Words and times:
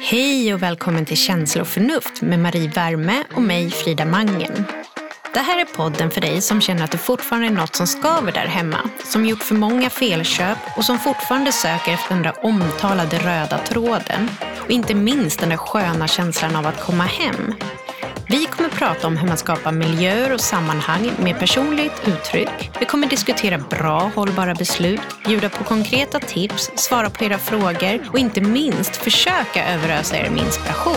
Hej 0.00 0.54
och 0.54 0.62
välkommen 0.62 1.04
till 1.06 1.16
Känsla 1.16 1.62
och 1.62 1.68
förnuft 1.68 2.22
med 2.22 2.38
Marie 2.38 2.68
Värme 2.68 3.24
och 3.34 3.42
mig 3.42 3.70
Frida 3.70 4.04
Mangen. 4.04 4.64
Det 5.34 5.40
här 5.40 5.60
är 5.60 5.64
podden 5.64 6.10
för 6.10 6.20
dig 6.20 6.40
som 6.40 6.60
känner 6.60 6.84
att 6.84 6.90
det 6.90 6.98
fortfarande 6.98 7.46
är 7.46 7.50
något 7.50 7.74
som 7.74 7.86
skaver 7.86 8.32
där 8.32 8.46
hemma, 8.46 8.78
som 9.04 9.26
gjort 9.26 9.42
för 9.42 9.54
många 9.54 9.90
felköp 9.90 10.58
och 10.76 10.84
som 10.84 10.98
fortfarande 10.98 11.52
söker 11.52 11.92
efter 11.92 12.14
den 12.14 12.22
där 12.22 12.44
omtalade 12.44 13.18
röda 13.18 13.58
tråden. 13.58 14.30
Och 14.64 14.70
inte 14.70 14.94
minst 14.94 15.40
den 15.40 15.48
där 15.48 15.56
sköna 15.56 16.08
känslan 16.08 16.56
av 16.56 16.66
att 16.66 16.80
komma 16.80 17.04
hem. 17.04 17.54
Vi 18.34 18.46
kommer 18.46 18.70
prata 18.70 19.06
om 19.06 19.16
hur 19.16 19.28
man 19.28 19.36
skapar 19.36 19.72
miljöer 19.72 20.34
och 20.34 20.40
sammanhang 20.40 21.10
med 21.22 21.38
personligt 21.38 22.08
uttryck. 22.08 22.70
Vi 22.80 22.86
kommer 22.86 23.06
diskutera 23.06 23.58
bra, 23.58 24.10
hållbara 24.14 24.54
beslut, 24.54 25.00
bjuda 25.26 25.48
på 25.50 25.64
konkreta 25.64 26.20
tips, 26.20 26.70
svara 26.76 27.10
på 27.10 27.24
era 27.24 27.38
frågor 27.38 28.08
och 28.12 28.18
inte 28.18 28.40
minst 28.40 28.96
försöka 28.96 29.68
överösa 29.74 30.16
er 30.16 30.30
med 30.30 30.42
inspiration. 30.42 30.96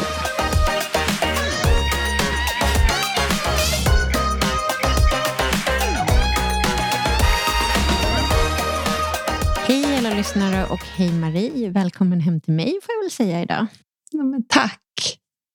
Hej 9.67 9.97
alla 9.97 10.15
lyssnare 10.15 10.65
och 10.65 10.83
hej 10.95 11.11
Marie. 11.11 11.69
Välkommen 11.69 12.19
hem 12.19 12.41
till 12.41 12.53
mig 12.53 12.79
får 12.83 12.95
jag 12.95 13.03
väl 13.03 13.11
säga 13.11 13.41
idag. 13.41 13.67
Ja, 14.11 14.23
men 14.23 14.43
tack. 14.47 14.79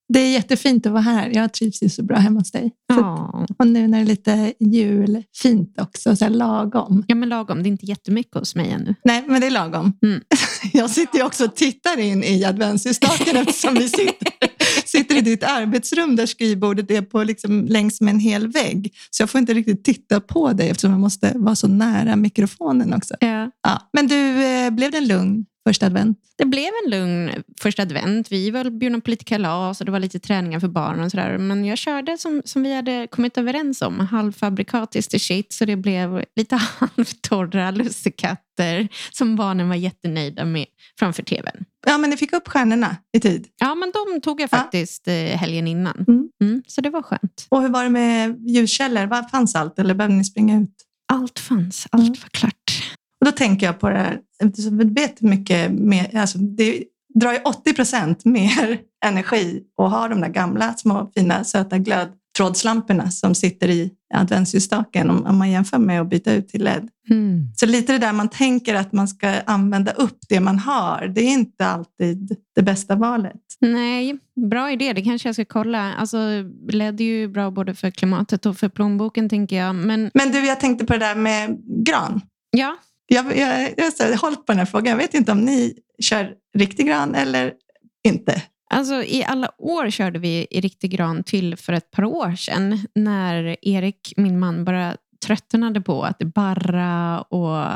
Det 0.08 0.20
är 0.20 0.32
jättefint 0.32 0.86
att 0.86 0.92
vara 0.92 1.02
här. 1.02 1.30
Jag 1.34 1.52
trivs 1.52 1.82
ju 1.82 1.88
så 1.88 2.02
bra 2.02 2.16
hemma 2.16 2.40
hos 2.40 2.50
dig. 2.50 2.72
Ja. 2.88 3.46
och 3.58 3.66
nu 3.66 3.88
när 3.88 3.98
det 3.98 4.04
är 4.04 4.06
lite 4.06 4.52
julfint 4.60 5.80
också, 5.80 6.16
så 6.16 6.24
här 6.24 6.30
lagom. 6.30 7.04
ja, 7.06 7.14
men 7.14 7.28
lagom. 7.28 7.62
Det 7.62 7.68
är 7.68 7.70
inte 7.70 7.86
jättemycket 7.86 8.34
hos 8.34 8.54
mig 8.54 8.70
ännu. 8.70 8.94
Nej, 9.04 9.24
men 9.26 9.40
det 9.40 9.46
är 9.46 9.50
lagom. 9.50 9.92
Mm. 10.02 10.20
Jag 10.72 10.90
sitter 10.90 11.18
ju 11.18 11.24
också 11.24 11.44
och 11.44 11.56
tittar 11.56 11.98
in 11.98 12.24
i 12.24 12.44
adventsljusstaken 12.44 13.36
eftersom 13.46 13.74
vi 13.74 13.88
sitter, 13.88 14.28
sitter 14.84 15.16
i 15.16 15.20
ditt 15.20 15.44
arbetsrum 15.44 16.16
där 16.16 16.26
skrivbordet 16.26 16.90
är 16.90 17.02
på 17.02 17.24
liksom 17.24 17.66
längs 17.66 18.00
med 18.00 18.14
en 18.14 18.20
hel 18.20 18.48
vägg. 18.48 18.94
Så 19.10 19.22
jag 19.22 19.30
får 19.30 19.38
inte 19.38 19.54
riktigt 19.54 19.84
titta 19.84 20.20
på 20.20 20.52
dig 20.52 20.68
eftersom 20.68 20.90
jag 20.90 21.00
måste 21.00 21.32
vara 21.34 21.56
så 21.56 21.68
nära 21.68 22.16
mikrofonen 22.16 22.94
också. 22.94 23.14
Ja. 23.20 23.50
Ja. 23.62 23.88
Men 23.92 24.06
du, 24.06 24.44
eh, 24.44 24.70
blev 24.70 24.90
det 24.90 24.98
en 24.98 25.08
lugn 25.08 25.44
första 25.68 25.86
advent? 25.86 26.18
Det 26.38 26.44
blev 26.44 26.70
en 26.84 26.90
lugn 26.90 27.30
första 27.60 27.82
advent. 27.82 28.32
Vi 28.32 28.50
var 28.50 28.70
bjudna 28.70 29.00
på 29.00 29.10
lite 29.10 29.24
kalas 29.24 29.80
och 29.80 29.86
det 29.86 29.92
var 29.92 30.00
lite 30.00 30.18
träningar 30.18 30.60
för 30.60 30.68
barnen. 30.68 31.04
Och 31.04 31.10
så 31.10 31.16
där. 31.16 31.38
Men 31.38 31.64
jag 31.64 31.78
körde 31.78 32.18
som, 32.18 32.42
som 32.44 32.62
vi 32.62 32.74
hade 32.74 33.06
kommit 33.06 33.38
överens 33.38 33.82
om. 33.82 34.00
Halvfabrikat 34.00 34.94
is 34.96 35.08
the 35.08 35.18
shit. 35.18 35.52
Så 35.52 35.64
det 35.64 35.76
blev 35.76 36.24
lite 36.36 36.56
halvtorra 36.96 37.70
lussekatter 37.70 38.88
som 39.10 39.36
barnen 39.36 39.68
var 39.68 39.76
jättenöjda 39.76 40.44
med 40.44 40.66
framför 40.98 41.22
tvn. 41.22 41.64
Ja, 41.86 41.98
men 41.98 42.10
ni 42.10 42.16
fick 42.16 42.32
upp 42.32 42.48
stjärnorna 42.48 42.96
i 43.16 43.20
tid. 43.20 43.46
Ja, 43.58 43.74
men 43.74 43.92
de 44.12 44.20
tog 44.20 44.40
jag 44.40 44.48
Ja. 44.52 44.56
faktiskt 44.58 45.08
eh, 45.08 45.14
helgen 45.14 45.66
innan. 45.68 46.04
Mm. 46.08 46.28
Mm, 46.42 46.62
så 46.66 46.80
det 46.80 46.90
var 46.90 47.02
skönt. 47.02 47.46
Och 47.48 47.62
hur 47.62 47.68
var 47.68 47.84
det 47.84 47.90
med 47.90 48.48
ljuskällor? 48.48 49.06
Var 49.06 49.22
fanns 49.28 49.54
allt 49.54 49.78
eller 49.78 49.94
behövde 49.94 50.16
ni 50.16 50.24
springa 50.24 50.60
ut? 50.60 50.74
Allt 51.12 51.38
fanns. 51.38 51.86
Allt 51.90 52.02
Mm. 52.02 52.14
var 52.22 52.28
klart. 52.28 52.54
Och 53.22 53.26
då 53.26 53.32
tänker 53.32 53.66
jag 53.66 53.80
på 53.80 53.88
det 53.88 53.98
här, 53.98 54.18
eftersom 54.44 54.78
vi 54.78 54.84
vet 54.84 55.20
mycket 55.20 55.72
mer, 55.72 56.16
alltså 56.16 56.38
det 56.38 56.84
drar 57.14 57.32
ju 57.32 57.38
80 57.44 57.72
procent 57.72 58.24
mer 58.24 58.78
energi 59.04 59.62
att 59.82 59.90
ha 59.90 60.08
de 60.08 60.20
där 60.20 60.28
gamla 60.28 60.74
små 60.74 61.10
fina 61.14 61.44
söta 61.44 61.78
glödtrådslamporna 61.78 63.10
som 63.10 63.34
sitter 63.34 63.68
i 63.68 63.90
adventsljusstaken 64.14 65.10
om, 65.10 65.26
om 65.26 65.38
man 65.38 65.50
jämför 65.50 65.78
med 65.78 66.00
att 66.00 66.10
byta 66.10 66.32
ut 66.32 66.48
till 66.48 66.64
LED. 66.64 66.88
Mm. 67.10 67.48
Så 67.56 67.66
lite 67.66 67.92
det 67.92 67.98
där 67.98 68.12
man 68.12 68.28
tänker 68.28 68.74
att 68.74 68.92
man 68.92 69.08
ska 69.08 69.40
använda 69.46 69.92
upp 69.92 70.18
det 70.28 70.40
man 70.40 70.58
har, 70.58 71.12
det 71.14 71.20
är 71.20 71.32
inte 71.32 71.66
alltid 71.66 72.36
det 72.54 72.62
bästa 72.62 72.94
valet. 72.94 73.40
Nej, 73.60 74.18
bra 74.50 74.72
idé. 74.72 74.92
Det 74.92 75.02
kanske 75.02 75.28
jag 75.28 75.34
ska 75.34 75.44
kolla. 75.44 75.94
Alltså, 75.94 76.18
LED 76.68 77.00
är 77.00 77.04
ju 77.04 77.28
bra 77.28 77.50
både 77.50 77.74
för 77.74 77.90
klimatet 77.90 78.46
och 78.46 78.56
för 78.56 78.68
plånboken, 78.68 79.28
tänker 79.28 79.56
jag. 79.56 79.74
Men 79.74 80.10
Men 80.14 80.32
du, 80.32 80.46
jag 80.46 80.60
tänkte 80.60 80.84
på 80.84 80.92
det 80.92 80.98
där 80.98 81.14
med 81.14 81.58
gran. 81.84 82.20
ja, 82.50 82.76
jag, 83.12 83.36
jag, 83.36 83.74
jag 83.76 83.84
har 83.84 84.16
hållit 84.16 84.46
på 84.46 84.52
den 84.52 84.58
här 84.58 84.66
frågan. 84.66 84.90
Jag 84.90 84.96
vet 84.96 85.14
inte 85.14 85.32
om 85.32 85.40
ni 85.40 85.74
kör 86.02 86.34
riktig 86.58 86.86
gran 86.86 87.14
eller 87.14 87.52
inte. 88.04 88.42
Alltså, 88.70 89.02
I 89.02 89.24
alla 89.24 89.50
år 89.58 89.90
körde 89.90 90.18
vi 90.18 90.46
i 90.50 90.60
riktig 90.60 90.90
gran 90.90 91.24
till 91.24 91.56
för 91.56 91.72
ett 91.72 91.90
par 91.90 92.04
år 92.04 92.34
sedan 92.34 92.78
när 92.94 93.56
Erik, 93.62 94.12
min 94.16 94.38
man, 94.38 94.64
bara 94.64 94.96
tröttnade 95.26 95.80
på 95.80 96.02
att 96.02 96.18
det 96.18 96.24
barra 96.24 97.20
och 97.20 97.66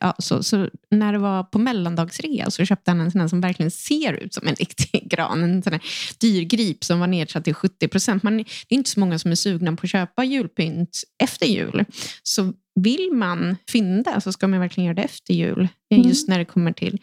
ja, 0.00 0.14
så, 0.18 0.42
så 0.42 0.68
när 0.90 1.12
det 1.12 1.18
var 1.18 1.42
på 1.42 1.58
mellandagsrea 1.58 2.50
så 2.50 2.64
köpte 2.64 2.90
han 2.90 3.00
en 3.00 3.10
sån 3.10 3.28
som 3.28 3.40
verkligen 3.40 3.70
ser 3.70 4.12
ut 4.12 4.34
som 4.34 4.48
en 4.48 4.54
riktig 4.58 5.10
gran. 5.10 5.42
En 5.42 5.62
sån 5.62 5.72
här 5.72 5.82
dyr 6.18 6.42
grip 6.42 6.84
som 6.84 7.00
var 7.00 7.06
nedsatt 7.06 7.44
till 7.44 7.54
70 7.54 7.88
procent. 7.88 8.22
Det 8.22 8.28
är 8.28 8.74
inte 8.74 8.90
så 8.90 9.00
många 9.00 9.18
som 9.18 9.30
är 9.30 9.34
sugna 9.34 9.76
på 9.76 9.86
att 9.86 9.90
köpa 9.90 10.24
julpynt 10.24 11.02
efter 11.22 11.46
jul. 11.46 11.84
Så 12.22 12.52
vill 12.80 13.10
man 13.12 13.56
fynda 13.70 14.20
så 14.20 14.32
ska 14.32 14.48
man 14.48 14.60
verkligen 14.60 14.86
göra 14.86 14.94
det 14.94 15.02
efter 15.02 15.34
jul. 15.34 15.68
Mm. 15.90 16.08
Just 16.08 16.28
när 16.28 16.38
det 16.38 16.44
kommer 16.44 16.72
till 16.72 16.98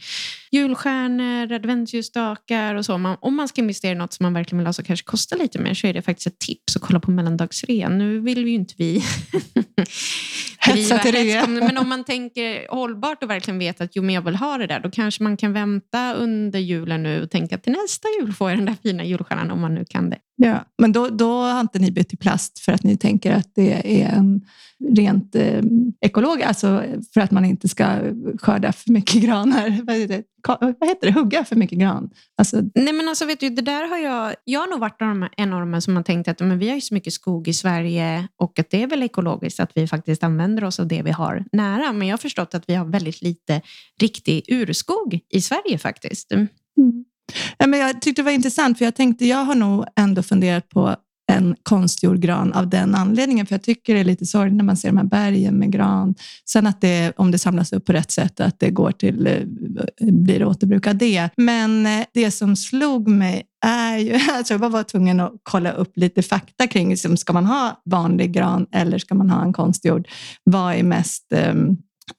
julstjärnor, 0.51 1.53
adventsljusstakar 1.53 2.75
och 2.75 2.85
så. 2.85 2.97
Man, 2.97 3.17
om 3.21 3.35
man 3.35 3.47
ska 3.47 3.61
investera 3.61 3.91
i 3.91 3.95
något 3.95 4.13
som 4.13 4.23
man 4.23 4.33
verkligen 4.33 4.57
vill 4.57 4.67
ha 4.67 4.73
så 4.73 4.83
kanske 4.83 5.05
kostar 5.05 5.37
lite 5.37 5.59
mer 5.59 5.73
så 5.73 5.87
är 5.87 5.93
det 5.93 6.01
faktiskt 6.01 6.27
ett 6.27 6.39
tips 6.39 6.75
att 6.75 6.81
kolla 6.81 6.99
på 6.99 7.11
mellandagsrean. 7.11 7.97
Nu 7.97 8.19
vill 8.19 8.43
vi 8.43 8.49
ju 8.49 8.55
inte 8.55 8.73
vi 8.77 9.03
till 11.03 11.15
hets 11.15 11.47
men 11.47 11.77
om 11.77 11.89
man 11.89 12.03
tänker 12.03 12.71
hållbart 12.85 13.23
och 13.23 13.29
verkligen 13.29 13.59
vet 13.59 13.81
att 13.81 13.95
jo, 13.95 14.03
men 14.03 14.15
jag 14.15 14.21
vill 14.21 14.35
ha 14.35 14.57
det 14.57 14.67
där, 14.67 14.79
då 14.79 14.91
kanske 14.91 15.23
man 15.23 15.37
kan 15.37 15.53
vänta 15.53 16.13
under 16.13 16.59
julen 16.59 17.03
nu 17.03 17.23
och 17.23 17.31
tänka 17.31 17.55
att 17.55 17.63
till 17.63 17.71
nästa 17.83 18.07
jul 18.19 18.33
får 18.33 18.49
jag 18.49 18.59
den 18.59 18.65
där 18.65 18.75
fina 18.83 19.03
julstjärnan 19.03 19.51
om 19.51 19.61
man 19.61 19.75
nu 19.75 19.85
kan 19.89 20.09
det. 20.09 20.17
Ja, 20.37 20.65
men 20.77 20.91
då, 20.91 21.09
då 21.09 21.41
har 21.41 21.61
inte 21.61 21.79
ni 21.79 21.91
bytt 21.91 22.09
till 22.09 22.17
plast 22.17 22.59
för 22.59 22.71
att 22.71 22.83
ni 22.83 22.97
tänker 22.97 23.31
att 23.31 23.55
det 23.55 24.01
är 24.01 24.09
en 24.09 24.41
rent 24.95 25.35
eh, 25.35 25.61
ekolog, 26.01 26.41
alltså 26.41 26.83
för 27.13 27.21
att 27.21 27.31
man 27.31 27.45
inte 27.45 27.67
ska 27.67 27.99
skörda 28.41 28.71
för 28.71 28.91
mycket 28.91 29.21
granar. 29.21 29.81
Vad 29.85 29.95
heter 29.95 30.17
det? 30.17 30.23
Vad 30.79 30.89
heter 30.89 31.07
det? 31.07 31.13
Hugga 31.13 31.45
för 31.45 31.55
mycket 31.55 31.79
gran. 31.79 32.09
Alltså, 32.37 32.61
Nej 32.75 32.93
men 32.93 33.07
alltså 33.07 33.25
vet 33.25 33.39
du, 33.39 33.49
det 33.49 33.61
där 33.61 33.87
har 33.87 33.97
jag, 33.97 34.35
jag 34.43 34.59
har 34.59 34.67
nog 34.67 34.79
varit 34.79 35.01
en 35.37 35.53
av 35.53 35.71
de 35.71 35.81
som 35.81 35.95
har 35.95 36.03
tänkt 36.03 36.27
att 36.27 36.39
men 36.39 36.59
vi 36.59 36.67
har 36.67 36.75
ju 36.75 36.81
så 36.81 36.93
mycket 36.93 37.13
skog 37.13 37.47
i 37.47 37.53
Sverige 37.53 38.27
och 38.37 38.59
att 38.59 38.69
det 38.69 38.83
är 38.83 38.87
väl 38.87 39.03
ekologiskt 39.03 39.59
att 39.59 39.71
vi 39.75 39.87
faktiskt 39.87 40.23
använder 40.23 40.63
oss 40.63 40.79
av 40.79 40.87
det 40.87 41.01
vi 41.01 41.11
har 41.11 41.45
nära. 41.51 41.93
Men 41.93 42.07
jag 42.07 42.13
har 42.13 42.17
förstått 42.21 42.55
att 42.55 42.69
vi 42.69 42.75
har 42.75 42.85
väldigt 42.85 43.21
lite 43.21 43.61
riktig 44.01 44.43
urskog 44.47 45.19
i 45.29 45.41
Sverige 45.41 45.77
faktiskt. 45.77 46.31
Ja, 47.57 47.67
men 47.67 47.79
jag 47.79 48.01
tyckte 48.01 48.21
det 48.21 48.25
var 48.25 48.31
intressant, 48.31 48.77
för 48.77 48.85
jag 48.85 48.95
tänkte 48.95 49.25
jag 49.25 49.45
har 49.45 49.55
nog 49.55 49.85
ändå 49.95 50.23
funderat 50.23 50.69
på 50.69 50.95
en 51.31 51.55
konstgjord 51.63 52.19
gran 52.19 52.53
av 52.53 52.69
den 52.69 52.95
anledningen, 52.95 53.45
för 53.45 53.53
jag 53.53 53.63
tycker 53.63 53.93
det 53.93 53.99
är 53.99 54.03
lite 54.03 54.25
sorgligt 54.25 54.57
när 54.57 54.63
man 54.63 54.77
ser 54.77 54.89
de 54.89 54.97
här 54.97 55.05
bergen 55.05 55.55
med 55.55 55.71
gran. 55.71 56.15
Sen 56.45 56.67
att 56.67 56.81
det, 56.81 57.13
om 57.17 57.31
det 57.31 57.37
samlas 57.37 57.73
upp 57.73 57.85
på 57.85 57.93
rätt 57.93 58.11
sätt, 58.11 58.39
att 58.39 58.59
det 58.59 58.69
går 58.69 58.91
till, 58.91 59.27
eh, 59.27 60.11
blir 60.11 60.45
återbruk 60.45 60.87
av 60.87 60.95
det. 60.95 61.29
Men 61.37 61.85
eh, 61.85 62.05
det 62.13 62.31
som 62.31 62.55
slog 62.55 63.07
mig 63.07 63.43
är 63.65 63.97
ju, 63.97 64.13
alltså 64.31 64.53
jag 64.53 64.69
var 64.69 64.83
tvungen 64.83 65.19
att 65.19 65.33
kolla 65.43 65.71
upp 65.71 65.97
lite 65.97 66.21
fakta 66.21 66.67
kring, 66.67 66.89
liksom, 66.89 67.17
ska 67.17 67.33
man 67.33 67.45
ha 67.45 67.81
vanlig 67.85 68.31
gran 68.31 68.65
eller 68.71 68.97
ska 68.97 69.15
man 69.15 69.29
ha 69.29 69.43
en 69.43 69.53
konstgjord? 69.53 70.07
Vad 70.43 70.75
är 70.75 70.83
mest 70.83 71.33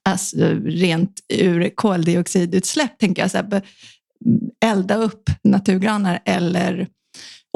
alltså, 0.09 0.37
rent 0.65 1.21
ur 1.29 1.71
koldioxidutsläpp, 1.75 2.99
tänker 2.99 3.23
jag. 3.23 3.31
Så 3.31 3.37
här, 3.37 3.63
elda 4.65 4.97
upp 4.97 5.31
naturgranar 5.43 6.21
eller 6.25 6.89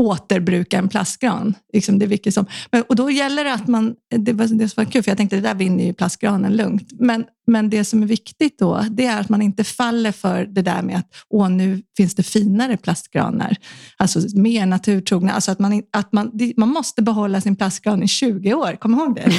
återbruka 0.01 0.79
en 0.79 0.89
plastgran. 0.89 1.55
Liksom 1.73 1.99
det 1.99 2.05
är 2.05 2.09
vilket 2.09 2.35
som. 2.35 2.47
Men, 2.73 2.83
och 2.83 2.97
då 2.97 3.11
gäller 3.11 3.45
det 3.45 3.53
att 3.53 3.69
man, 3.69 3.95
det 4.17 4.33
var 4.33 4.47
det 4.47 4.77
var 4.77 4.85
kul, 4.85 5.03
för 5.03 5.11
jag 5.11 5.19
tänkte 5.19 5.37
det 5.37 5.43
där 5.43 5.55
vinner 5.55 5.85
ju 5.85 5.93
plastgranen 5.93 6.57
lugnt. 6.57 6.89
Men, 6.93 7.25
men 7.47 7.71
det 7.71 7.85
som 7.85 8.03
är 8.03 8.07
viktigt 8.07 8.59
då, 8.59 8.85
det 8.91 9.07
är 9.07 9.21
att 9.21 9.29
man 9.29 9.43
inte 9.43 9.65
faller 9.65 10.13
för 10.13 10.45
det 10.45 10.63
där 10.63 10.83
med 10.83 10.97
att 10.97 11.07
åh, 11.31 11.51
nu 11.51 11.83
finns 11.97 12.15
det 12.15 12.23
finare 12.23 12.77
plastgranar. 12.77 13.57
Alltså 13.97 14.21
mer 14.35 14.67
naturtrogna. 14.67 15.33
Alltså 15.33 15.51
att 15.51 15.59
man, 15.59 15.83
att 15.93 16.13
man, 16.13 16.33
man 16.57 16.69
måste 16.69 17.03
behålla 17.03 17.41
sin 17.41 17.57
plastgran 17.57 18.03
i 18.03 18.09
20 18.09 18.55
år, 18.55 18.77
kom 18.77 18.95
ihåg 18.95 19.15
det. 19.15 19.23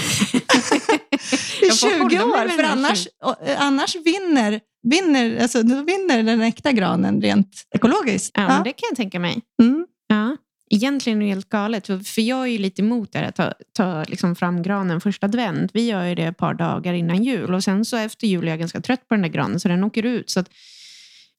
I 1.62 1.68
Jag 1.68 1.80
får 1.80 2.10
20 2.10 2.18
hålla 2.18 2.36
mig 2.36 2.45
år, 2.45 2.50
för 2.50 2.63
annars, 2.63 3.07
eh, 3.45 3.62
annars 3.62 3.95
vinner, 3.95 4.60
vinner, 4.83 5.42
alltså, 5.42 5.63
då 5.63 5.75
vinner 5.75 6.24
den 6.24 6.42
äkta 6.42 6.72
granen 6.72 7.22
rent 7.22 7.68
ekologiskt. 7.75 8.31
Ja, 8.36 8.48
men 8.48 8.63
det 8.63 8.74
kan 8.74 8.88
jag 8.89 8.98
tänka 8.98 9.19
mig. 9.19 9.42
Mm. 9.62 9.86
Ja. 10.07 10.38
Egentligen 10.74 11.22
är 11.22 11.25
det 11.25 11.30
helt 11.30 11.50
galet, 11.50 11.88
för 11.88 12.22
jag 12.22 12.42
är 12.42 12.51
ju 12.51 12.57
lite 12.57 12.81
emot 12.81 13.12
det 13.12 13.19
här 13.19 13.28
att 13.28 13.36
ta, 13.36 13.54
ta 13.74 14.04
liksom 14.04 14.36
fram 14.36 14.63
granen 14.63 15.01
första 15.01 15.25
advent. 15.25 15.72
Vi 15.74 15.88
gör 15.88 16.06
ju 16.06 16.16
det 16.16 16.24
ett 16.24 16.38
par 16.38 16.54
dagar 16.54 16.94
innan 16.94 17.24
jul 17.24 17.54
och 17.54 17.63
sen 17.63 17.86
så 17.86 17.98
efter 17.98 18.28
jul 18.28 18.44
är 18.44 18.48
jag 18.48 18.60
ganska 18.60 18.81
trött 18.81 19.07
på 19.07 19.13
den 19.13 19.22
där 19.22 19.30
granen 19.30 19.60
så 19.60 19.68
den 19.68 19.83
åker 19.83 20.06
ut. 20.06 20.30
Så 20.30 20.39
att, 20.39 20.50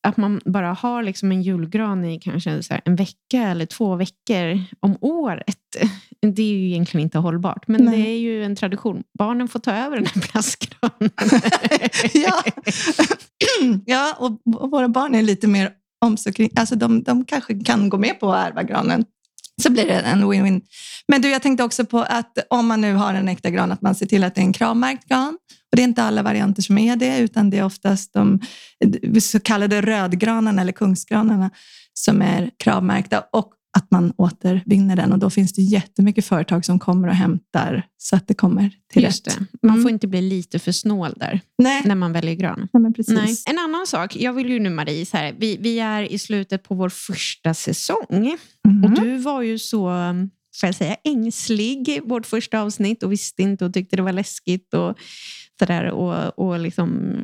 att 0.02 0.16
man 0.16 0.40
bara 0.44 0.72
har 0.72 1.02
liksom 1.02 1.32
en 1.32 1.42
julgran 1.42 2.04
i 2.04 2.20
kanske 2.20 2.62
så 2.62 2.74
en 2.84 2.96
vecka 2.96 3.42
eller 3.42 3.66
två 3.66 3.96
veckor 3.96 4.64
om 4.80 4.96
året. 5.00 5.56
Det 6.20 6.42
är 6.42 6.46
ju 6.46 6.66
egentligen 6.66 7.04
inte 7.04 7.18
hållbart, 7.18 7.68
men 7.68 7.84
Nej. 7.84 8.02
det 8.02 8.08
är 8.08 8.18
ju 8.18 8.44
en 8.44 8.56
tradition. 8.56 9.02
Barnen 9.18 9.48
får 9.48 9.58
ta 9.58 9.72
över 9.72 9.96
den 9.96 10.06
här 10.06 10.20
plastgranen. 10.32 11.10
ja. 12.14 12.42
ja, 13.86 14.16
och 14.18 14.70
våra 14.70 14.88
barn 14.88 15.14
är 15.14 15.22
lite 15.22 15.46
mer 15.46 15.70
omsorg 16.04 16.50
alltså 16.56 16.76
de, 16.76 17.02
de 17.02 17.24
kanske 17.24 17.64
kan 17.64 17.88
gå 17.88 17.98
med 17.98 18.20
på 18.20 18.32
att 18.32 18.48
ärva 18.48 18.62
granen 18.62 19.04
så 19.62 19.70
blir 19.70 19.86
det 19.86 20.00
en 20.00 20.24
win-win. 20.24 20.62
Men 21.08 21.22
du, 21.22 21.28
jag 21.28 21.42
tänkte 21.42 21.64
också 21.64 21.84
på 21.84 21.98
att 21.98 22.38
om 22.50 22.66
man 22.66 22.80
nu 22.80 22.94
har 22.94 23.14
en 23.14 23.28
äkta 23.28 23.50
gran, 23.50 23.72
att 23.72 23.82
man 23.82 23.94
ser 23.94 24.06
till 24.06 24.24
att 24.24 24.34
det 24.34 24.40
är 24.40 24.44
en 24.44 24.52
kravmärkt 24.52 25.08
gran. 25.08 25.38
Och 25.72 25.76
det 25.76 25.82
är 25.82 25.84
inte 25.84 26.02
alla 26.02 26.22
varianter 26.22 26.62
som 26.62 26.78
är 26.78 26.96
det, 26.96 27.18
utan 27.18 27.50
det 27.50 27.58
är 27.58 27.64
oftast 27.64 28.12
de 28.12 28.40
så 29.20 29.40
kallade 29.40 29.80
rödgranarna 29.80 30.62
eller 30.62 30.72
kungsgranarna 30.72 31.50
som 31.94 32.22
är 32.22 32.50
kravmärkta. 32.58 33.24
Och 33.32 33.52
att 33.78 33.90
man 33.90 34.12
återvinner 34.16 34.96
den 34.96 35.12
och 35.12 35.18
då 35.18 35.30
finns 35.30 35.52
det 35.52 35.62
jättemycket 35.62 36.24
företag 36.26 36.64
som 36.64 36.78
kommer 36.78 37.08
och 37.08 37.14
hämtar 37.14 37.86
så 37.98 38.16
att 38.16 38.28
det 38.28 38.34
kommer 38.34 38.70
till 38.92 39.02
Just 39.02 39.26
rätt. 39.26 39.38
det. 39.38 39.46
Man 39.62 39.70
Mm. 39.70 39.82
får 39.82 39.90
inte 39.90 40.06
bli 40.08 40.20
lite 40.22 40.58
för 40.58 40.72
snål 40.72 41.12
där 41.16 41.40
Nej, 41.58 41.82
när 41.84 41.94
man 41.94 42.12
väljer 42.12 42.34
gran. 42.34 42.68
nej. 42.72 42.92
Nej. 43.08 43.36
En 43.50 43.58
annan 43.58 43.86
sak, 43.86 44.16
jag 44.16 44.32
vill 44.32 44.48
ju 44.50 44.60
nu 44.60 44.70
Marie, 44.70 45.06
så 45.06 45.16
här, 45.16 45.34
vi, 45.38 45.56
vi 45.60 45.78
är 45.78 46.02
i 46.02 46.18
slutet 46.18 46.62
på 46.62 46.74
vår 46.74 46.88
första 46.88 47.54
säsong 47.54 48.36
Mhm. 48.68 48.84
och 48.84 48.90
du 48.90 49.16
var 49.16 49.42
ju 49.42 49.58
så, 49.58 49.84
får 50.60 50.66
jag 50.68 50.74
säga, 50.74 50.96
ängslig 51.04 52.00
vårt 52.04 52.26
första 52.26 52.60
avsnitt 52.60 53.02
och 53.02 53.12
visste 53.12 53.42
inte 53.42 53.64
och 53.64 53.74
tyckte 53.74 53.96
det 53.96 54.02
var 54.02 54.12
läskigt 54.12 54.74
och 54.74 54.98
sådär 55.58 55.84
och, 55.90 56.38
och 56.38 56.58
liksom, 56.60 57.16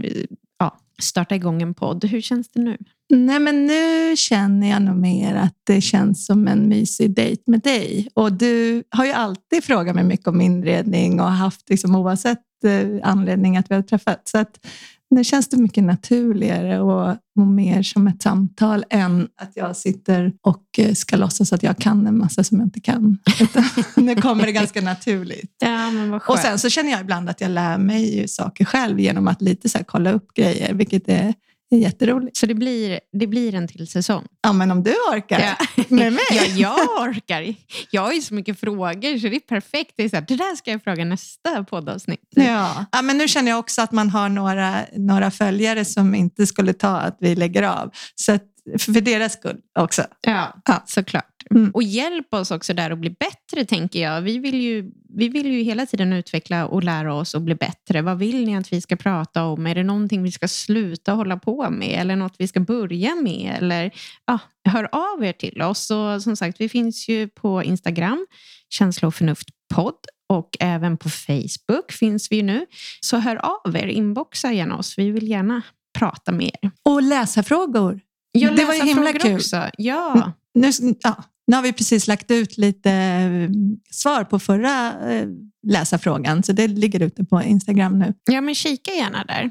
ja, 0.59 0.79
starta 1.03 1.35
igång 1.37 1.63
en 1.63 1.75
podd. 1.75 2.05
Hur 2.05 2.21
känns 2.21 2.49
det 2.51 2.61
nu? 2.63 2.77
Nej, 3.11 3.39
men 3.39 3.67
nu 3.67 4.17
känner 4.17 4.71
jag 4.71 4.83
nog 4.83 4.97
mer 4.97 5.35
att 5.35 5.55
det 5.65 5.81
känns 5.81 6.27
som 6.27 6.49
en 6.49 6.69
mysig 6.69 7.15
dejt 7.15 7.43
med 7.47 7.61
dig. 7.61 8.09
Och 8.15 8.33
du 8.33 8.83
har 8.91 9.05
ju 9.05 9.13
alltid 9.13 9.65
frågat 9.65 9.95
mig 9.95 10.05
mycket 10.05 10.29
om 10.29 10.41
inredning 10.41 11.21
och 11.21 11.33
haft, 11.33 11.71
liksom, 11.71 11.95
oavsett 11.95 12.39
eh, 12.65 13.09
anledning 13.09 13.57
att 13.57 13.71
vi 13.71 13.75
har 13.75 13.83
träffats. 13.83 14.31
Så 14.31 14.39
att 14.39 14.67
nu 15.11 15.25
känns 15.25 15.49
det 15.49 15.57
mycket 15.57 15.85
naturligare 15.85 16.81
och, 16.81 17.17
och 17.39 17.47
mer 17.47 17.83
som 17.83 18.09
ett 18.09 18.23
samtal 18.23 18.85
än 18.91 19.29
att 19.37 19.53
jag 19.55 19.77
sitter 19.77 20.33
och 20.43 20.65
eh, 20.79 20.95
ska 20.95 21.17
låtsas 21.17 21.53
att 21.53 21.63
jag 21.63 21.79
kan 21.79 22.07
en 22.07 22.19
massa 22.19 22.45
som 22.45 22.59
jag 22.59 22.67
inte 22.67 22.81
kan. 22.81 23.19
Utan 23.41 23.65
nu 23.97 24.15
kommer 24.17 24.47
det 24.47 24.53
ganska 24.53 24.81
naturligt. 24.81 25.57
Ja, 25.59 25.91
men 25.91 26.11
vad 26.11 26.23
Och 26.29 26.39
sen 26.39 26.59
så 26.59 26.69
känner 26.69 26.91
jag 26.91 27.01
ibland 27.01 27.29
att 27.29 27.41
jag 27.41 27.51
lär 27.51 27.79
mig 27.79 28.29
saker 28.29 28.65
själv 28.65 29.01
genom 29.01 29.29
att 29.29 29.43
lite 29.43 29.69
så 29.69 29.79
kolla 29.87 30.13
upp 30.13 30.35
grejer, 30.35 30.75
vilket 30.75 31.09
är, 31.09 31.35
är 31.77 31.79
jätteroligt. 31.79 32.37
Så 32.37 32.47
det 32.47 32.55
blir, 32.55 33.01
det 33.13 33.27
blir 33.27 33.55
en 33.55 33.69
till 33.69 33.89
säsong? 33.89 34.27
Ja, 34.43 34.53
men 34.53 34.71
om 34.71 34.83
du 34.83 34.95
orkar 35.13 35.41
Ja. 35.41 35.85
med 35.89 36.13
mig. 36.13 36.23
Ja, 36.31 36.45
jag 36.57 37.03
orkar. 37.09 37.55
Jag 37.91 38.03
har 38.03 38.13
ju 38.13 38.23
så 38.23 38.35
mycket 38.35 38.61
frågor 38.61 39.19
så 39.19 39.29
det 39.29 39.37
är 39.37 39.41
perfekt. 39.41 39.93
Det, 39.97 40.03
är 40.03 40.09
så 40.09 40.17
här, 40.17 40.25
det 40.29 40.37
där 40.37 40.57
ska 40.57 40.71
jag 40.71 40.83
fråga 40.85 41.05
nästa 41.05 41.65
poddavsnitt. 41.65 42.29
Ja. 42.31 42.85
ja, 42.93 43.03
men 43.03 43.19
nu 43.19 43.29
känner 43.29 43.51
jag 43.51 43.59
också 43.59 43.83
att 43.83 43.93
man 43.93 44.11
har 44.11 44.29
några, 44.29 44.81
några 44.97 45.31
följare 45.31 45.85
som 45.85 46.15
inte 46.15 46.47
skulle 46.47 46.73
ta 46.73 46.97
att 46.97 47.17
vi 47.21 47.35
lägger 47.35 47.63
av. 47.63 47.91
Så 48.15 48.33
att, 48.33 48.45
för 48.79 49.01
deras 49.01 49.33
skull 49.33 49.57
också. 49.79 50.03
Ja, 50.21 50.55
Ja. 50.67 50.83
såklart. 50.87 51.25
Mm. 51.51 51.71
Och 51.71 51.83
hjälp 51.83 52.35
oss 52.35 52.51
också 52.51 52.75
där 52.75 52.91
att 52.91 52.99
bli 52.99 53.11
bättre, 53.11 53.65
tänker 53.65 54.03
jag. 54.03 54.21
Vi 54.23 54.39
vill, 54.39 54.61
ju, 54.61 54.91
vi 55.15 55.29
vill 55.29 55.47
ju 55.47 55.63
hela 55.63 55.87
tiden 55.87 56.13
utveckla 56.13 56.67
och 56.67 56.85
lära 56.85 57.15
oss 57.15 57.35
att 57.35 57.43
bli 57.43 57.55
bättre. 57.55 58.03
Vad 58.03 58.19
vill 58.19 58.45
ni 58.47 58.57
att 58.57 58.73
vi 58.73 58.81
ska 58.81 58.97
prata 58.97 59.45
om? 59.45 59.67
Är 59.67 59.75
det 59.75 59.83
någonting 59.83 60.23
vi 60.23 60.33
ska 60.33 60.49
sluta 60.49 61.13
hålla 61.13 61.37
på 61.37 61.71
med? 61.71 62.01
Eller 62.01 62.17
något 62.17 62.35
vi 62.39 62.49
ska 62.49 62.61
börja 62.61 63.15
med? 63.15 63.57
Eller 63.59 63.91
ja, 64.27 64.39
hör 64.65 64.89
av 64.93 65.25
er 65.25 65.33
till 65.33 65.63
oss. 65.63 65.91
Och 65.91 66.23
som 66.23 66.37
sagt, 66.37 66.61
vi 66.61 66.69
finns 66.69 67.09
ju 67.09 67.29
på 67.29 67.63
Instagram, 67.65 68.27
Känsla 68.71 69.09
och 69.09 69.15
förnuft 69.15 69.49
podd. 69.75 69.95
Och 70.29 70.57
även 70.61 70.97
på 70.97 71.09
Facebook 71.11 71.93
finns 71.93 72.33
vi 72.33 72.37
ju 72.37 72.43
nu. 72.43 72.67
Så 73.01 73.17
hör 73.19 73.37
av 73.67 73.77
er, 73.77 73.87
inboxa 73.87 74.53
gärna 74.53 74.77
oss. 74.79 74.99
Vi 74.99 75.11
vill 75.11 75.29
gärna 75.31 75.63
prata 75.99 76.33
med 76.33 76.51
er. 76.63 76.71
Och 76.83 77.03
läsarfrågor. 77.03 78.01
Jag 78.33 78.57
Det 78.57 78.65
var 78.65 78.75
ju 78.75 78.83
himla 78.83 79.13
kul. 79.13 79.35
Också. 79.35 79.71
Ja. 79.79 80.33
Nu, 80.55 80.71
ja, 81.01 81.25
nu 81.47 81.57
har 81.57 81.63
vi 81.63 81.73
precis 81.73 82.07
lagt 82.07 82.31
ut 82.31 82.59
lite 82.59 82.91
eh, 82.91 83.51
svar 83.91 84.25
på 84.25 84.39
förra 84.39 84.95
eh, 85.11 85.29
läsarfrågan, 85.67 86.43
så 86.43 86.53
det 86.53 86.69
ligger 86.69 87.03
ute 87.03 87.25
på 87.25 87.43
Instagram 87.43 87.99
nu. 87.99 88.15
ja, 88.31 88.41
men 88.41 88.55
kika 88.55 88.91
gärna 88.91 89.25
där. 89.25 89.51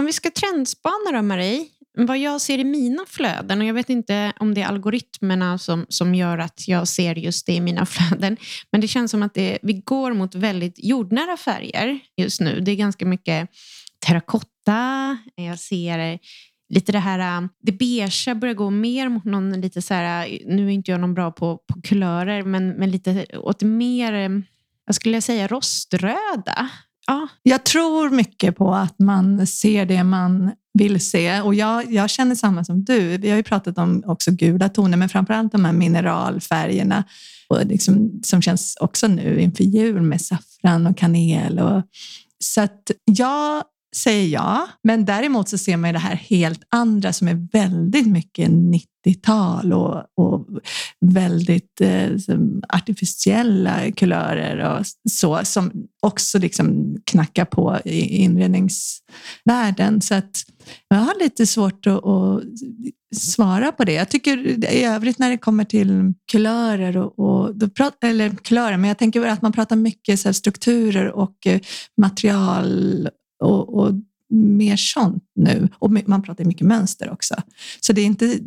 Om 0.00 0.06
vi 0.06 0.12
ska 0.12 0.30
trendspana 0.30 1.12
då, 1.12 1.22
Marie. 1.22 1.66
Vad 1.94 2.18
jag 2.18 2.40
ser 2.40 2.58
i 2.58 2.64
mina 2.64 3.04
flöden, 3.08 3.60
och 3.60 3.66
jag 3.66 3.74
vet 3.74 3.90
inte 3.90 4.32
om 4.40 4.54
det 4.54 4.62
är 4.62 4.66
algoritmerna 4.66 5.58
som, 5.58 5.86
som 5.88 6.14
gör 6.14 6.38
att 6.38 6.68
jag 6.68 6.88
ser 6.88 7.14
just 7.14 7.46
det 7.46 7.52
i 7.52 7.60
mina 7.60 7.86
flöden, 7.86 8.36
men 8.70 8.80
det 8.80 8.88
känns 8.88 9.10
som 9.10 9.22
att 9.22 9.34
det, 9.34 9.58
vi 9.62 9.72
går 9.72 10.12
mot 10.12 10.34
väldigt 10.34 10.74
jordnära 10.78 11.36
färger 11.36 11.98
just 12.16 12.40
nu. 12.40 12.60
Det 12.60 12.70
är 12.72 12.76
ganska 12.76 13.06
mycket 13.06 13.48
terrakotta, 14.06 15.18
jag 15.34 15.58
ser 15.58 16.18
lite 16.72 16.92
det 16.92 16.98
här, 16.98 17.42
äh, 17.42 17.48
det 17.62 17.72
beiga 17.72 18.34
börjar 18.34 18.54
gå 18.54 18.70
mer 18.70 19.08
mot 19.08 19.24
någon 19.24 19.60
lite 19.60 19.82
så 19.82 19.94
här, 19.94 20.26
äh, 20.26 20.38
nu 20.46 20.66
är 20.66 20.70
inte 20.70 20.90
jag 20.90 21.00
någon 21.00 21.14
bra 21.14 21.32
på, 21.32 21.56
på 21.56 21.82
kulörer, 21.82 22.42
men, 22.42 22.68
men 22.68 22.90
lite 22.90 23.26
åt 23.34 23.58
det 23.58 23.66
mer, 23.66 24.12
äh, 24.12 24.28
vad 24.86 24.94
skulle 24.94 25.16
jag 25.16 25.22
säga, 25.22 25.46
roströda. 25.46 26.70
Ja, 27.06 27.28
Jag 27.42 27.64
tror 27.64 28.10
mycket 28.10 28.56
på 28.56 28.74
att 28.74 28.98
man 28.98 29.46
ser 29.46 29.86
det 29.86 30.04
man 30.04 30.52
vill 30.78 31.00
se 31.00 31.40
och 31.40 31.54
jag, 31.54 31.92
jag 31.92 32.10
känner 32.10 32.34
samma 32.34 32.64
som 32.64 32.84
du. 32.84 33.18
Vi 33.18 33.30
har 33.30 33.36
ju 33.36 33.42
pratat 33.42 33.78
om 33.78 34.02
också 34.06 34.30
gula 34.30 34.68
toner, 34.68 34.96
men 34.96 35.08
framförallt 35.08 35.52
de 35.52 35.64
här 35.64 35.72
mineralfärgerna 35.72 37.04
och 37.48 37.66
liksom, 37.66 38.20
som 38.22 38.42
känns 38.42 38.76
också 38.80 39.08
nu 39.08 39.40
inför 39.40 39.64
jul 39.64 40.02
med 40.02 40.20
saffran 40.20 40.86
och 40.86 40.96
kanel. 40.96 41.58
Och, 41.58 41.82
så 42.38 42.60
att 42.60 42.90
jag 43.04 43.64
säger 43.96 44.28
jag, 44.28 44.68
men 44.82 45.04
däremot 45.04 45.48
så 45.48 45.58
ser 45.58 45.76
man 45.76 45.90
ju 45.90 45.92
det 45.92 45.98
här 45.98 46.14
helt 46.14 46.62
andra 46.68 47.12
som 47.12 47.28
är 47.28 47.48
väldigt 47.52 48.06
mycket 48.06 48.48
90-tal 48.48 49.72
och, 49.72 50.04
och 50.16 50.46
väldigt 51.00 51.80
eh, 51.80 52.10
artificiella 52.68 53.92
kulörer 53.92 54.78
och 54.78 54.86
så 55.10 55.40
som 55.44 55.72
också 56.02 56.38
liksom 56.38 56.96
knackar 57.04 57.44
på 57.44 57.78
i 57.84 58.00
inredningsvärlden. 58.00 60.00
Så 60.00 60.14
att 60.14 60.44
jag 60.88 60.96
har 60.96 61.22
lite 61.22 61.46
svårt 61.46 61.86
att, 61.86 62.04
att 62.04 62.42
svara 63.14 63.72
på 63.72 63.84
det. 63.84 63.92
Jag 63.92 64.08
tycker 64.08 64.64
i 64.74 64.84
övrigt 64.84 65.18
när 65.18 65.30
det 65.30 65.38
kommer 65.38 65.64
till 65.64 66.14
kulörer 66.32 66.96
och, 66.96 67.18
och 67.18 67.56
då 67.56 67.68
prat, 67.68 68.04
eller 68.04 68.30
kulörer, 68.30 68.76
men 68.76 68.88
jag 68.88 68.98
tänker 68.98 69.26
att 69.26 69.42
man 69.42 69.52
pratar 69.52 69.76
mycket 69.76 70.20
så 70.20 70.28
här 70.28 70.32
strukturer 70.32 71.12
och 71.12 71.46
eh, 71.46 71.60
material 72.00 73.08
och, 73.42 73.74
och 73.74 73.92
mer 74.28 74.76
sånt 74.76 75.24
nu. 75.34 75.68
Och 75.78 75.90
man 75.90 76.22
pratar 76.22 76.44
mycket 76.44 76.66
mönster 76.66 77.10
också. 77.10 77.34
Så 77.80 77.92
det 77.92 78.00
är 78.00 78.04
inte, 78.04 78.38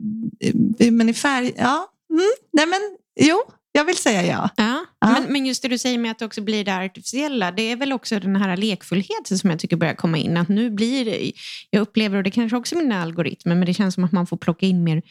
men 0.91 1.09
i 1.09 1.13
färg, 1.13 1.53
ja, 1.57 1.87
mm, 2.09 2.31
nej 2.53 2.65
men 2.65 2.79
jo, 3.19 3.37
jag 3.71 3.85
vill 3.85 3.97
säga 3.97 4.25
ja. 4.25 4.49
Ja, 4.57 4.85
Ja. 4.99 5.11
Men, 5.11 5.33
men 5.33 5.45
just 5.45 5.61
det 5.61 5.67
du 5.67 5.77
säger 5.77 5.97
med 5.97 6.11
att 6.11 6.19
det 6.19 6.25
också 6.25 6.41
blir 6.41 6.63
det 6.65 6.75
artificiella, 6.75 7.51
det 7.51 7.71
är 7.71 7.75
väl 7.75 7.93
också 7.93 8.19
den 8.19 8.35
här 8.35 8.57
lekfullheten 8.57 9.37
som 9.39 9.49
jag 9.49 9.59
tycker 9.59 9.77
börjar 9.77 9.93
komma 9.93 10.17
in. 10.17 10.37
Att 10.37 10.49
nu 10.49 10.69
blir 10.69 11.05
det, 11.05 11.31
jag 11.69 11.81
upplever, 11.81 12.17
och 12.17 12.23
det 12.23 12.31
kanske 12.31 12.57
också 12.57 12.75
är 12.75 12.79
mina 12.79 13.01
algoritmer, 13.01 13.55
men 13.55 13.65
det 13.65 13.73
känns 13.73 13.95
som 13.95 14.03
att 14.03 14.11
man 14.11 14.27
får 14.27 14.37
plocka 14.37 14.65
in 14.65 14.83
mer 14.83 15.01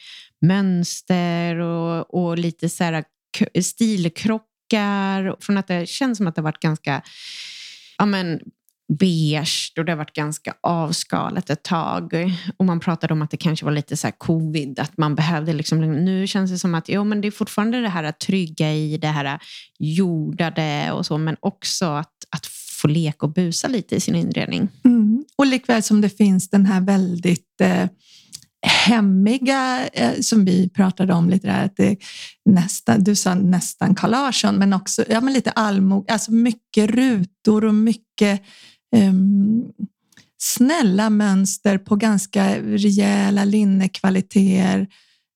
mönster 0.41 1.57
och, 1.57 2.15
och 2.15 2.39
lite 2.39 2.69
så 2.69 2.85
här 2.85 3.05
stilkrockar. 3.63 5.37
Från 5.41 5.57
att 5.57 5.67
det 5.67 5.89
känns 5.89 6.19
som 6.19 6.27
att 6.27 6.35
det 6.35 6.41
har 6.41 6.45
varit 6.45 6.61
ganska 6.61 7.03
ja, 7.99 8.07
men, 8.07 8.41
beige 8.89 9.73
och 9.79 9.85
det 9.85 9.93
har 9.93 9.97
varit 9.97 10.13
ganska 10.13 10.55
avskalat 10.61 11.51
ett 11.51 11.63
tag. 11.63 12.13
Och 12.57 12.65
man 12.65 12.81
pratade 12.81 13.13
om 13.13 13.23
att 13.23 13.31
det 13.31 13.37
kanske 13.37 13.65
var 13.65 13.73
lite 13.73 13.97
så 13.97 14.07
här 14.07 14.15
covid, 14.19 14.79
att 14.79 14.97
man 14.97 15.15
behövde 15.15 15.53
liksom, 15.53 16.05
nu 16.05 16.27
känns 16.27 16.51
det 16.51 16.59
som 16.59 16.75
att 16.75 16.89
jo, 16.89 17.05
men 17.05 17.21
det 17.21 17.29
är 17.29 17.33
fortfarande 17.33 17.81
det 17.81 17.89
här 17.89 18.05
att 18.05 18.21
trygga 18.21 18.73
i 18.73 18.99
det 18.99 19.09
här 19.09 19.39
jordade 19.79 20.93
och 20.93 21.07
så, 21.07 21.19
men 21.19 21.37
också 21.41 21.87
att, 21.87 22.13
att 22.31 22.47
få 22.83 22.89
leka 22.89 23.27
och 23.27 23.33
busa 23.33 23.69
lite 23.69 23.97
i 23.97 24.01
sin 24.01 24.15
inredning. 24.15 24.69
Mm. 24.85 25.25
Och 25.37 25.47
likväl 25.47 25.83
som 25.83 26.01
det 26.01 26.17
finns 26.17 26.51
den 26.51 26.67
här 26.67 26.81
väldigt 26.81 27.61
eh, 27.61 27.87
hemmiga, 28.67 29.89
eh, 29.93 30.21
som 30.21 30.45
vi 30.45 30.69
pratade 30.69 31.15
om 31.15 31.31
lite 31.31 31.47
där, 31.47 31.65
att 31.65 31.77
det 31.77 31.97
nästan, 32.45 33.05
du 33.05 33.15
sa 33.15 33.35
nästan 33.35 33.95
Carl 33.95 34.11
Larsson, 34.11 34.57
men 34.57 34.73
också 34.73 35.05
ja, 35.09 35.21
men 35.21 35.35
lite 35.35 35.51
allmog, 35.51 36.11
alltså 36.11 36.33
mycket 36.33 36.91
rutor 36.91 37.65
och 37.65 37.75
mycket 37.75 38.43
Ehm, 38.95 39.65
snälla 40.39 41.11
mönster 41.11 41.79
på 41.79 41.97
ganska 41.97 42.59
rejäla 42.59 43.45
linnekvaliteter. 43.45 44.87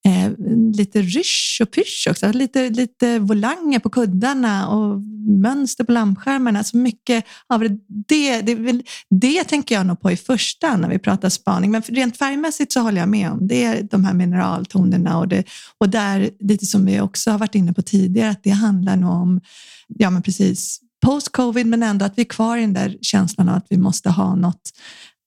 eh, 0.05 0.33
lite 0.75 1.03
rysch 1.03 1.59
och 1.63 1.71
pysch 1.71 2.07
också. 2.11 2.33
Lite, 2.33 2.69
lite 2.69 3.19
volanger 3.19 3.79
på 3.79 3.91
kuddarna 3.91 4.69
och 4.69 5.01
mönster 5.29 5.85
på 5.85 5.93
lampskärmarna. 5.93 6.65
Så 6.65 6.77
mycket 6.77 7.25
av 7.47 7.61
det, 7.61 7.79
det, 8.09 8.43
det, 8.43 8.83
det 9.11 9.45
tänker 9.45 9.75
jag 9.75 9.87
nog 9.87 10.01
på 10.01 10.11
i 10.11 10.17
första 10.17 10.77
när 10.77 10.89
vi 10.89 10.99
pratar 10.99 11.29
spaning. 11.29 11.71
Men 11.71 11.83
rent 11.83 12.17
färgmässigt 12.17 12.73
så 12.73 12.81
håller 12.81 13.01
jag 13.01 13.09
med 13.09 13.31
om 13.31 13.49
det 13.49 13.65
är 13.65 13.83
de 13.83 14.05
här 14.05 14.15
mineraltonerna 14.15 15.19
och, 15.19 15.29
det, 15.29 15.45
och 15.79 15.89
där, 15.89 16.31
lite 16.41 16.67
som 16.67 16.87
vi 16.87 17.01
också 17.01 17.31
har 17.31 17.39
varit 17.39 17.55
inne 17.55 17.73
på 17.73 17.83
tidigare, 17.83 18.31
att 18.31 18.43
det 18.43 18.51
handlar 18.51 18.97
nog 18.97 19.11
om, 19.11 19.41
ja 19.89 20.11
men 20.11 20.23
precis, 20.23 20.81
post-covid 21.07 21.67
men 21.67 21.83
ändå 21.83 22.05
att 22.05 22.19
vi 22.19 22.23
är 22.23 22.27
kvar 22.27 22.57
i 22.57 22.61
den 22.61 22.73
där 22.73 22.97
känslan 23.03 23.49
av 23.49 23.55
att 23.55 23.67
vi 23.71 23.77
måste 23.77 24.11
ha 24.11 24.35
något 24.35 24.71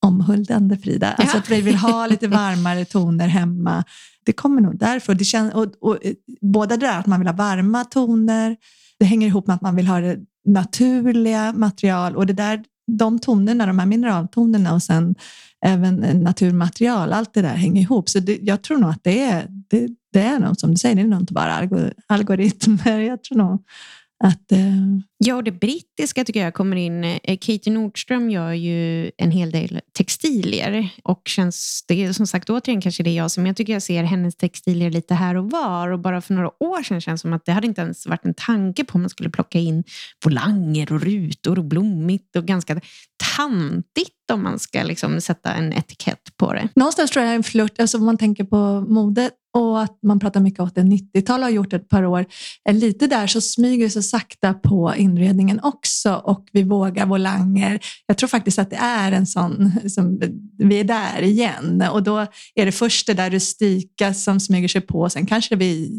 omhuldande 0.05 0.77
Frida. 0.77 1.11
Alltså 1.11 1.37
att 1.37 1.49
vi 1.49 1.61
vill 1.61 1.75
ha 1.75 2.07
lite 2.07 2.27
varmare 2.27 2.85
toner 2.85 3.27
hemma. 3.27 3.83
Det 4.25 4.33
kommer 4.33 4.61
nog 4.61 4.77
därför. 4.77 5.15
Det 5.15 5.25
känns, 5.25 5.53
och, 5.53 5.67
och, 5.81 5.97
båda 6.41 6.77
det 6.77 6.85
där 6.85 6.99
att 6.99 7.05
man 7.05 7.19
vill 7.19 7.27
ha 7.27 7.35
varma 7.35 7.85
toner, 7.85 8.57
det 8.99 9.05
hänger 9.05 9.27
ihop 9.27 9.47
med 9.47 9.55
att 9.55 9.61
man 9.61 9.75
vill 9.75 9.87
ha 9.87 9.99
det 9.99 10.17
naturliga 10.45 11.53
material 11.53 12.15
och 12.15 12.25
det 12.25 12.33
där, 12.33 12.63
de 12.91 13.19
tonerna, 13.19 13.65
de 13.65 13.79
här 13.79 13.85
mineraltonerna 13.85 14.73
och 14.73 14.83
sen 14.83 15.15
även 15.65 15.95
naturmaterial, 16.23 17.13
allt 17.13 17.33
det 17.33 17.41
där 17.41 17.55
hänger 17.55 17.81
ihop. 17.81 18.09
Så 18.09 18.19
det, 18.19 18.39
jag 18.41 18.61
tror 18.61 18.77
nog 18.77 18.89
att 18.89 19.03
det 19.03 19.23
är, 19.23 19.47
det, 19.69 19.87
det 20.13 20.21
är 20.21 20.39
nog 20.39 20.59
som 20.59 20.71
du 20.71 20.77
säger, 20.77 20.95
det 20.95 21.01
är 21.01 21.07
nog 21.07 21.21
inte 21.21 21.33
bara 21.33 21.69
algoritmer. 22.07 22.99
Jag 22.99 23.23
tror 23.23 23.37
nog 23.37 23.63
att, 24.23 24.51
eh... 24.51 24.57
Ja, 25.17 25.35
och 25.35 25.43
det 25.43 25.51
brittiska 25.51 26.23
tycker 26.23 26.43
jag 26.43 26.53
kommer 26.53 26.75
in. 26.75 27.03
Eh, 27.03 27.37
Katie 27.41 27.73
Nordström 27.73 28.29
gör 28.29 28.51
ju 28.51 29.11
en 29.17 29.31
hel 29.31 29.51
del 29.51 29.81
textilier 29.97 30.89
och 31.03 31.21
känns, 31.25 31.85
det 31.87 32.03
är 32.03 32.13
som 32.13 32.27
sagt 32.27 32.49
återigen 32.49 32.81
kanske 32.81 33.03
det 33.03 33.13
jag 33.13 33.31
som 33.31 33.45
jag 33.45 33.55
tycker 33.55 33.73
jag 33.73 33.81
ser 33.81 34.03
hennes 34.03 34.35
textilier 34.35 34.89
lite 34.89 35.13
här 35.13 35.35
och 35.35 35.51
var 35.51 35.89
och 35.89 35.99
bara 35.99 36.21
för 36.21 36.33
några 36.33 36.63
år 36.63 36.83
sedan 36.83 37.01
känns 37.01 37.21
det 37.21 37.27
som 37.27 37.33
att 37.33 37.45
det 37.45 37.51
hade 37.51 37.67
inte 37.67 37.81
ens 37.81 38.07
varit 38.07 38.25
en 38.25 38.33
tanke 38.33 38.83
på 38.83 38.95
om 38.95 39.01
man 39.01 39.09
skulle 39.09 39.29
plocka 39.29 39.59
in 39.59 39.83
volanger 40.25 40.93
och 40.93 41.01
rutor 41.01 41.59
och 41.59 41.65
blommigt 41.65 42.35
och 42.35 42.45
ganska 42.45 42.81
tantigt 43.35 44.31
om 44.33 44.43
man 44.43 44.59
ska 44.59 44.83
liksom 44.83 45.21
sätta 45.21 45.53
en 45.53 45.73
etikett 45.73 46.37
på 46.37 46.53
det. 46.53 46.69
Någonstans 46.75 47.11
tror 47.11 47.25
jag 47.25 47.35
en 47.35 47.43
flört, 47.43 47.79
alltså 47.79 47.97
om 47.97 48.05
man 48.05 48.17
tänker 48.17 48.43
på 48.43 48.81
modet 48.81 49.33
och 49.53 49.81
att 49.81 49.99
man 50.03 50.19
pratar 50.19 50.39
mycket 50.39 50.59
om 50.59 50.67
att 50.67 50.75
90-tal 50.75 51.43
har 51.43 51.49
gjort 51.49 51.73
ett 51.73 51.89
par 51.89 52.03
år. 52.03 52.25
Eh, 52.69 52.75
lite 52.75 53.07
där 53.07 53.27
så 53.27 53.41
smyger 53.41 53.89
så 53.89 54.01
sakta 54.01 54.53
på 54.53 54.93
inredningen 54.97 55.59
också 55.63 56.13
och 56.13 56.45
vi 56.51 56.63
vågar 56.63 57.05
volanger. 57.05 57.79
Jag 58.05 58.17
tror 58.17 58.27
faktiskt 58.27 58.59
att 58.59 58.69
det 58.69 58.75
är 58.75 59.11
en 59.11 59.27
sån, 59.27 59.71
liksom, 59.83 60.21
vi 60.57 60.79
är 60.79 60.83
där 60.83 61.21
igen 61.21 61.83
och 61.91 62.03
då 62.03 62.17
är 62.55 62.65
det 62.65 62.71
först 62.71 63.07
det 63.07 63.13
där 63.13 63.29
rustika 63.29 64.13
som 64.13 64.39
smyger 64.39 64.67
sig 64.67 64.81
på. 64.81 65.09
Sen 65.09 65.25
kanske 65.25 65.55
vi 65.55 65.91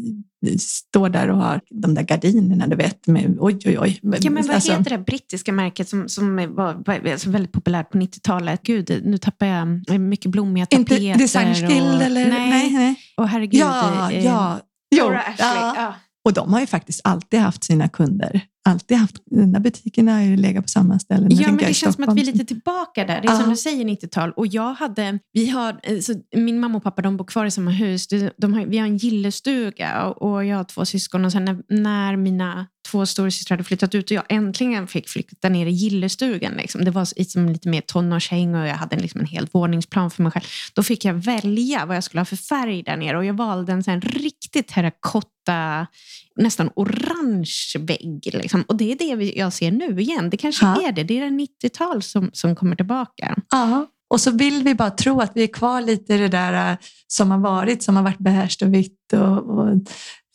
står 0.59 1.09
där 1.09 1.29
och 1.29 1.37
har 1.37 1.61
de 1.69 1.93
där 1.95 2.03
gardinerna, 2.03 2.67
du 2.67 2.75
vet, 2.75 3.07
med 3.07 3.37
oj, 3.39 3.59
oj, 3.65 3.79
oj. 3.79 3.99
Ja, 4.01 4.31
men 4.31 4.47
vad 4.47 4.55
alltså, 4.55 4.71
heter 4.71 4.89
det 4.89 4.97
brittiska 4.97 5.51
märket 5.51 5.89
som, 5.89 6.09
som 6.09 6.55
var, 6.55 6.83
alltså 7.11 7.29
väldigt 7.29 7.51
populärt 7.51 7.89
på 7.89 7.97
90-talet? 7.97 8.61
Gud, 8.63 9.01
nu 9.05 9.17
tappar 9.17 9.45
jag 9.45 9.99
mycket 9.99 10.31
blommiga 10.31 10.65
tapeter. 10.65 11.01
Inte 11.01 11.23
Designer's 11.23 11.67
Guild 11.67 12.01
eller? 12.01 12.29
Nej. 12.29 12.49
nej, 12.49 12.73
nej. 12.73 12.95
Och 13.17 13.29
herregud. 13.29 13.61
Ja, 13.61 14.11
eh, 14.11 14.25
ja. 14.25 14.59
Jo, 14.95 15.13
ja. 15.37 15.73
ja. 15.75 15.95
Och 16.25 16.33
de 16.33 16.53
har 16.53 16.59
ju 16.59 16.67
faktiskt 16.67 17.01
alltid 17.03 17.39
haft 17.39 17.63
sina 17.63 17.89
kunder. 17.89 18.41
Alltid 18.65 18.97
haft, 18.97 19.15
den 19.25 19.51
där 19.51 19.59
butikerna 19.59 20.13
har 20.13 20.21
ju 20.21 20.37
legat 20.37 20.65
på 20.65 20.69
samma 20.69 20.99
ställe. 20.99 21.27
Ja, 21.29 21.47
men 21.47 21.57
det 21.57 21.73
känns 21.73 21.95
som 21.95 22.09
att 22.09 22.17
vi 22.17 22.21
är 22.21 22.25
lite 22.25 22.45
tillbaka 22.45 23.05
där. 23.05 23.21
Det 23.21 23.27
är 23.27 23.31
ja. 23.31 23.39
som 23.39 23.49
du 23.49 23.55
säger 23.55 23.85
90-tal. 23.85 24.31
Och 24.31 24.47
jag 24.47 24.73
hade, 24.73 25.19
vi 25.33 25.49
har, 25.49 25.79
eh, 25.83 25.99
så 25.99 26.13
min 26.35 26.59
mamma 26.59 26.77
och 26.77 26.83
pappa 26.83 27.01
de 27.01 27.17
bor 27.17 27.25
kvar 27.25 27.45
i 27.45 27.51
samma 27.51 27.71
hus. 27.71 28.07
De 28.37 28.53
har, 28.53 28.65
vi 28.65 28.77
har 28.77 28.87
en 28.87 28.97
gillestuga 28.97 30.05
och 30.05 30.45
jag 30.45 30.57
har 30.57 30.63
två 30.63 30.85
syskon. 30.85 31.25
Och 31.25 31.31
sen 31.31 31.45
när, 31.45 31.63
när 31.67 32.15
mina 32.15 32.67
två 32.91 33.05
storasystrar 33.05 33.57
hade 33.57 33.63
flyttat 33.63 33.95
ut 33.95 34.11
och 34.11 34.17
jag 34.17 34.23
äntligen 34.29 34.87
fick 34.87 35.09
flytta 35.09 35.49
ner 35.49 35.65
i 35.65 35.71
gillestugan. 35.71 36.53
Liksom. 36.53 36.85
Det 36.85 36.91
var 36.91 37.07
liksom 37.15 37.49
lite 37.49 37.69
mer 37.69 37.81
tonårshäng 37.81 38.55
och 38.55 38.67
jag 38.67 38.75
hade 38.75 38.95
liksom 38.95 39.21
en 39.21 39.27
hel 39.27 39.47
våningsplan 39.51 40.11
för 40.11 40.23
mig 40.23 40.31
själv. 40.31 40.45
Då 40.73 40.83
fick 40.83 41.05
jag 41.05 41.13
välja 41.13 41.85
vad 41.85 41.95
jag 41.95 42.03
skulle 42.03 42.19
ha 42.19 42.25
för 42.25 42.35
färg 42.35 42.83
där 42.83 42.97
nere 42.97 43.17
och 43.17 43.25
jag 43.25 43.33
valde 43.33 43.71
en 43.71 43.83
sån 43.83 44.01
riktigt 44.01 44.67
terrakotta, 44.67 45.87
nästan 46.35 46.69
orange 46.75 47.73
vägg. 47.79 48.29
Liksom. 48.33 48.63
Och 48.67 48.75
det 48.77 48.91
är 48.91 48.95
det 48.95 49.23
jag 49.35 49.53
ser 49.53 49.71
nu 49.71 50.01
igen. 50.01 50.29
Det 50.29 50.37
kanske 50.37 50.65
ja. 50.65 50.87
är 50.87 50.91
det. 50.91 51.03
Det 51.03 51.19
är 51.19 51.21
det 51.21 51.45
90-tal 51.67 52.03
som, 52.03 52.29
som 52.33 52.55
kommer 52.55 52.75
tillbaka. 52.75 53.35
Ja. 53.49 53.87
Och 54.09 54.21
så 54.21 54.31
vill 54.31 54.63
vi 54.63 54.75
bara 54.75 54.91
tro 54.91 55.21
att 55.21 55.31
vi 55.35 55.43
är 55.43 55.47
kvar 55.47 55.81
lite 55.81 56.13
i 56.13 56.17
det 56.17 56.27
där 56.27 56.71
äh, 56.71 56.77
som 57.07 57.31
har 57.31 57.37
varit, 57.37 57.83
som 57.83 57.95
har 57.95 58.03
varit 58.03 58.19
behärskt 58.19 58.61
och 58.61 58.73
vitt 58.73 59.13
och, 59.13 59.59
och 59.59 59.77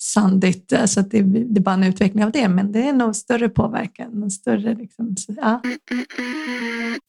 sandigt. 0.00 0.72
Alltså 0.72 1.00
att 1.00 1.10
det, 1.10 1.22
det 1.22 1.60
är 1.60 1.62
bara 1.62 1.74
en 1.74 1.84
utveckling 1.84 2.24
av 2.24 2.32
det, 2.32 2.48
men 2.48 2.72
det 2.72 2.88
är 2.88 2.92
nog 2.92 3.16
större 3.16 3.48
påverkan. 3.48 4.22
Och 4.22 4.32
större 4.32 4.74
liksom, 4.74 5.16
så, 5.16 5.34
ja. 5.36 5.60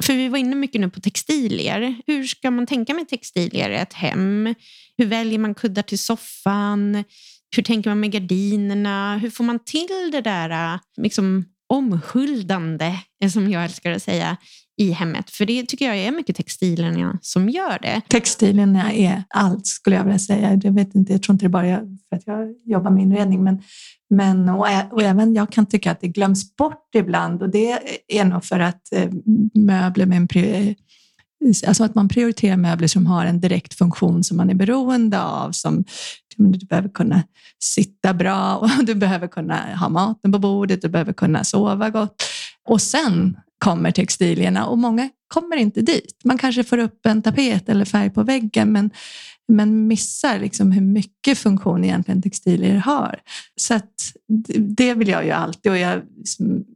För 0.03 0.13
vi 0.13 0.27
var 0.29 0.37
inne 0.37 0.55
mycket 0.55 0.81
nu 0.81 0.89
på 0.89 0.99
textilier. 0.99 2.01
Hur 2.07 2.23
ska 2.23 2.51
man 2.51 2.67
tänka 2.67 2.93
med 2.93 3.07
textilier 3.07 3.69
i 3.69 3.75
ett 3.75 3.93
hem? 3.93 4.55
Hur 4.97 5.05
väljer 5.05 5.39
man 5.39 5.55
kuddar 5.55 5.81
till 5.83 5.99
soffan? 5.99 7.03
Hur 7.55 7.63
tänker 7.63 7.89
man 7.89 7.99
med 7.99 8.11
gardinerna? 8.11 9.17
Hur 9.17 9.29
får 9.29 9.43
man 9.43 9.59
till 9.59 10.09
det 10.11 10.21
där 10.21 10.73
äh, 10.73 10.79
liksom, 10.97 11.45
omhuldande, 11.69 12.95
eh, 13.23 13.29
som 13.29 13.49
jag 13.49 13.63
älskar 13.63 13.91
att 13.91 14.03
säga, 14.03 14.37
i 14.77 14.91
hemmet. 14.91 15.29
För 15.29 15.45
det 15.45 15.65
tycker 15.65 15.85
jag 15.85 15.97
är 15.97 16.11
mycket 16.11 16.35
textilierna 16.35 17.19
som 17.21 17.49
gör 17.49 17.79
det. 17.81 18.01
Textilierna 18.07 18.93
är 18.93 19.23
allt 19.29 19.67
skulle 19.67 19.95
jag 19.95 20.03
vilja 20.03 20.19
säga. 20.19 20.59
Jag, 20.63 20.71
vet 20.71 20.95
inte, 20.95 21.11
jag 21.11 21.23
tror 21.23 21.33
inte 21.33 21.45
det 21.45 21.49
bara 21.49 21.67
är 21.67 21.79
för 22.09 22.15
att 22.15 22.23
jag 22.25 22.55
jobbar 22.65 22.91
med 22.91 23.03
inredning, 23.03 23.43
men, 23.43 23.61
men 24.09 24.49
och, 24.49 24.67
och 24.91 25.01
även 25.01 25.33
jag 25.33 25.51
kan 25.51 25.65
tycka 25.65 25.91
att 25.91 26.01
det 26.01 26.07
glöms 26.07 26.55
bort 26.55 26.95
ibland 26.95 27.41
och 27.41 27.49
det 27.49 27.79
är 28.07 28.25
nog 28.25 28.45
för 28.45 28.59
att 28.59 28.93
eh, 28.93 29.09
möbler 29.53 30.05
med 30.05 30.17
en 30.17 30.27
Alltså 31.67 31.83
att 31.83 31.95
man 31.95 32.07
prioriterar 32.07 32.57
möbler 32.57 32.87
som 32.87 33.05
har 33.05 33.25
en 33.25 33.39
direkt 33.39 33.73
funktion 33.73 34.23
som 34.23 34.37
man 34.37 34.49
är 34.49 34.53
beroende 34.53 35.21
av. 35.21 35.51
Som 35.51 35.85
du 36.37 36.65
behöver 36.65 36.89
kunna 36.89 37.23
sitta 37.59 38.13
bra 38.13 38.55
och 38.79 38.85
du 38.85 38.95
behöver 38.95 39.27
kunna 39.27 39.75
ha 39.75 39.89
maten 39.89 40.31
på 40.31 40.39
bordet, 40.39 40.81
du 40.81 40.89
behöver 40.89 41.13
kunna 41.13 41.43
sova 41.43 41.89
gott. 41.89 42.23
Och 42.65 42.81
sen 42.81 43.37
kommer 43.59 43.91
textilierna 43.91 44.65
och 44.65 44.77
många 44.77 45.09
kommer 45.27 45.57
inte 45.57 45.81
dit. 45.81 46.21
Man 46.23 46.37
kanske 46.37 46.63
får 46.63 46.77
upp 46.77 47.05
en 47.05 47.21
tapet 47.21 47.69
eller 47.69 47.85
färg 47.85 48.09
på 48.09 48.23
väggen 48.23 48.71
men, 48.71 48.91
men 49.47 49.87
missar 49.87 50.39
liksom 50.39 50.71
hur 50.71 50.81
mycket 50.81 51.37
funktion 51.37 51.83
egentligen 51.83 52.21
textilier 52.21 52.75
har. 52.77 53.19
Så 53.55 53.73
att 53.73 54.13
det 54.57 54.93
vill 54.93 55.07
jag 55.07 55.25
ju 55.25 55.31
alltid 55.31 55.71
och 55.71 55.77
jag, 55.77 56.01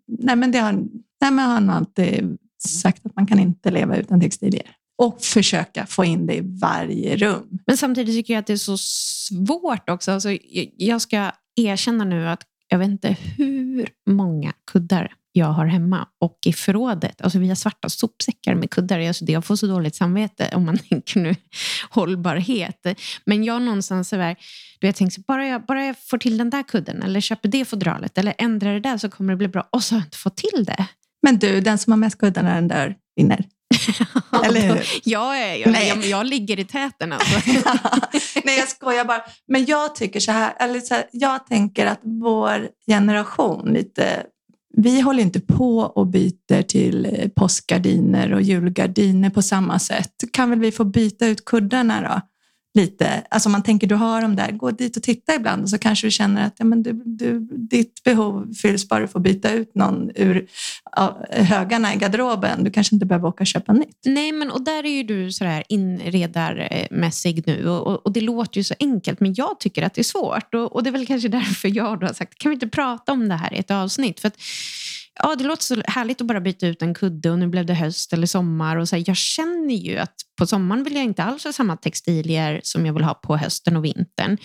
nej 0.08 0.36
men 0.36 0.52
det 0.52 0.60
har, 0.60 0.74
nej 1.22 1.32
men 1.32 1.70
har 1.70 1.76
alltid 1.76 2.38
sagt 2.70 3.06
att 3.06 3.16
man 3.16 3.26
kan 3.26 3.40
inte 3.40 3.72
leva 3.72 3.98
utan 3.98 4.22
textilier 4.22 4.76
och 4.98 5.22
försöka 5.22 5.86
få 5.86 6.06
in 6.06 6.26
det 6.26 6.36
i 6.36 6.42
varje 6.62 7.18
rum. 7.18 7.60
Men 7.68 7.78
samtidigt 7.78 8.16
tycker 8.16 8.34
jag 8.34 8.40
att 8.40 8.48
det 8.48 8.54
är 8.54 8.58
så 8.58 8.78
svårt 8.78 9.90
också. 9.90 10.12
Alltså, 10.12 10.38
jag 10.78 11.02
ska 11.02 11.32
erkänna 11.56 12.04
nu 12.04 12.30
att 12.30 12.44
jag 12.68 12.80
vet 12.80 12.90
inte 12.90 13.18
hur 13.38 13.88
många 14.10 14.54
kuddar 14.72 15.14
jag 15.32 15.46
har 15.46 15.66
hemma 15.66 16.08
och 16.20 16.38
i 16.46 16.54
förrådet. 16.54 17.22
Alltså 17.22 17.40
vi 17.40 17.48
har 17.48 17.56
svarta 17.56 17.90
sopsäckar 17.90 18.56
med 18.56 18.70
kuddar. 18.70 19.00
Alltså 19.00 19.26
jag 19.26 19.46
får 19.46 19.56
så 19.56 19.68
dåligt 19.68 19.96
samvete 19.96 20.52
om 20.54 20.66
man 20.66 20.78
tänker 20.90 21.20
nu 21.20 21.36
hållbarhet. 21.90 22.86
Men 23.26 23.44
jag 23.44 23.62
någonstans 23.62 24.10
så 24.10 24.16
där, 24.16 24.36
du 24.80 24.88
jag 24.88 24.96
tänkt, 24.96 25.28
bara 25.28 25.48
jag, 25.48 25.66
bara 25.66 25.86
jag 25.86 25.96
får 26.00 26.18
till 26.18 26.38
den 26.38 26.50
där 26.50 26.64
kudden 26.64 27.04
eller 27.04 27.22
köper 27.22 27.50
det 27.50 27.66
fodralet 27.66 28.18
eller 28.18 28.34
ändrar 28.38 28.74
det 28.74 28.80
där 28.80 28.98
så 28.98 29.10
kommer 29.10 29.34
det 29.34 29.38
bli 29.38 29.48
bra. 29.48 29.68
Och 29.72 29.84
så 29.84 29.96
har 29.96 30.00
jag 30.00 30.08
inte 30.08 30.18
fått 30.18 30.38
till 30.38 30.66
det. 30.66 30.88
Men 31.24 31.38
du, 31.38 31.62
den 31.62 31.78
som 31.78 31.92
har 31.94 31.98
mest 31.98 32.18
kuddar 32.18 32.44
när 32.44 32.56
den 32.56 32.68
där 32.68 32.96
vinner. 33.16 33.46
Eller 34.46 34.62
hur? 34.62 34.88
jag, 35.04 35.42
är, 35.42 35.56
jag, 35.56 35.72
Nej. 35.72 35.88
Jag, 35.88 36.06
jag 36.06 36.26
ligger 36.26 36.60
i 36.60 36.66
täten 36.66 37.14
alltså. 37.14 37.40
Nej, 38.44 38.60
jag 38.60 38.70
skojar 38.70 39.06
bara. 39.06 39.22
Men 39.48 39.66
jag 39.66 39.96
tycker 39.96 40.20
så 40.20 40.32
här, 40.32 40.54
eller 40.60 40.80
så 40.80 40.94
här, 40.94 41.06
jag 41.12 41.48
tänker 41.48 41.86
att 41.86 42.00
vår 42.04 42.70
generation 42.88 43.74
lite 43.74 44.24
vi 44.78 45.02
håller 45.02 45.24
inte 45.24 45.40
på 45.40 45.78
och 45.80 46.08
byter 46.08 46.62
till 46.62 47.06
eh, 47.06 47.30
påskgardiner 47.30 48.34
och 48.34 48.42
julgardiner 48.42 49.30
på 49.30 49.42
samma 49.42 49.80
sätt. 49.80 50.14
Kan 50.34 50.50
väl 50.50 50.60
vi 50.60 50.72
få 50.72 50.84
byta 50.84 51.28
ut 51.28 51.46
kuddarna 51.46 52.02
då? 52.02 52.22
Lite. 52.76 53.24
Alltså 53.30 53.50
man 53.50 53.64
tänker 53.64 53.88
du 53.88 53.96
har 53.96 54.22
dem 54.22 54.36
där, 54.36 54.52
gå 54.52 54.72
dit 54.72 54.98
och 54.98 55.04
titta 55.04 55.36
ibland 55.36 55.64
och 55.64 55.70
så 55.70 55.78
kanske 55.78 56.08
du 56.08 56.12
känner 56.12 56.48
att 56.48 56.56
ja, 56.58 56.66
men 56.66 56.84
du, 56.84 57.02
du, 57.06 57.40
ditt 57.52 58.04
behov 58.04 58.54
fylls 58.62 58.88
bara 58.88 59.00
du 59.00 59.08
får 59.08 59.20
byta 59.20 59.52
ut 59.52 59.76
någon 59.76 60.12
ur 60.16 60.48
högarna 61.30 61.94
i 61.94 61.98
garderoben. 61.98 62.64
Du 62.64 62.72
kanske 62.72 62.96
inte 62.96 63.06
behöver 63.06 63.28
åka 63.28 63.44
och 63.44 63.48
köpa 63.48 63.74
nytt. 63.74 63.98
Nej, 64.06 64.32
men 64.32 64.52
och 64.52 64.62
där 64.62 64.86
är 64.86 64.90
ju 64.90 65.04
du 65.04 65.32
sådär 65.32 65.64
inredarmässig 65.70 67.44
nu 67.48 67.70
och, 67.70 67.88
och, 67.88 68.06
och, 68.06 68.12
det 68.12 68.22
låter 68.22 68.58
ju 68.58 68.64
så 68.64 68.76
enkelt, 68.80 69.20
men 69.20 69.34
jag 69.34 69.60
tycker 69.60 69.84
att 69.84 69.94
det 69.94 70.02
är 70.02 70.04
svårt 70.04 70.54
och, 70.54 70.76
och 70.76 70.84
det 70.84 70.90
är 70.90 70.92
väl 70.92 71.08
kanske 71.08 71.28
därför 71.28 71.78
jag 71.78 72.00
då 72.00 72.08
har 72.08 72.14
sagt, 72.14 72.38
kan 72.38 72.50
vi 72.50 72.54
inte 72.54 72.68
prata 72.68 73.12
om 73.12 73.30
det 73.30 73.36
här 73.36 73.54
i 73.54 73.58
ett 73.58 73.72
avsnitt? 73.72 74.20
För 74.20 74.28
att 74.28 74.38
ja, 75.20 75.36
det 75.36 75.44
låter 75.44 75.64
så 75.64 75.82
härligt 75.88 76.22
att 76.22 76.28
bara 76.28 76.42
byta 76.42 76.68
ut 76.68 76.82
en 76.82 76.94
kudde 76.94 77.32
och 77.32 77.40
nu 77.40 77.48
blev 77.48 77.66
det 77.66 77.74
höst 77.74 78.14
eller 78.14 78.28
sommar. 78.28 78.78
Och 78.78 78.90
så 78.90 78.96
här, 78.96 79.04
jag 79.08 79.18
känner 79.18 79.76
ju 79.76 79.98
att 79.98 80.16
på 80.38 80.48
sommaren 80.48 80.84
vill 80.84 80.96
jag 80.96 81.04
inte 81.04 81.24
alls 81.24 81.44
ha 81.44 81.54
samma 81.54 81.78
textilier 81.78 82.62
som 82.64 82.86
jag 82.86 82.94
vill 82.94 83.04
ha 83.04 83.14
på 83.14 83.38
hösten 83.38 83.78
och 83.78 83.86
vintern. 83.86 84.38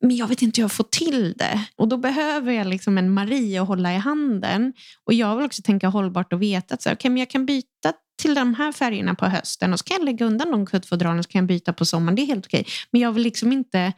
Men 0.00 0.16
jag 0.16 0.26
vet 0.26 0.42
inte 0.42 0.60
hur 0.60 0.64
jag 0.64 0.72
får 0.72 0.84
till 0.84 1.34
det. 1.36 1.64
Och 1.76 1.88
då 1.88 1.96
behöver 1.96 2.52
jag 2.52 2.66
liksom 2.66 2.98
en 2.98 3.10
Marie 3.10 3.62
att 3.62 3.68
hålla 3.68 3.94
i 3.94 3.96
handen. 3.96 4.72
Och 5.04 5.12
jag 5.14 5.36
vill 5.36 5.46
också 5.46 5.62
tänka 5.62 5.88
hållbart 5.88 6.32
och 6.32 6.42
veta 6.42 6.74
att 6.74 6.82
så 6.82 6.88
här, 6.88 6.96
okay, 6.96 7.10
men 7.10 7.18
jag 7.18 7.30
kan 7.30 7.46
byta 7.46 7.92
till 8.22 8.34
de 8.34 8.54
här 8.54 8.72
färgerna 8.72 9.14
på 9.14 9.26
hösten 9.26 9.72
och 9.72 9.78
så 9.78 9.84
kan 9.84 9.96
jag 9.96 10.04
lägga 10.04 10.26
undan 10.26 10.50
de 10.50 10.66
kuddfodralen 10.66 11.18
och 11.18 11.24
så 11.24 11.30
kan 11.30 11.38
jag 11.38 11.48
byta 11.48 11.72
på 11.72 11.84
sommaren. 11.84 12.14
Det 12.14 12.22
är 12.22 12.26
helt 12.26 12.46
okej. 12.46 12.66
Men 12.90 13.00
jag 13.00 13.12
vill 13.12 13.22
liksom 13.22 13.52
inte 13.52 13.92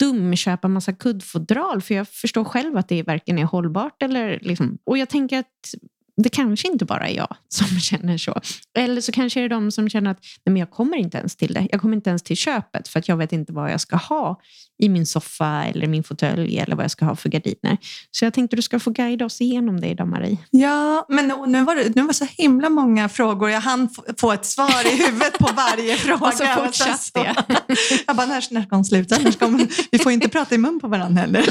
dumköpa 0.00 0.68
massa 0.68 0.92
kuddfodral 0.92 1.82
för 1.82 1.94
jag 1.94 2.08
förstår 2.08 2.44
själv 2.44 2.76
att 2.76 2.88
det 2.88 3.02
varken 3.02 3.38
är 3.38 3.44
hållbart 3.44 4.02
eller 4.02 4.38
liksom, 4.42 4.78
och 4.84 4.98
jag 4.98 5.08
tänker 5.08 5.38
att 5.38 5.74
det 6.22 6.28
kanske 6.28 6.68
inte 6.68 6.84
bara 6.84 7.08
är 7.08 7.16
jag 7.16 7.36
som 7.48 7.80
känner 7.80 8.18
så. 8.18 8.40
Eller 8.78 9.00
så 9.00 9.12
kanske 9.12 9.40
det 9.40 9.44
är 9.44 9.48
de 9.48 9.70
som 9.70 9.88
känner 9.88 10.10
att 10.10 10.18
nej 10.20 10.52
men 10.52 10.56
jag 10.56 10.70
kommer 10.70 10.96
inte 10.96 11.18
ens 11.18 11.36
till 11.36 11.54
det. 11.54 11.68
Jag 11.70 11.80
kommer 11.80 11.96
inte 11.96 12.10
ens 12.10 12.22
till 12.22 12.36
köpet 12.36 12.88
för 12.88 12.98
att 12.98 13.08
jag 13.08 13.16
vet 13.16 13.32
inte 13.32 13.52
vad 13.52 13.72
jag 13.72 13.80
ska 13.80 13.96
ha 13.96 14.40
i 14.82 14.88
min 14.88 15.06
soffa 15.06 15.64
eller 15.64 15.86
min 15.86 16.04
fåtölj 16.04 16.58
eller 16.58 16.76
vad 16.76 16.84
jag 16.84 16.90
ska 16.90 17.04
ha 17.04 17.16
för 17.16 17.28
gardiner. 17.28 17.76
Så 18.10 18.24
jag 18.24 18.34
tänkte 18.34 18.54
att 18.54 18.58
du 18.58 18.62
ska 18.62 18.80
få 18.80 18.90
guida 18.90 19.24
oss 19.24 19.40
igenom 19.40 19.80
det 19.80 19.88
idag 19.88 20.08
Marie. 20.08 20.38
Ja, 20.50 21.06
men 21.08 21.32
nu 21.46 21.64
var 21.64 21.76
det 21.76 21.96
nu 21.96 22.02
var 22.02 22.12
så 22.12 22.26
himla 22.30 22.68
många 22.68 23.08
frågor. 23.08 23.50
Jag 23.50 23.60
hann 23.60 23.88
få 24.16 24.32
ett 24.32 24.46
svar 24.46 24.86
i 24.86 24.96
huvudet 25.06 25.38
på 25.38 25.48
varje 25.56 25.96
fråga. 25.96 26.26
Och 26.26 26.34
så 26.34 26.44
fortsatte 26.46 27.20
det. 27.20 27.34
Jag 28.06 28.16
bara, 28.16 28.26
när, 28.26 28.54
när 28.54 28.62
ska 28.62 28.76
hon 28.76 28.84
sluta? 28.84 29.18
När 29.18 29.30
ska 29.30 29.44
hon, 29.44 29.68
vi 29.90 29.98
får 29.98 30.12
inte 30.12 30.28
prata 30.28 30.54
i 30.54 30.58
mun 30.58 30.80
på 30.80 30.88
varandra 30.88 31.20
heller. 31.20 31.44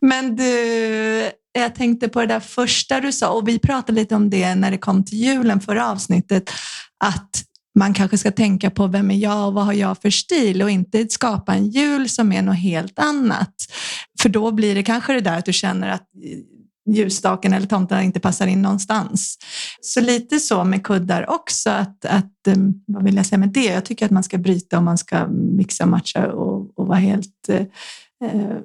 Men 0.00 0.36
du, 0.36 1.30
jag 1.52 1.74
tänkte 1.74 2.08
på 2.08 2.20
det 2.20 2.26
där 2.26 2.40
första 2.40 3.00
du 3.00 3.12
sa 3.12 3.30
och 3.30 3.48
vi 3.48 3.58
pratade 3.58 4.00
lite 4.00 4.14
om 4.14 4.30
det 4.30 4.54
när 4.54 4.70
det 4.70 4.78
kom 4.78 5.04
till 5.04 5.18
julen 5.18 5.60
förra 5.60 5.90
avsnittet. 5.90 6.50
Att 7.04 7.44
man 7.78 7.94
kanske 7.94 8.18
ska 8.18 8.30
tänka 8.30 8.70
på 8.70 8.86
vem 8.86 9.10
är 9.10 9.16
jag 9.16 9.46
och 9.46 9.54
vad 9.54 9.64
har 9.64 9.72
jag 9.72 10.02
för 10.02 10.10
stil 10.10 10.62
och 10.62 10.70
inte 10.70 11.08
skapa 11.08 11.54
en 11.54 11.70
jul 11.70 12.08
som 12.08 12.32
är 12.32 12.42
något 12.42 12.58
helt 12.58 12.98
annat. 12.98 13.54
För 14.22 14.28
då 14.28 14.50
blir 14.50 14.74
det 14.74 14.82
kanske 14.82 15.12
det 15.12 15.20
där 15.20 15.38
att 15.38 15.44
du 15.44 15.52
känner 15.52 15.88
att 15.88 16.08
ljusstaken 16.90 17.52
eller 17.52 17.66
tomten 17.66 18.02
inte 18.02 18.20
passar 18.20 18.46
in 18.46 18.62
någonstans. 18.62 19.38
Så 19.80 20.00
lite 20.00 20.40
så 20.40 20.64
med 20.64 20.84
kuddar 20.84 21.30
också. 21.30 21.70
Att, 21.70 22.04
att, 22.04 22.46
eh, 22.46 22.56
vad 22.86 23.04
vill 23.04 23.16
jag 23.16 23.26
säga 23.26 23.38
med 23.38 23.48
det? 23.48 23.64
Jag 23.64 23.84
tycker 23.84 24.06
att 24.06 24.10
man 24.10 24.22
ska 24.22 24.38
bryta 24.38 24.76
och 24.76 24.82
man 24.82 24.98
ska 24.98 25.26
mixa 25.28 25.84
och 25.84 25.90
matcha 25.90 26.32
och, 26.32 26.78
och 26.78 26.86
vara 26.86 26.98
helt 26.98 27.48
eh, 27.48 27.66
eh 28.24 28.56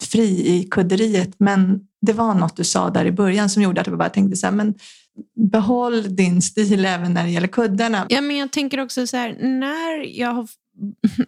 fri 0.00 0.56
i 0.56 0.68
kudderiet. 0.70 1.34
Men 1.38 1.80
det 2.00 2.12
var 2.12 2.34
något 2.34 2.56
du 2.56 2.64
sa 2.64 2.90
där 2.90 3.04
i 3.04 3.12
början 3.12 3.50
som 3.50 3.62
gjorde 3.62 3.80
att 3.80 3.86
jag 3.86 3.98
bara 3.98 4.08
tänkte 4.08 4.36
så 4.36 4.46
här, 4.46 4.54
men 4.54 4.74
behåll 5.50 6.16
din 6.16 6.42
stil 6.42 6.84
även 6.84 7.14
när 7.14 7.24
det 7.24 7.30
gäller 7.30 7.48
kuddarna. 7.48 8.06
Ja, 8.08 8.20
men 8.20 8.36
jag 8.36 8.52
tänker 8.52 8.80
också 8.80 9.06
så 9.06 9.16
här, 9.16 9.36
när 9.40 10.18
jag 10.20 10.32
har 10.32 10.48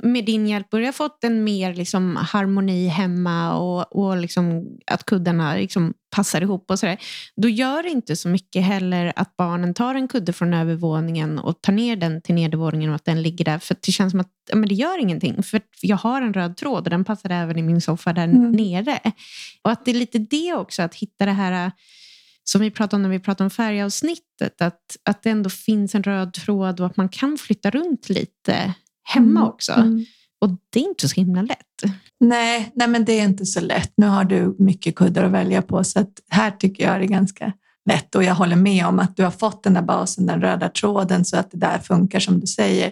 med 0.03 0.25
din 0.25 0.47
hjälp 0.47 0.71
börjat 0.71 0.97
fått 0.97 1.25
en 1.25 1.45
mer 1.45 1.75
liksom 1.75 2.17
harmoni 2.17 2.89
hemma 2.89 3.57
och, 3.57 3.97
och 3.97 4.17
liksom 4.17 4.67
att 4.87 5.07
kuddarna 5.07 5.55
liksom 5.55 5.95
passar 6.17 6.41
ihop 6.41 6.71
och 6.71 6.79
sådär. 6.79 6.99
Då 7.37 7.49
gör 7.49 7.83
det 7.83 7.89
inte 7.89 8.17
så 8.17 8.29
mycket 8.29 8.65
heller 8.65 9.13
att 9.17 9.37
barnen 9.37 9.75
tar 9.75 9.95
en 9.95 10.09
kudde 10.09 10.33
från 10.33 10.55
övervåningen 10.55 11.39
och 11.39 11.63
tar 11.63 11.73
ner 11.73 11.97
den 11.97 12.23
till 12.23 12.35
nedervåningen 12.35 12.91
och 12.91 12.97
att 12.97 13.05
den 13.05 13.23
ligger 13.23 13.45
där. 13.45 13.59
För 13.59 13.77
det 13.87 13.93
känns 13.93 14.11
som 14.11 14.21
att 14.21 14.33
ja, 14.51 14.57
men 14.57 14.69
det 14.69 14.75
gör 14.75 14.99
ingenting. 14.99 15.43
För 15.43 15.61
jag 15.81 15.97
har 15.97 16.23
en 16.23 16.35
röd 16.35 16.57
tråd 16.57 16.85
och 16.85 16.91
den 16.91 17.05
passar 17.05 17.31
även 17.31 17.59
i 17.59 17.63
min 17.63 17.81
soffa 17.81 18.13
där 18.13 18.25
mm. 18.25 18.53
nere. 18.53 19.01
Och 19.63 19.71
att 19.71 19.85
det 19.85 19.91
är 19.91 19.95
lite 19.95 20.19
det 20.19 20.55
också, 20.55 20.83
att 20.83 20.95
hitta 20.95 21.27
det 21.27 21.33
här 21.33 21.73
som 22.45 22.61
vi 22.61 22.71
pratade 22.71 22.97
om 22.97 23.03
när 23.03 23.11
vi 23.11 23.21
pratade 23.21 23.45
om 23.45 23.51
färgavsnittet, 23.51 24.61
att, 24.61 24.97
att 25.05 25.23
det 25.23 25.31
ändå 25.31 25.51
finns 25.51 25.95
en 25.95 26.03
röd 26.03 26.33
tråd 26.33 26.81
och 26.81 26.87
att 26.87 26.97
man 26.97 27.09
kan 27.09 27.39
flytta 27.39 27.71
runt 27.71 28.09
lite 28.09 28.75
hemma 29.05 29.41
mm. 29.41 29.43
också. 29.43 29.73
Mm. 29.73 30.05
Och 30.41 30.51
det 30.71 30.81
är 30.81 30.85
inte 30.85 31.09
så 31.09 31.15
himla 31.15 31.43
lätt. 31.43 31.57
Nej, 32.21 32.73
nej, 32.75 32.89
men 32.89 33.05
det 33.05 33.13
är 33.13 33.25
inte 33.25 33.47
så 33.47 33.61
lätt. 33.61 33.93
Nu 33.97 34.07
har 34.07 34.25
du 34.25 34.57
mycket 34.59 34.95
kuddar 34.95 35.25
att 35.25 35.33
välja 35.33 35.63
på, 35.63 35.85
så 35.85 36.07
här 36.31 36.51
tycker 36.51 36.85
jag 36.85 37.01
det 37.01 37.05
är 37.05 37.09
ganska 37.09 37.53
lätt. 37.89 38.15
Och 38.15 38.25
jag 38.25 38.35
håller 38.35 38.57
med 38.57 38.87
om 38.87 38.99
att 38.99 39.17
du 39.17 39.25
har 39.25 39.31
fått 39.31 39.63
den 39.63 39.75
där 39.75 39.83
basen, 39.83 40.27
den 40.27 40.41
röda 40.41 40.69
tråden, 40.69 41.25
så 41.25 41.37
att 41.37 41.51
det 41.51 41.59
där 41.59 41.79
funkar 41.79 42.21
som 42.21 42.41
du 42.41 42.47
säger. 42.47 42.91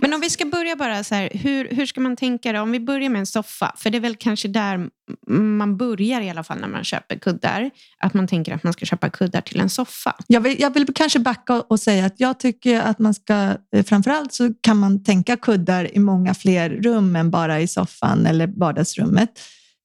Men 0.00 0.14
om 0.14 0.20
vi 0.20 0.30
ska 0.30 0.44
börja 0.44 0.76
bara 0.76 1.04
så 1.04 1.14
här, 1.14 1.30
hur, 1.32 1.68
hur 1.70 1.86
ska 1.86 2.00
man 2.00 2.16
tänka 2.16 2.52
då? 2.52 2.60
Om 2.60 2.72
vi 2.72 2.80
börjar 2.80 3.10
med 3.10 3.18
en 3.18 3.26
soffa, 3.26 3.74
för 3.76 3.90
det 3.90 3.98
är 3.98 4.00
väl 4.00 4.16
kanske 4.16 4.48
där 4.48 4.88
man 5.28 5.76
börjar 5.76 6.20
i 6.20 6.30
alla 6.30 6.44
fall 6.44 6.58
när 6.60 6.68
man 6.68 6.84
köper 6.84 7.18
kuddar. 7.18 7.70
Att 7.98 8.14
man 8.14 8.26
tänker 8.26 8.54
att 8.54 8.64
man 8.64 8.72
ska 8.72 8.86
köpa 8.86 9.10
kuddar 9.10 9.40
till 9.40 9.60
en 9.60 9.70
soffa. 9.70 10.16
Jag 10.26 10.40
vill, 10.40 10.60
jag 10.60 10.74
vill 10.74 10.86
kanske 10.94 11.18
backa 11.18 11.60
och 11.60 11.80
säga 11.80 12.06
att 12.06 12.20
jag 12.20 12.40
tycker 12.40 12.80
att 12.80 12.98
man 12.98 13.14
ska, 13.14 13.56
eh, 13.76 13.84
framförallt 13.84 14.32
så 14.32 14.54
kan 14.60 14.76
man 14.76 15.04
tänka 15.04 15.36
kuddar 15.36 15.96
i 15.96 15.98
många 15.98 16.34
fler 16.34 16.70
rum 16.70 17.16
än 17.16 17.30
bara 17.30 17.60
i 17.60 17.68
soffan 17.68 18.26
eller 18.26 18.46
vardagsrummet. 18.46 19.30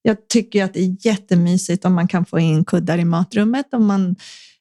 Jag 0.02 0.28
tycker 0.28 0.64
att 0.64 0.74
det 0.74 0.80
är 0.80 0.96
jättemysigt 1.06 1.86
om 1.86 1.94
man 1.94 2.08
kan 2.08 2.26
få 2.26 2.40
in 2.40 2.66
kuddar 2.66 2.98
i 2.98 3.06
matrummet, 3.06 3.74
om 3.74 3.86
man 3.86 4.16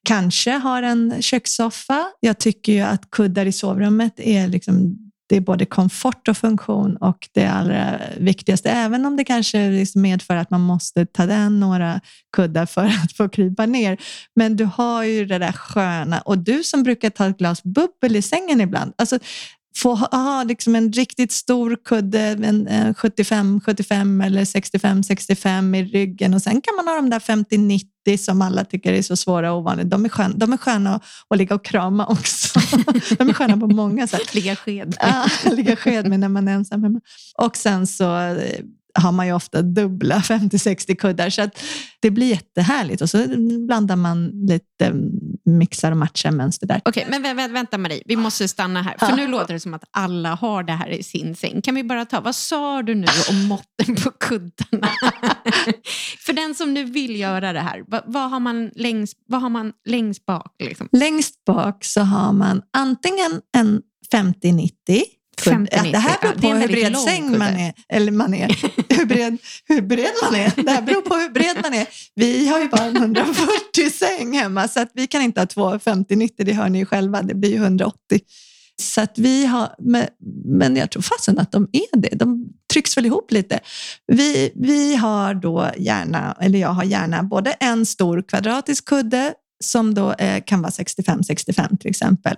kanske 0.04 0.50
har 0.50 0.82
en 0.82 1.22
kökssoffa. 1.22 2.06
Jag 2.20 2.38
tycker 2.38 2.72
ju 2.72 2.80
att 2.80 3.10
kuddar 3.10 3.46
i 3.46 3.52
sovrummet 3.52 4.12
är 4.16 4.48
liksom 4.48 4.98
det 5.28 5.36
är 5.36 5.40
både 5.40 5.66
komfort 5.66 6.28
och 6.28 6.36
funktion 6.36 6.96
och 6.96 7.28
det 7.32 7.46
allra 7.46 8.00
viktigaste, 8.18 8.70
även 8.70 9.06
om 9.06 9.16
det 9.16 9.24
kanske 9.24 9.70
liksom 9.70 10.02
medför 10.02 10.36
att 10.36 10.50
man 10.50 10.60
måste 10.60 11.06
ta 11.06 11.26
den 11.26 11.60
några 11.60 12.00
kuddar 12.36 12.66
för 12.66 12.84
att 12.84 13.12
få 13.16 13.28
krypa 13.28 13.66
ner. 13.66 13.98
Men 14.36 14.56
du 14.56 14.64
har 14.64 15.04
ju 15.04 15.26
det 15.26 15.38
där 15.38 15.52
sköna 15.52 16.20
och 16.20 16.38
du 16.38 16.64
som 16.64 16.82
brukar 16.82 17.10
ta 17.10 17.26
ett 17.26 17.38
glas 17.38 17.62
bubbel 17.62 18.16
i 18.16 18.22
sängen 18.22 18.60
ibland. 18.60 18.92
Alltså, 18.98 19.18
få 19.82 19.94
ha 19.94 20.44
liksom 20.44 20.76
en 20.76 20.92
riktigt 20.92 21.32
stor 21.32 21.76
kudde, 21.84 22.20
en 22.20 22.68
75-75 22.68 24.24
eller 24.26 24.44
65-65 24.44 25.76
i 25.76 25.84
ryggen 25.84 26.34
och 26.34 26.42
sen 26.42 26.60
kan 26.60 26.76
man 26.76 26.86
ha 26.88 26.94
de 26.94 27.10
där 27.10 27.18
50-90 27.18 28.16
som 28.16 28.42
alla 28.42 28.64
tycker 28.64 28.92
är 28.92 29.02
så 29.02 29.16
svåra 29.16 29.52
och 29.52 29.58
ovanliga. 29.58 29.86
De 29.86 30.04
är 30.04 30.08
sköna, 30.08 30.34
de 30.36 30.52
är 30.52 30.56
sköna 30.56 31.00
att, 31.28 31.38
ligga 31.38 31.54
och 31.54 31.64
krama 31.64 32.06
också. 32.06 32.60
De 33.18 33.28
är 33.28 33.32
sköna 33.32 33.56
på 33.56 33.66
många 33.66 34.06
sätt. 34.06 34.34
Ligga 34.34 34.56
sked. 34.56 34.96
Ja, 35.00 35.26
ligga 35.50 35.76
sked 35.76 36.08
med 36.08 36.20
när 36.20 36.28
man 36.28 36.48
är 36.48 36.52
ensam 36.52 36.82
hemma. 36.82 37.00
Och 37.38 37.56
sen 37.56 37.86
så 37.86 38.16
eh, 38.18 38.60
har 38.94 39.12
man 39.12 39.26
ju 39.26 39.32
ofta 39.32 39.62
dubbla 39.62 40.18
50-60 40.18 40.94
kuddar 40.94 41.30
så 41.30 41.48
det 42.00 42.10
blir 42.10 42.26
jättehärligt 42.26 43.02
och 43.02 43.10
så 43.10 43.26
blandar 43.66 43.96
man 43.96 44.26
lite 44.26 44.92
mixar 45.48 45.90
och 45.90 45.96
matchar 45.96 46.30
mönster 46.30 46.66
där. 46.66 46.80
Okej, 46.84 47.06
okay, 47.06 47.20
men 47.20 47.36
vä 47.36 47.48
vänta 47.48 47.78
Marie, 47.78 48.02
vi 48.06 48.16
måste 48.16 48.48
stanna 48.48 48.82
här. 48.82 48.96
För 48.98 49.16
nu 49.16 49.26
låter 49.26 49.54
det 49.54 49.60
som 49.60 49.74
att 49.74 49.84
alla 49.90 50.34
har 50.34 50.62
det 50.62 50.72
här 50.72 50.88
i 50.88 51.02
sin 51.02 51.36
säng. 51.36 51.62
Kan 51.62 51.74
vi 51.74 51.84
bara 51.84 52.04
ta, 52.04 52.20
vad 52.20 52.34
sa 52.34 52.82
du 52.82 52.94
nu 52.94 53.06
om 53.30 53.44
måtten 53.44 53.94
på 54.04 54.10
kuddarna? 54.10 54.88
för 56.26 56.32
den 56.32 56.54
som 56.54 56.74
nu 56.74 56.84
vill 56.84 57.20
göra 57.20 57.52
det 57.52 57.60
här, 57.60 57.84
vad, 57.86 58.02
vad, 58.06 58.30
har, 58.30 58.40
man 58.40 58.70
längst, 58.74 59.18
vad 59.26 59.42
har 59.42 59.48
man 59.48 59.72
längst 59.88 60.26
bak? 60.26 60.54
Liksom? 60.58 60.88
Längst 60.92 61.44
bak 61.44 61.84
så 61.84 62.00
har 62.00 62.32
man 62.32 62.62
antingen 62.72 63.40
en 63.56 63.82
50-90 64.12 64.70
50, 65.40 65.76
ja, 65.76 65.82
det 65.82 65.98
här 65.98 66.18
beror 66.22 66.32
på 66.32 66.48
ja, 66.48 66.54
hur 66.54 66.68
bred 66.68 66.98
säng 66.98 67.38
man 67.38 67.56
är. 67.56 67.72
Eller 67.88 68.12
man 68.12 68.34
är. 68.34 68.48
hur, 68.96 69.06
bred, 69.06 69.38
hur 69.64 69.80
bred 69.80 70.12
man 70.22 70.34
är. 70.34 70.52
Det 70.64 70.70
här 70.70 70.82
beror 70.82 71.02
på 71.02 71.14
hur 71.14 71.30
bred 71.30 71.56
man 71.62 71.74
är. 71.74 71.86
Vi 72.14 72.48
har 72.48 72.60
ju 72.60 72.68
bara 72.68 72.84
en 72.84 72.96
140 72.96 73.40
säng 73.92 74.32
hemma 74.38 74.68
så 74.68 74.80
att 74.80 74.90
vi 74.94 75.06
kan 75.06 75.22
inte 75.22 75.40
ha 75.40 75.46
två 75.46 75.70
50-90. 75.70 76.30
Det 76.36 76.52
hör 76.52 76.68
ni 76.68 76.78
ju 76.78 76.86
själva. 76.86 77.22
Det 77.22 77.34
blir 77.34 77.50
ju 77.50 77.56
180. 77.56 78.20
Så 78.82 79.00
att 79.00 79.18
vi 79.18 79.46
har, 79.46 79.74
men 80.44 80.76
jag 80.76 80.90
tror 80.90 81.02
fasen 81.02 81.38
att 81.38 81.52
de 81.52 81.68
är 81.72 82.00
det. 82.00 82.16
De 82.16 82.48
trycks 82.72 82.96
väl 82.96 83.06
ihop 83.06 83.32
lite. 83.32 83.60
Vi, 84.06 84.52
vi 84.54 84.96
har 84.96 85.34
då 85.34 85.70
gärna, 85.76 86.36
eller 86.40 86.58
jag 86.58 86.68
har 86.68 86.84
gärna 86.84 87.22
både 87.22 87.52
en 87.52 87.86
stor 87.86 88.22
kvadratisk 88.28 88.84
kudde 88.84 89.34
som 89.64 89.94
då 89.94 90.12
eh, 90.12 90.42
kan 90.44 90.62
vara 90.62 90.70
65-65 90.70 91.78
till 91.78 91.90
exempel, 91.90 92.36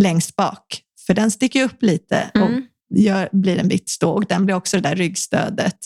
längst 0.00 0.36
bak 0.36 0.82
för 1.10 1.14
den 1.14 1.30
sticker 1.30 1.64
upp 1.64 1.82
lite 1.82 2.30
och 2.34 2.40
mm. 2.40 2.62
gör, 2.94 3.28
blir 3.32 3.58
en 3.58 3.68
vitt 3.68 3.88
ståg. 3.88 4.26
Den 4.28 4.46
blir 4.46 4.56
också 4.56 4.76
det 4.76 4.88
där 4.88 4.96
ryggstödet. 4.96 5.76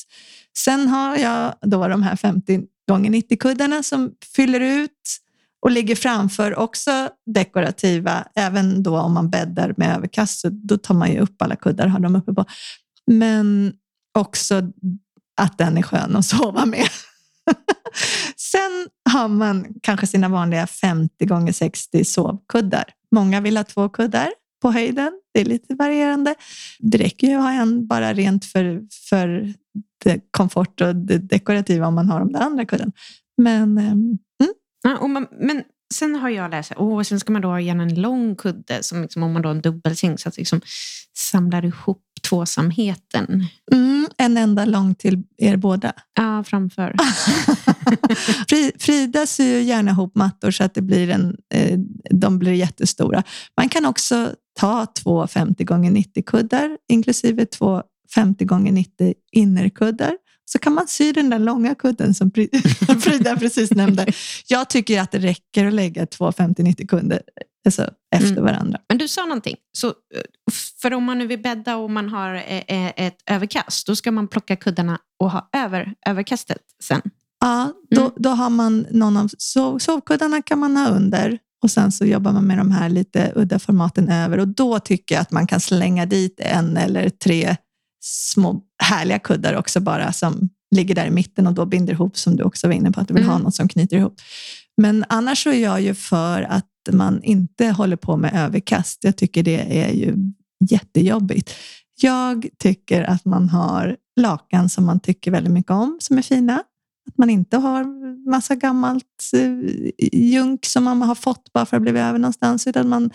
Sen 0.58 0.88
har 0.88 1.16
jag 1.16 1.54
då 1.60 1.88
de 1.88 2.02
här 2.02 2.16
50 2.16 2.60
gånger 2.88 3.10
90 3.10 3.38
kuddarna 3.38 3.82
som 3.82 4.12
fyller 4.36 4.60
ut 4.60 5.20
och 5.62 5.70
ligger 5.70 5.96
framför 5.96 6.58
också 6.58 7.08
dekorativa. 7.34 8.24
Även 8.34 8.82
då 8.82 8.98
om 8.98 9.14
man 9.14 9.30
bäddar 9.30 9.74
med 9.76 9.96
överkast 9.96 10.40
så 10.40 10.48
då 10.48 10.76
tar 10.78 10.94
man 10.94 11.12
ju 11.12 11.18
upp 11.18 11.42
alla 11.42 11.56
kuddar 11.56 11.86
och 11.86 11.92
har 11.92 12.00
dem 12.00 12.16
uppe 12.16 12.32
på. 12.32 12.44
Men 13.10 13.72
också 14.18 14.62
att 15.40 15.58
den 15.58 15.78
är 15.78 15.82
skön 15.82 16.16
att 16.16 16.26
sova 16.26 16.66
med. 16.66 16.88
Sen 18.36 18.88
har 19.10 19.28
man 19.28 19.66
kanske 19.82 20.06
sina 20.06 20.28
vanliga 20.28 20.66
50 20.66 21.26
gånger 21.26 21.52
60 21.52 22.04
sovkuddar. 22.04 22.84
Många 23.12 23.40
vill 23.40 23.56
ha 23.56 23.64
två 23.64 23.88
kuddar 23.88 24.30
på 24.64 24.72
höjden. 24.72 25.12
Det 25.34 25.40
är 25.40 25.44
lite 25.44 25.74
varierande. 25.74 26.34
Det 26.78 26.98
räcker 26.98 27.26
ju 27.26 27.34
att 27.34 27.42
ha 27.42 27.52
en 27.52 27.86
bara 27.86 28.12
rent 28.12 28.44
för, 28.44 28.82
för 29.08 29.54
det 30.04 30.20
komfort 30.30 30.80
och 30.80 30.96
det 30.96 31.18
dekorativa 31.18 31.86
om 31.86 31.94
man 31.94 32.08
har 32.08 32.20
de 32.20 32.32
där 32.32 32.40
andra 32.40 32.64
kudden. 32.64 32.92
Men 33.36 33.78
ehm, 33.78 34.18
mm. 34.42 34.54
Ja, 34.82 34.98
och 34.98 35.10
man, 35.10 35.26
men 35.40 35.62
sen 35.94 36.14
har 36.14 36.28
jag 36.28 36.50
läst, 36.50 36.72
åh, 36.76 37.02
sen 37.02 37.20
ska 37.20 37.32
man 37.32 37.42
då 37.42 37.48
ha 37.48 37.60
gärna 37.60 37.82
en 37.82 38.00
lång 38.00 38.36
kudde, 38.36 38.82
som 38.82 39.02
liksom, 39.02 39.22
om 39.22 39.32
man 39.32 39.42
då 39.42 39.48
har 39.48 39.54
en 39.54 39.62
dubbelsäng, 39.62 40.18
så 40.18 40.28
att 40.28 40.36
liksom 40.36 40.60
samlar 41.16 41.64
ihop 41.64 42.03
tvåsamheten. 42.24 43.46
Mm, 43.72 44.06
en 44.18 44.36
enda 44.36 44.64
lång 44.64 44.94
till 44.94 45.22
er 45.38 45.56
båda. 45.56 45.92
Ja, 46.14 46.44
framför. 46.44 46.94
Frida 48.78 49.26
syr 49.26 49.60
gärna 49.60 49.90
ihop 49.90 50.14
mattor 50.14 50.50
så 50.50 50.64
att 50.64 50.74
det 50.74 50.82
blir 50.82 51.10
en, 51.10 51.36
eh, 51.54 51.78
de 52.10 52.38
blir 52.38 52.52
jättestora. 52.52 53.22
Man 53.56 53.68
kan 53.68 53.86
också 53.86 54.34
ta 54.60 54.86
två 54.86 55.26
50 55.26 55.64
gånger 55.64 55.90
90 55.90 56.22
kuddar 56.22 56.78
inklusive 56.88 57.46
två 57.46 57.82
50 58.14 58.44
gånger 58.44 58.72
90 58.72 59.14
innerkuddar. 59.32 60.16
Så 60.46 60.58
kan 60.58 60.72
man 60.74 60.88
sy 60.88 61.12
den 61.12 61.30
där 61.30 61.38
långa 61.38 61.74
kudden 61.74 62.14
som 62.14 62.30
Frida 63.00 63.36
precis 63.36 63.70
nämnde. 63.70 64.06
Jag 64.46 64.70
tycker 64.70 65.00
att 65.00 65.12
det 65.12 65.18
räcker 65.18 65.66
att 65.66 65.74
lägga 65.74 66.06
två 66.06 66.30
50-90 66.30 66.86
kuddar 66.86 67.22
alltså, 67.64 67.90
efter 68.16 68.30
mm. 68.30 68.44
varandra. 68.44 68.78
Men 68.88 68.98
du 68.98 69.08
sa 69.08 69.22
någonting. 69.22 69.56
Så, 69.72 69.94
för 70.82 70.92
om 70.92 71.04
man 71.04 71.18
nu 71.18 71.26
vill 71.26 71.42
bädda 71.42 71.76
och 71.76 71.90
man 71.90 72.08
har 72.08 72.34
eh, 72.34 72.62
eh, 72.68 72.92
ett 72.96 73.16
överkast, 73.30 73.86
då 73.86 73.96
ska 73.96 74.12
man 74.12 74.28
plocka 74.28 74.56
kuddarna 74.56 74.98
och 75.20 75.30
ha 75.30 75.48
över 75.52 75.94
överkastet 76.06 76.62
sen? 76.82 77.00
Ja, 77.40 77.72
då, 77.90 78.00
mm. 78.00 78.12
då 78.16 78.30
har 78.30 78.50
man 78.50 78.86
någon 78.90 79.16
av 79.16 79.30
sov, 79.38 79.78
sovkuddarna 79.78 80.42
kan 80.42 80.58
man 80.58 80.76
ha 80.76 80.88
under 80.88 81.38
och 81.62 81.70
sen 81.70 81.92
så 81.92 82.04
jobbar 82.04 82.32
man 82.32 82.44
med 82.44 82.58
de 82.58 82.70
här 82.70 82.88
lite 82.88 83.32
udda 83.34 83.58
formaten 83.58 84.08
över 84.08 84.38
och 84.38 84.48
då 84.48 84.78
tycker 84.78 85.14
jag 85.14 85.22
att 85.22 85.30
man 85.30 85.46
kan 85.46 85.60
slänga 85.60 86.06
dit 86.06 86.40
en 86.40 86.76
eller 86.76 87.08
tre 87.08 87.56
små 88.04 88.60
härliga 88.82 89.18
kuddar 89.18 89.54
också 89.54 89.80
bara 89.80 90.12
som 90.12 90.48
ligger 90.74 90.94
där 90.94 91.06
i 91.06 91.10
mitten 91.10 91.46
och 91.46 91.52
då 91.52 91.66
binder 91.66 91.92
ihop 91.92 92.18
som 92.18 92.36
du 92.36 92.42
också 92.42 92.66
var 92.66 92.74
inne 92.74 92.92
på, 92.92 93.00
att 93.00 93.08
du 93.08 93.14
vill 93.14 93.22
mm. 93.22 93.32
ha 93.32 93.38
något 93.38 93.54
som 93.54 93.68
knyter 93.68 93.96
ihop. 93.96 94.20
Men 94.76 95.04
annars 95.08 95.42
så 95.42 95.50
är 95.50 95.62
jag 95.62 95.80
ju 95.80 95.94
för 95.94 96.42
att 96.42 96.66
man 96.92 97.22
inte 97.22 97.66
håller 97.66 97.96
på 97.96 98.16
med 98.16 98.34
överkast. 98.34 99.04
Jag 99.04 99.16
tycker 99.16 99.42
det 99.42 99.80
är 99.82 99.92
ju 99.92 100.16
jättejobbigt. 100.70 101.50
Jag 102.00 102.46
tycker 102.58 103.02
att 103.02 103.24
man 103.24 103.48
har 103.48 103.96
lakan 104.20 104.68
som 104.68 104.86
man 104.86 105.00
tycker 105.00 105.30
väldigt 105.30 105.52
mycket 105.52 105.70
om, 105.70 105.96
som 106.00 106.18
är 106.18 106.22
fina. 106.22 106.62
Att 107.06 107.18
man 107.18 107.30
inte 107.30 107.56
har 107.56 107.84
massa 108.30 108.54
gammalt 108.54 109.30
eh, 109.34 110.12
junk 110.12 110.64
som 110.66 110.84
man 110.84 111.02
har 111.02 111.14
fått 111.14 111.52
bara 111.52 111.66
för 111.66 111.76
att 111.76 111.82
bli 111.82 111.90
över 111.90 112.18
någonstans, 112.18 112.66
utan 112.66 112.88
man 112.88 113.10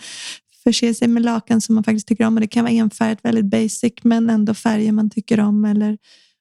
förser 0.64 0.92
sig 0.92 1.08
med 1.08 1.22
lakan 1.22 1.60
som 1.60 1.74
man 1.74 1.84
faktiskt 1.84 2.08
tycker 2.08 2.26
om. 2.26 2.34
Och 2.34 2.40
det 2.40 2.46
kan 2.46 2.64
vara 2.64 2.72
enfärgat, 2.72 3.18
väldigt 3.22 3.44
basic, 3.44 3.92
men 4.02 4.30
ändå 4.30 4.54
färger 4.54 4.92
man 4.92 5.10
tycker 5.10 5.40
om. 5.40 5.64
Eller 5.64 5.98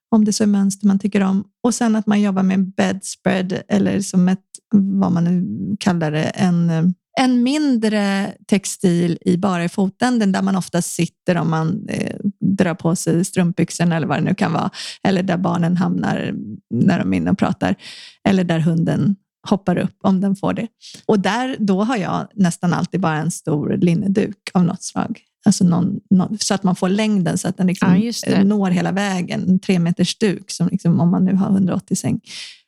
om 0.09 0.25
det 0.25 0.33
så 0.33 0.43
är 0.43 0.47
mönster 0.47 0.87
man 0.87 0.99
tycker 0.99 1.21
om. 1.21 1.43
Och 1.63 1.75
sen 1.75 1.95
att 1.95 2.07
man 2.07 2.21
jobbar 2.21 2.43
med 2.43 2.73
bedspread 2.75 3.61
eller 3.67 4.01
som 4.01 4.29
ett, 4.29 4.45
vad 4.73 5.11
man 5.11 5.23
nu 5.23 5.45
kallar 5.79 6.11
det, 6.11 6.23
en, 6.23 6.69
eh, 6.69 6.83
en 7.19 7.43
mindre 7.43 8.33
textil 8.47 9.17
i 9.21 9.37
bara 9.37 9.63
i 9.63 9.69
fotänden 9.69 10.31
där 10.31 10.41
man 10.41 10.55
ofta 10.55 10.81
sitter 10.81 11.37
om 11.37 11.49
man 11.49 11.85
eh, 11.89 12.15
drar 12.39 12.73
på 12.73 12.95
sig 12.95 13.25
strumpbyxorna 13.25 13.95
eller 13.95 14.07
vad 14.07 14.17
det 14.17 14.23
nu 14.23 14.35
kan 14.35 14.53
vara. 14.53 14.69
Eller 15.03 15.23
där 15.23 15.37
barnen 15.37 15.77
hamnar 15.77 16.33
när 16.69 16.99
de 16.99 17.13
är 17.13 17.17
inne 17.17 17.31
och 17.31 17.37
pratar. 17.37 17.75
Eller 18.23 18.43
där 18.43 18.59
hunden 18.59 19.15
hoppar 19.49 19.77
upp 19.77 19.97
om 20.03 20.21
den 20.21 20.35
får 20.35 20.53
det. 20.53 20.67
Och 21.05 21.19
där, 21.19 21.55
då 21.59 21.83
har 21.83 21.97
jag 21.97 22.27
nästan 22.33 22.73
alltid 22.73 22.99
bara 22.99 23.17
en 23.17 23.31
stor 23.31 23.77
linneduk 23.77 24.37
av 24.53 24.63
något 24.63 24.83
slag. 24.83 25.19
Alltså 25.45 25.63
någon, 25.63 25.99
någon, 26.09 26.37
så 26.39 26.53
att 26.53 26.63
man 26.63 26.75
får 26.75 26.89
längden 26.89 27.37
så 27.37 27.47
att 27.47 27.57
den 27.57 27.67
liksom 27.67 28.11
ja, 28.27 28.43
når 28.43 28.69
hela 28.69 28.91
vägen. 28.91 29.49
En 29.49 29.59
tre 29.59 29.79
meters 29.79 30.17
duk 30.17 30.51
som 30.51 30.67
liksom, 30.67 30.99
om 30.99 31.11
man 31.11 31.25
nu 31.25 31.35
har 31.35 31.49
180 31.49 31.95
säng. 31.95 32.19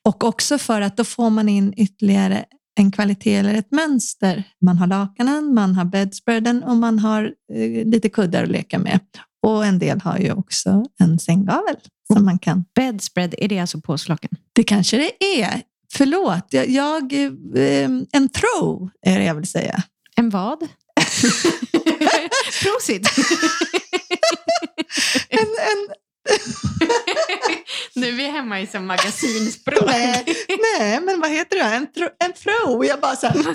Och 0.04 0.24
också 0.24 0.58
för 0.58 0.80
att 0.80 0.96
då 0.96 1.04
får 1.04 1.30
man 1.30 1.48
in 1.48 1.74
ytterligare 1.76 2.44
en 2.74 2.92
kvalitet 2.92 3.34
eller 3.34 3.54
ett 3.54 3.70
mönster. 3.70 4.44
Man 4.60 4.78
har 4.78 4.86
lakanen, 4.86 5.54
man 5.54 5.74
har 5.74 5.84
bedspreaden 5.84 6.62
och 6.62 6.76
man 6.76 6.98
har 6.98 7.32
eh, 7.54 7.86
lite 7.86 8.08
kuddar 8.08 8.42
att 8.42 8.48
leka 8.48 8.78
med. 8.78 9.00
Och 9.42 9.66
en 9.66 9.78
del 9.78 10.00
har 10.00 10.18
ju 10.18 10.32
också 10.32 10.84
en 10.98 11.18
sänggavel 11.18 11.76
som 12.12 12.24
man 12.24 12.38
kan. 12.38 12.64
Bedspread, 12.74 13.34
är 13.38 13.48
det 13.48 13.58
alltså 13.58 13.80
påslakan? 13.80 14.30
Det 14.52 14.64
kanske 14.64 14.96
det 14.96 15.42
är. 15.42 15.62
Förlåt, 15.92 16.46
jag, 16.50 16.68
jag 16.68 17.12
eh, 17.12 17.90
en 18.12 18.28
throw 18.28 18.90
är 19.06 19.18
det 19.18 19.24
jag 19.24 19.34
vill 19.34 19.46
säga. 19.46 19.82
En 20.16 20.30
vad? 20.30 20.58
Prosit! 22.62 23.08
nu 27.94 28.08
är 28.08 28.12
vi 28.12 28.26
hemma 28.26 28.60
i 28.60 28.66
som 28.66 28.86
magasinspråk. 28.86 29.86
nej, 29.86 30.24
nej, 30.78 31.00
men 31.00 31.20
vad 31.20 31.30
heter 31.30 31.56
det? 31.56 31.62
En, 31.62 31.86
en 32.24 32.32
throw. 32.32 32.84
Jag 32.84 33.00
bara 33.00 33.16
så 33.16 33.26
här... 33.26 33.54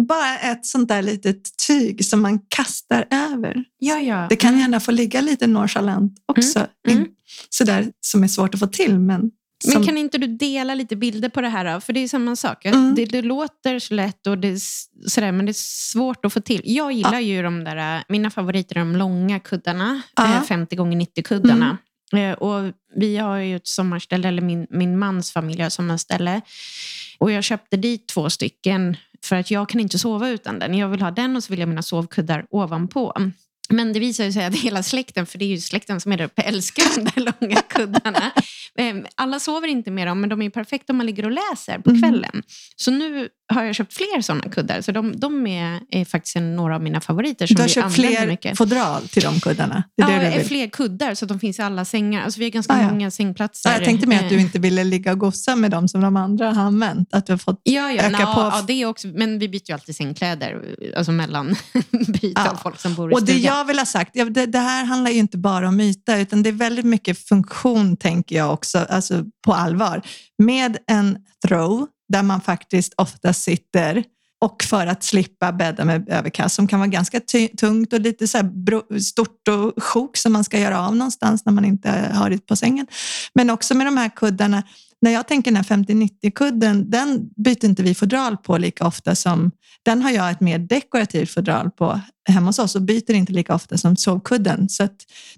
bara 0.08 0.38
ett 0.38 0.66
sånt 0.66 0.88
där 0.88 1.02
litet 1.02 1.56
tyg 1.66 2.04
som 2.04 2.22
man 2.22 2.38
kastar 2.48 3.06
över. 3.10 3.64
Ja, 3.78 3.98
ja. 3.98 4.26
Det 4.30 4.36
kan 4.36 4.58
gärna 4.58 4.80
få 4.80 4.90
ligga 4.90 5.20
lite 5.20 5.46
nonchalant 5.46 6.12
också. 6.26 6.58
Mm. 6.88 6.98
Mm. 6.98 7.08
Sådär 7.48 7.92
som 8.00 8.24
är 8.24 8.28
svårt 8.28 8.54
att 8.54 8.60
få 8.60 8.66
till, 8.66 8.98
men 8.98 9.30
men 9.66 9.86
kan 9.86 9.98
inte 9.98 10.18
du 10.18 10.26
dela 10.26 10.74
lite 10.74 10.96
bilder 10.96 11.28
på 11.28 11.40
det 11.40 11.48
här? 11.48 11.74
Då? 11.74 11.80
För 11.80 11.92
det 11.92 12.00
är 12.00 12.08
samma 12.08 12.36
sak. 12.36 12.64
Mm. 12.64 12.94
Det, 12.94 13.04
det, 13.04 13.22
låter 13.22 13.78
så 13.78 13.94
lätt 13.94 14.26
och 14.26 14.38
det 14.38 14.60
sådär, 15.06 15.32
men 15.32 15.46
det 15.46 15.50
är 15.50 15.92
svårt 15.92 16.24
att 16.24 16.32
få 16.32 16.40
till. 16.40 16.60
Jag 16.64 16.92
gillar 16.92 17.12
ja. 17.12 17.20
ju 17.20 17.42
de 17.42 17.64
där, 17.64 18.04
mina 18.08 18.30
favoriter 18.30 18.76
är 18.76 18.80
de 18.80 18.96
långa 18.96 19.40
kuddarna, 19.40 20.02
ja. 20.16 20.44
50 20.48 20.74
x 20.74 20.82
90 20.96 21.22
kuddarna. 21.24 21.78
Mm. 22.12 22.34
Och 22.34 22.72
vi 22.96 23.16
har 23.16 23.36
ju 23.36 23.56
ett 23.56 23.66
sommarställe, 23.66 24.28
eller 24.28 24.42
min, 24.42 24.66
min 24.70 24.98
mans 24.98 25.32
familj 25.32 25.62
har 25.62 25.70
sommarställe. 25.70 26.40
Och 27.18 27.30
jag 27.30 27.44
köpte 27.44 27.76
dit 27.76 28.08
två 28.08 28.30
stycken 28.30 28.96
för 29.24 29.36
att 29.36 29.50
jag 29.50 29.68
kan 29.68 29.80
inte 29.80 29.98
sova 29.98 30.28
utan 30.28 30.58
den. 30.58 30.74
Jag 30.74 30.88
vill 30.88 31.02
ha 31.02 31.10
den 31.10 31.36
och 31.36 31.44
så 31.44 31.52
vill 31.52 31.60
jag 31.60 31.68
mina 31.68 31.82
sovkuddar 31.82 32.46
ovanpå. 32.50 33.12
Men 33.68 33.92
det 33.92 34.00
visar 34.00 34.30
sig 34.30 34.44
att 34.44 34.54
hela 34.54 34.82
släkten, 34.82 35.26
för 35.26 35.38
det 35.38 35.44
är 35.44 35.48
ju 35.48 35.60
släkten 35.60 36.00
som 36.00 36.12
är 36.12 36.16
där 36.16 36.24
uppe, 36.24 36.42
älskar 36.42 36.84
de 36.96 37.04
där 37.04 37.32
långa 37.40 37.62
kuddarna. 37.68 38.32
Ehm, 38.78 39.06
alla 39.14 39.40
sover 39.40 39.68
inte 39.68 39.90
med 39.90 40.06
dem, 40.06 40.20
men 40.20 40.30
de 40.30 40.42
är 40.42 40.50
perfekta 40.50 40.92
om 40.92 40.96
man 40.96 41.06
ligger 41.06 41.24
och 41.24 41.30
läser 41.30 41.78
på 41.78 41.90
mm. 41.90 42.02
kvällen. 42.02 42.30
Mm. 42.32 42.44
Så 42.76 42.90
nu 42.90 43.28
har 43.48 43.64
jag 43.64 43.74
köpt 43.74 43.94
fler 43.94 44.22
sådana 44.22 44.42
kuddar. 44.42 44.80
Så 44.80 44.92
de, 44.92 45.16
de 45.16 45.46
är, 45.46 45.80
är, 45.90 46.04
faktiskt 46.04 46.36
några 46.36 46.74
av 46.74 46.82
mina 46.82 47.00
favoriter. 47.00 47.46
Som 47.46 47.56
du 47.56 47.62
har 47.62 47.68
köpt 47.68 47.94
fler 47.94 48.26
mycket. 48.26 48.58
fodral 48.58 49.08
till 49.08 49.22
de 49.22 49.40
kuddarna? 49.40 49.82
Det 49.96 50.02
är 50.02 50.24
ja, 50.24 50.38
det 50.38 50.44
fler 50.44 50.66
kuddar 50.68 51.14
så 51.14 51.24
att 51.24 51.28
de 51.28 51.40
finns 51.40 51.58
i 51.58 51.62
alla 51.62 51.84
sängar. 51.84 52.24
Alltså, 52.24 52.38
vi 52.40 52.44
har 52.44 52.50
ganska 52.50 52.72
ah, 52.72 52.82
ja. 52.82 52.90
många 52.90 53.10
sängplatser. 53.10 53.70
Ja, 53.70 53.76
jag 53.76 53.84
tänkte 53.84 54.06
mer 54.06 54.24
att 54.24 54.28
du 54.28 54.36
eh. 54.36 54.42
inte 54.42 54.58
ville 54.58 54.84
ligga 54.84 55.12
och 55.12 55.18
gossa 55.18 55.56
med 55.56 55.70
dem 55.70 55.88
som 55.88 56.00
de 56.00 56.16
andra 56.16 56.52
har 56.52 56.62
använt. 56.62 57.14
Att 57.14 57.26
du 57.26 57.32
har 57.32 57.38
fått 57.38 57.60
ja, 57.62 57.92
ja, 57.92 58.02
öka 58.02 58.24
na, 58.24 58.34
på. 58.34 58.40
Ja, 58.40 58.64
det 58.66 58.86
också. 58.86 59.08
Men 59.08 59.38
vi 59.38 59.48
byter 59.48 59.68
ju 59.68 59.74
alltid 59.74 59.96
sängkläder 59.96 60.64
alltså 60.96 61.12
mellan 61.12 61.46
byte 61.90 62.32
ja. 62.34 62.50
av 62.50 62.56
folk 62.56 62.80
som 62.80 62.94
bor 62.94 63.10
i 63.10 63.14
och 63.14 63.18
stugan. 63.18 63.40
Det 63.40 63.46
jag 63.46 63.64
vill 63.64 63.78
ha 63.78 63.86
sagt, 63.86 64.10
det, 64.14 64.46
det, 64.46 64.58
här 64.58 64.84
handlar 64.84 65.10
ju 65.10 65.18
inte 65.18 65.38
bara 65.38 65.68
om 65.68 65.80
yta, 65.80 66.18
utan 66.18 66.42
det 66.42 66.50
är 66.50 66.52
väldigt 66.52 66.84
mycket 66.84 67.28
funktion, 67.28 67.96
tänker 67.96 68.36
jag 68.36 68.52
också, 68.52 68.78
alltså 68.78 69.24
på 69.46 69.54
allvar. 69.54 70.02
Med 70.42 70.78
en 70.86 71.18
throw, 71.46 71.86
där 72.08 72.22
man 72.22 72.40
faktiskt 72.40 72.94
ofta 72.96 73.32
sitter 73.32 74.04
och 74.40 74.62
för 74.62 74.86
att 74.86 75.04
slippa 75.04 75.52
bädda 75.52 75.84
med 75.84 76.08
överkast 76.08 76.54
som 76.54 76.66
kan 76.66 76.78
vara 76.78 76.88
ganska 76.88 77.20
tungt 77.60 77.92
och 77.92 78.00
lite 78.00 78.28
så 78.28 78.38
stort 79.02 79.48
och 79.48 79.82
sjok 79.82 80.16
som 80.16 80.32
man 80.32 80.44
ska 80.44 80.58
göra 80.58 80.86
av 80.86 80.96
någonstans 80.96 81.44
när 81.44 81.52
man 81.52 81.64
inte 81.64 81.90
har 82.14 82.30
det 82.30 82.46
på 82.46 82.56
sängen. 82.56 82.86
Men 83.34 83.50
också 83.50 83.74
med 83.74 83.86
de 83.86 83.96
här 83.96 84.08
kuddarna. 84.08 84.62
När 85.00 85.10
jag 85.10 85.28
tänker 85.28 85.50
den 85.50 85.56
här 85.56 85.76
50-90-kudden, 85.76 86.90
den 86.90 87.28
byter 87.36 87.64
inte 87.64 87.82
vi 87.82 87.94
fodral 87.94 88.36
på 88.36 88.58
lika 88.58 88.86
ofta 88.86 89.14
som... 89.14 89.50
Den 89.82 90.02
har 90.02 90.10
jag 90.10 90.30
ett 90.30 90.40
mer 90.40 90.58
dekorativt 90.58 91.30
fodral 91.30 91.70
på 91.70 92.00
hemma 92.28 92.46
hos 92.46 92.58
oss 92.58 92.74
och 92.74 92.82
byter 92.82 93.12
inte 93.12 93.32
lika 93.32 93.54
ofta 93.54 93.78
som 93.78 93.96
sovkudden. 93.96 94.68
Så 94.68 94.88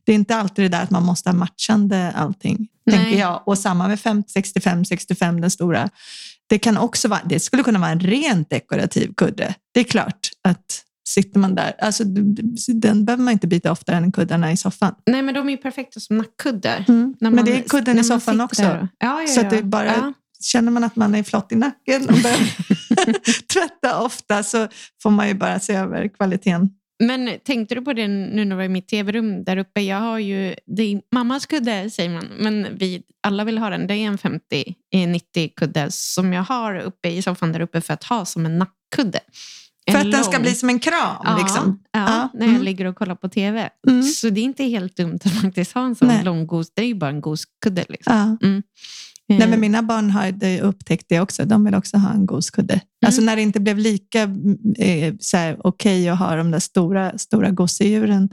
det 0.05 0.13
är 0.13 0.17
inte 0.17 0.37
alltid 0.37 0.65
det 0.65 0.69
där 0.69 0.83
att 0.83 0.91
man 0.91 1.05
måste 1.05 1.29
ha 1.29 1.35
matchande 1.35 2.13
allting, 2.17 2.69
Nej. 2.87 2.97
tänker 2.97 3.19
jag. 3.21 3.43
Och 3.47 3.59
samma 3.59 3.89
med 3.89 4.01
50, 4.01 4.31
65, 4.33 4.85
65, 4.85 5.41
den 5.41 5.51
stora 5.51 5.89
det, 6.51 6.59
kan 6.59 6.77
också 6.77 7.09
vara, 7.09 7.21
det 7.25 7.41
skulle 7.41 7.63
kunna 7.63 7.79
vara 7.79 7.91
en 7.91 8.01
rent 8.01 8.51
dekorativ 8.51 9.15
kudde. 9.17 9.55
Det 9.75 9.81
är 9.81 9.85
klart 9.85 10.31
att 10.49 10.85
sitter 11.09 11.39
man 11.39 11.55
där, 11.55 11.73
alltså, 11.79 12.05
den 12.75 13.05
behöver 13.05 13.25
man 13.25 13.33
inte 13.33 13.47
byta 13.47 13.73
oftare 13.73 13.97
än 13.97 14.13
kuddarna 14.13 14.53
i 14.53 14.57
soffan. 14.57 14.95
Nej, 15.07 15.23
men 15.23 15.35
de 15.35 15.49
är 15.49 15.51
ju 15.51 15.57
perfekta 15.57 16.01
som 16.01 16.19
nackkuddar. 16.19 16.85
Mm. 16.89 17.15
men 17.21 17.45
det 17.45 17.59
är 17.59 17.63
kudden 17.63 17.99
i 17.99 18.05
soffan 18.05 18.41
också. 18.41 18.63
Ja, 18.63 18.89
ja, 18.99 19.27
så 19.27 19.41
att 19.41 19.51
det 19.51 19.63
bara, 19.63 19.87
ja. 19.87 20.13
Känner 20.43 20.73
man 20.73 20.85
att 20.85 20.97
man 20.97 21.15
är 21.15 21.23
flott 21.23 21.53
i 21.53 21.57
nacken 21.57 22.09
och 22.09 22.15
börjar 22.23 22.39
tvätta 23.53 24.03
ofta 24.03 24.43
så 24.43 24.69
får 25.03 25.11
man 25.11 25.29
ju 25.29 25.35
bara 25.35 25.61
se 25.61 25.75
över 25.75 26.09
kvaliteten 26.09 26.71
men 27.01 27.39
tänkte 27.45 27.75
du 27.75 27.81
på 27.81 27.93
det 27.93 28.09
nu 28.09 28.45
när 28.45 28.45
du 28.45 28.57
var 28.57 28.63
i 28.63 28.69
mitt 28.69 28.89
tv-rum 28.89 29.45
där 29.45 29.57
uppe? 29.57 29.81
Jag 29.81 30.01
har 30.01 30.19
ju, 30.19 30.55
det 30.67 30.83
är 30.83 31.01
mammas 31.15 31.47
kudde 31.47 31.91
säger 31.91 32.11
man, 32.11 32.29
men 32.39 32.67
vi 32.79 33.03
alla 33.23 33.45
vill 33.45 33.59
ha 33.59 33.71
den. 33.71 33.87
Det 33.87 33.95
är 33.95 34.07
en 34.07 34.19
50-90 34.19 35.51
kudde 35.57 35.87
som 35.91 36.33
jag 36.33 36.43
har 36.43 36.79
uppe 36.79 37.09
i 37.09 37.23
soffan 37.23 37.53
där 37.53 37.61
uppe 37.61 37.81
för 37.81 37.95
att 37.95 38.05
ha 38.05 38.25
som 38.25 38.47
en 38.47 38.59
nackkudde. 38.59 39.21
En 39.87 39.93
för 39.93 39.99
att 39.99 40.05
lång. 40.05 40.13
den 40.13 40.25
ska 40.25 40.41
bli 40.41 40.55
som 40.55 40.69
en 40.69 40.79
kram? 40.79 41.17
Ja, 41.25 41.39
liksom. 41.39 41.83
ja, 41.93 42.01
ja. 42.01 42.29
när 42.35 42.47
jag 42.47 42.51
mm. 42.51 42.63
ligger 42.63 42.85
och 42.85 42.97
kollar 42.97 43.15
på 43.15 43.29
tv. 43.29 43.71
Mm. 43.89 44.03
Så 44.03 44.31
det 44.31 44.41
är 44.41 44.45
inte 44.45 44.65
helt 44.65 44.97
dumt 44.97 45.19
att 45.25 45.41
faktiskt 45.41 45.73
ha 45.73 45.85
en 45.85 45.95
sån 45.95 46.09
Nej. 46.09 46.25
lång 46.25 46.47
gos. 46.47 46.75
Det 46.75 46.83
är 46.83 46.87
ju 46.87 46.95
bara 46.95 47.11
en 47.11 47.21
goskudde. 47.21 47.85
Liksom. 47.89 48.39
Ja. 48.41 48.49
Mm. 48.49 48.63
Nej, 49.39 49.49
men 49.49 49.61
mina 49.61 49.83
barn 49.83 50.11
har 50.11 50.61
upptäckt 50.63 51.07
det 51.09 51.21
också. 51.21 51.45
De 51.45 51.65
vill 51.65 51.75
också 51.75 51.97
ha 51.97 52.13
en 52.13 52.27
goskudde. 52.27 52.75
Mm. 52.75 52.85
Alltså 53.07 53.23
när 53.23 53.37
det 53.37 53.43
inte 53.43 53.61
blev 53.61 53.79
lika 53.79 54.23
eh, 54.79 55.15
okej 55.19 55.59
okay 55.59 56.09
att 56.09 56.19
ha 56.19 56.37
de 56.37 56.51
där 56.51 56.59
stora, 56.59 57.19
stora 57.19 57.51
gosedjuren, 57.51 58.29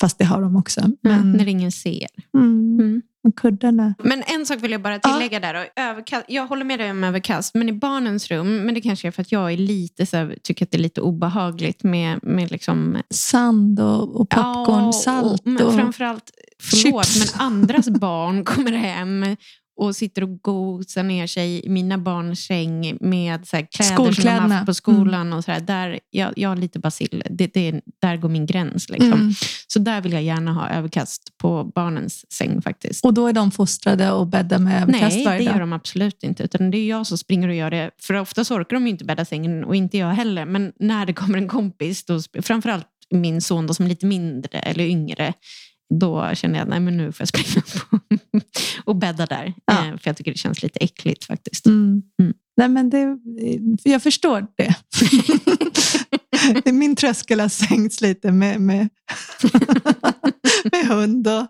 fast 0.00 0.18
det 0.18 0.24
har 0.24 0.42
de 0.42 0.56
också. 0.56 0.80
Men, 1.02 1.20
mm, 1.20 1.32
när 1.32 1.48
ingen 1.48 1.72
ser. 1.72 2.08
Mm. 2.34 2.78
mm 2.80 3.02
kuddarna. 3.36 3.94
Men 3.98 4.22
en 4.22 4.46
sak 4.46 4.62
vill 4.62 4.70
jag 4.70 4.82
bara 4.82 4.98
tillägga 4.98 5.40
ja. 5.42 5.52
där. 5.52 5.68
Överkast, 5.76 6.24
jag 6.28 6.46
håller 6.46 6.64
med 6.64 6.78
dig 6.78 6.90
om 6.90 7.04
överkast, 7.04 7.54
men 7.54 7.68
i 7.68 7.72
barnens 7.72 8.30
rum, 8.30 8.56
men 8.56 8.74
det 8.74 8.80
kanske 8.80 9.08
är 9.08 9.12
för 9.12 9.22
att 9.22 9.32
jag 9.32 9.52
är 9.52 9.56
lite 9.56 10.06
så 10.06 10.16
här, 10.16 10.38
tycker 10.42 10.64
att 10.66 10.70
det 10.70 10.76
är 10.76 10.82
lite 10.82 11.00
obehagligt 11.00 11.82
med, 11.82 12.18
med 12.22 12.50
liksom... 12.50 13.02
Sand 13.10 13.80
och, 13.80 14.20
och 14.20 14.28
popcorn, 14.28 14.84
ja, 14.84 14.92
salt. 14.92 15.40
Och, 15.40 15.48
men 15.48 15.72
framförallt, 15.72 16.30
förlåt, 16.62 17.06
chips. 17.06 17.34
men 17.34 17.46
andras 17.46 17.90
barn 17.90 18.44
kommer 18.44 18.72
hem 18.72 19.36
och 19.78 19.96
sitter 19.96 20.22
och 20.22 20.42
gosar 20.42 21.02
ner 21.02 21.26
sig 21.26 21.66
i 21.66 21.68
mina 21.68 21.98
barns 21.98 22.44
säng 22.44 22.98
med 23.00 23.48
så 23.48 23.56
här, 23.56 23.66
kläder 23.72 24.12
som 24.12 24.24
de 24.24 24.30
har 24.30 24.48
haft 24.48 24.66
på 24.66 24.74
skolan. 24.74 25.26
Mm. 25.26 25.38
och 25.38 25.44
så 25.44 25.50
där. 25.50 25.60
där 25.60 26.00
jag, 26.10 26.32
jag 26.36 26.48
har 26.48 26.56
lite 26.56 26.78
basil. 26.78 27.22
Det, 27.30 27.54
det, 27.54 27.80
där 28.02 28.16
går 28.16 28.28
min 28.28 28.46
gräns. 28.46 28.88
Liksom. 28.88 29.12
Mm. 29.12 29.32
Så 29.66 29.78
där 29.78 30.00
vill 30.00 30.12
jag 30.12 30.22
gärna 30.22 30.52
ha 30.52 30.68
överkast 30.68 31.22
på 31.38 31.64
barnens 31.74 32.32
säng 32.32 32.62
faktiskt. 32.62 33.04
Och 33.04 33.14
då 33.14 33.26
är 33.26 33.32
de 33.32 33.50
fostrade 33.50 34.10
och 34.10 34.26
bäddar 34.26 34.58
med 34.58 34.82
överkast 34.82 35.16
Nej, 35.16 35.24
varje 35.24 35.38
det 35.38 35.44
gör 35.44 35.60
de 35.60 35.72
absolut 35.72 36.22
inte. 36.22 36.42
Utan 36.42 36.70
det 36.70 36.78
är 36.78 36.88
jag 36.88 37.06
som 37.06 37.18
springer 37.18 37.48
och 37.48 37.54
gör 37.54 37.70
det. 37.70 37.90
För 38.00 38.14
ofta 38.14 38.40
orkar 38.40 38.76
de 38.76 38.86
inte 38.86 39.04
bädda 39.04 39.24
sängen 39.24 39.64
och 39.64 39.76
inte 39.76 39.98
jag 39.98 40.10
heller. 40.10 40.44
Men 40.44 40.72
när 40.78 41.06
det 41.06 41.12
kommer 41.12 41.38
en 41.38 41.48
kompis, 41.48 42.04
då, 42.04 42.20
framförallt 42.42 42.86
min 43.10 43.40
son 43.40 43.66
då, 43.66 43.74
som 43.74 43.84
är 43.84 43.88
lite 43.88 44.06
mindre 44.06 44.58
eller 44.58 44.84
yngre, 44.84 45.34
då 45.94 46.34
känner 46.34 46.58
jag 46.58 46.74
att 46.74 46.82
nu 46.82 47.12
får 47.12 47.22
jag 47.22 47.28
springa 47.28 47.62
på 47.62 47.98
och 48.84 48.96
bädda 48.96 49.26
där. 49.26 49.54
Ja. 49.64 49.86
Eh, 49.86 49.90
för 49.90 50.08
jag 50.08 50.16
tycker 50.16 50.32
det 50.32 50.38
känns 50.38 50.62
lite 50.62 50.78
äckligt 50.80 51.24
faktiskt. 51.24 51.66
Mm. 51.66 52.02
Mm. 52.22 52.34
Nej, 52.56 52.68
men 52.68 52.90
det, 52.90 53.18
jag 53.82 54.02
förstår 54.02 54.46
det. 54.56 54.74
Min 56.72 56.96
tröskel 56.96 57.40
har 57.40 57.48
sänkts 57.48 58.00
lite 58.00 58.32
med, 58.32 58.60
med, 58.60 58.88
med 60.72 60.86
hund. 60.86 61.28
Och, 61.28 61.46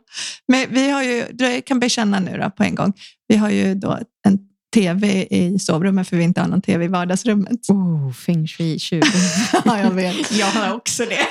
men 0.48 0.66
vi 0.70 0.90
har 0.90 1.02
ju, 1.02 1.24
jag 1.38 1.64
kan 1.64 1.80
bekänna 1.80 2.20
nu 2.20 2.38
då 2.38 2.50
på 2.50 2.62
en 2.62 2.74
gång, 2.74 2.92
vi 3.28 3.36
har 3.36 3.50
ju 3.50 3.74
då 3.74 3.98
en 4.26 4.47
tv 4.78 5.26
i 5.30 5.58
sovrummet 5.58 6.08
för 6.08 6.16
vi 6.16 6.24
inte 6.24 6.40
har 6.40 6.48
någon 6.48 6.62
tv 6.62 6.84
i 6.84 6.88
vardagsrummet. 6.88 7.70
Oh, 7.70 8.12
feng 8.12 8.46
shui 8.46 8.78
20. 8.78 9.02
ja, 9.64 9.78
jag 9.80 9.90
vet. 9.90 10.32
Jag 10.32 10.46
har 10.46 10.74
också 10.74 11.04
det. 11.04 11.14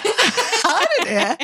Har 0.64 1.06
du 1.06 1.16
det? 1.16 1.38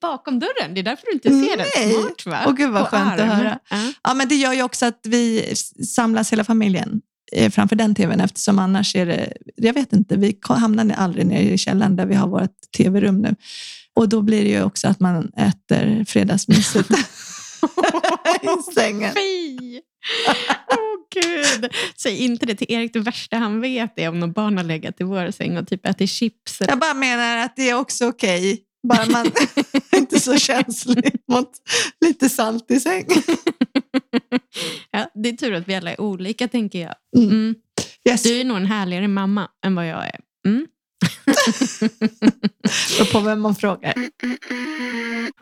Bakom 0.00 0.38
dörren, 0.38 0.74
det 0.74 0.80
är 0.80 0.82
därför 0.82 1.06
du 1.06 1.12
inte 1.12 1.28
ser 1.28 1.56
Nej. 1.56 1.92
den. 1.92 1.92
Smart 1.92 2.26
va? 2.26 2.44
Åh 2.46 2.54
gud 2.54 2.70
vad 2.70 2.86
skönt 2.86 3.20
arm. 3.20 3.30
att 3.30 3.36
höra. 3.36 3.58
Ja. 3.70 3.92
ja. 4.02 4.14
men 4.14 4.28
det 4.28 4.34
gör 4.34 4.52
ju 4.52 4.62
också 4.62 4.86
att 4.86 5.00
vi 5.04 5.54
samlas 5.86 6.32
hela 6.32 6.44
familjen 6.44 7.00
eh, 7.32 7.50
framför 7.50 7.76
den 7.76 7.94
tvn 7.94 8.20
eftersom 8.20 8.58
annars 8.58 8.96
är 8.96 9.06
det, 9.06 9.32
jag 9.56 9.74
vet 9.74 9.92
inte, 9.92 10.16
vi 10.16 10.38
hamnar 10.42 10.94
aldrig 10.96 11.26
nere 11.26 11.42
i 11.42 11.58
källaren 11.58 11.96
där 11.96 12.06
vi 12.06 12.14
har 12.14 12.28
vårt 12.28 12.72
tv-rum 12.76 13.22
nu. 13.22 13.34
Och 13.96 14.08
då 14.08 14.22
blir 14.22 14.44
det 14.44 14.50
ju 14.50 14.62
också 14.62 14.88
att 14.88 15.00
man 15.00 15.32
äter 15.36 16.04
fredagsmyset 16.04 16.86
i 18.44 18.72
sängen. 18.74 19.14
Fy! 19.14 19.80
oh, 20.70 21.22
Gud. 21.22 21.72
Säg 21.96 22.24
inte 22.24 22.46
det 22.46 22.54
till 22.54 22.72
Erik. 22.72 22.92
Det 22.92 22.98
värsta 22.98 23.36
han 23.36 23.60
vet 23.60 23.98
är 23.98 24.08
om 24.08 24.20
någon 24.20 24.32
barn 24.32 24.56
har 24.56 24.64
legat 24.64 25.00
i 25.00 25.04
vår 25.04 25.30
säng 25.30 25.56
och 25.58 25.68
typ 25.68 25.86
ätit 25.86 26.10
chips. 26.10 26.60
Jag 26.60 26.78
bara 26.78 26.94
menar 26.94 27.36
att 27.36 27.56
det 27.56 27.70
är 27.70 27.74
också 27.74 28.08
okej. 28.08 28.52
Okay. 28.52 28.64
Bara 28.88 29.06
man 29.06 29.26
är 29.90 29.98
inte 29.98 30.20
så 30.20 30.36
känslig 30.36 31.16
mot 31.28 31.50
lite 32.00 32.28
salt 32.28 32.70
i 32.70 32.80
säng. 32.80 33.06
ja, 34.90 35.10
det 35.14 35.28
är 35.28 35.32
tur 35.32 35.54
att 35.54 35.68
vi 35.68 35.74
alla 35.74 35.92
är 35.92 36.00
olika, 36.00 36.48
tänker 36.48 36.78
jag. 36.78 36.94
Mm. 37.16 37.30
mm. 37.30 37.54
Yes. 38.08 38.22
Du 38.22 38.40
är 38.40 38.44
nog 38.44 38.56
en 38.56 38.66
härligare 38.66 39.08
mamma 39.08 39.48
än 39.66 39.74
vad 39.74 39.86
jag 39.86 40.04
är. 40.04 40.20
Mm. 40.46 40.66
Beror 42.98 43.12
på 43.12 43.20
vem 43.20 43.40
man 43.40 43.54
frågar. 43.54 43.94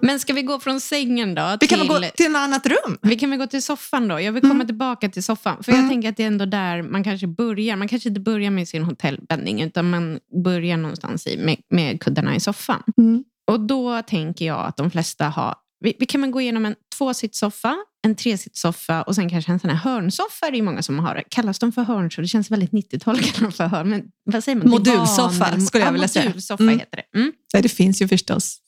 Men 0.01 0.21
ska 0.21 0.33
vi 0.33 0.43
gå 0.43 0.61
från 0.61 0.81
sängen 0.81 1.35
då? 1.35 1.57
Vi 1.61 1.67
kan 1.67 1.79
till... 1.79 1.89
gå 1.89 2.01
till 2.17 2.27
ett 2.27 2.37
annat 2.37 2.67
rum. 2.67 2.99
Vi 3.03 3.17
kan 3.17 3.31
väl 3.31 3.39
gå 3.39 3.47
till 3.47 3.63
soffan 3.63 4.09
då? 4.09 4.21
Jag 4.21 4.33
vill 4.33 4.43
komma 4.43 4.55
mm. 4.55 4.67
tillbaka 4.67 5.09
till 5.09 5.23
soffan. 5.23 5.63
För 5.63 5.73
mm. 5.73 5.85
jag 5.85 5.91
tänker 5.91 6.09
att 6.09 6.17
det 6.17 6.23
är 6.23 6.27
ändå 6.27 6.45
där 6.45 6.83
man 6.83 7.05
kanske 7.05 7.27
börjar. 7.27 7.77
Man 7.77 7.89
kanske 7.89 8.09
inte 8.09 8.21
börjar 8.21 8.51
med 8.51 8.69
sin 8.69 8.83
hotellbäddning 8.83 9.63
utan 9.63 9.91
man 9.91 10.19
börjar 10.45 10.77
någonstans 10.77 11.27
i, 11.27 11.37
med, 11.37 11.57
med 11.71 12.01
kuddarna 12.01 12.37
i 12.37 12.41
soffan. 12.41 12.83
Mm. 12.99 13.25
Och 13.51 13.61
då 13.61 14.03
tänker 14.03 14.47
jag 14.47 14.67
att 14.67 14.77
de 14.77 14.91
flesta 14.91 15.29
har 15.29 15.55
vi, 15.83 15.97
vi 15.99 16.07
kan 16.07 16.31
gå 16.31 16.41
igenom 16.41 16.67
en 16.67 16.75
tvåsitssoffa, 16.99 17.77
en 18.03 18.17
tresitssoffa 18.17 19.03
och 19.03 19.15
sen 19.15 19.31
kanske 19.31 19.53
en 19.53 19.61
sån 19.61 19.71
här 19.71 19.77
hörnsoffa. 19.77 20.51
Det 20.51 20.59
är 20.59 20.63
många 20.63 20.83
som 20.83 20.99
har. 20.99 21.23
Kallas 21.29 21.59
de 21.59 21.73
för 21.73 21.83
hörnsoffa? 21.83 22.23
Det 22.23 22.29
känns 22.29 22.51
väldigt 22.51 22.71
90-tal 22.71 23.17
för 23.53 23.67
hörn. 23.67 23.91
Men 23.91 24.03
vad 24.25 24.45
säger 24.45 24.59
man? 24.59 24.71
Modulsoffa 24.71 25.45
Divan, 25.45 25.61
skulle 25.61 25.85
jag 25.85 25.93
vilja 25.93 26.09
säga. 26.09 26.25
Modulsoffa 26.25 26.63
mm. 26.63 26.79
heter 26.79 26.97
det. 26.97 27.19
Mm. 27.19 27.33
Nej, 27.55 27.63
det 27.63 27.69
finns 27.69 28.03
ju 28.03 28.09
förstås 28.09 28.59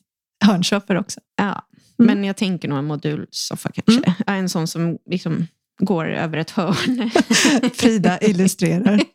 hörnsoffor 0.44 0.96
också. 0.96 1.20
Ja, 1.36 1.66
mm. 1.98 2.06
men 2.18 2.24
jag 2.24 2.36
tänker 2.36 2.68
nog 2.68 2.78
en 2.78 2.84
modulsoffa 2.84 3.70
kanske. 3.72 3.92
Mm. 3.92 4.22
Ja, 4.26 4.32
en 4.32 4.48
sån 4.48 4.66
som 4.66 4.98
liksom 5.10 5.46
går 5.78 6.10
över 6.10 6.38
ett 6.38 6.50
hörn. 6.50 7.10
Frida 7.74 8.18
illustrerar. 8.20 9.00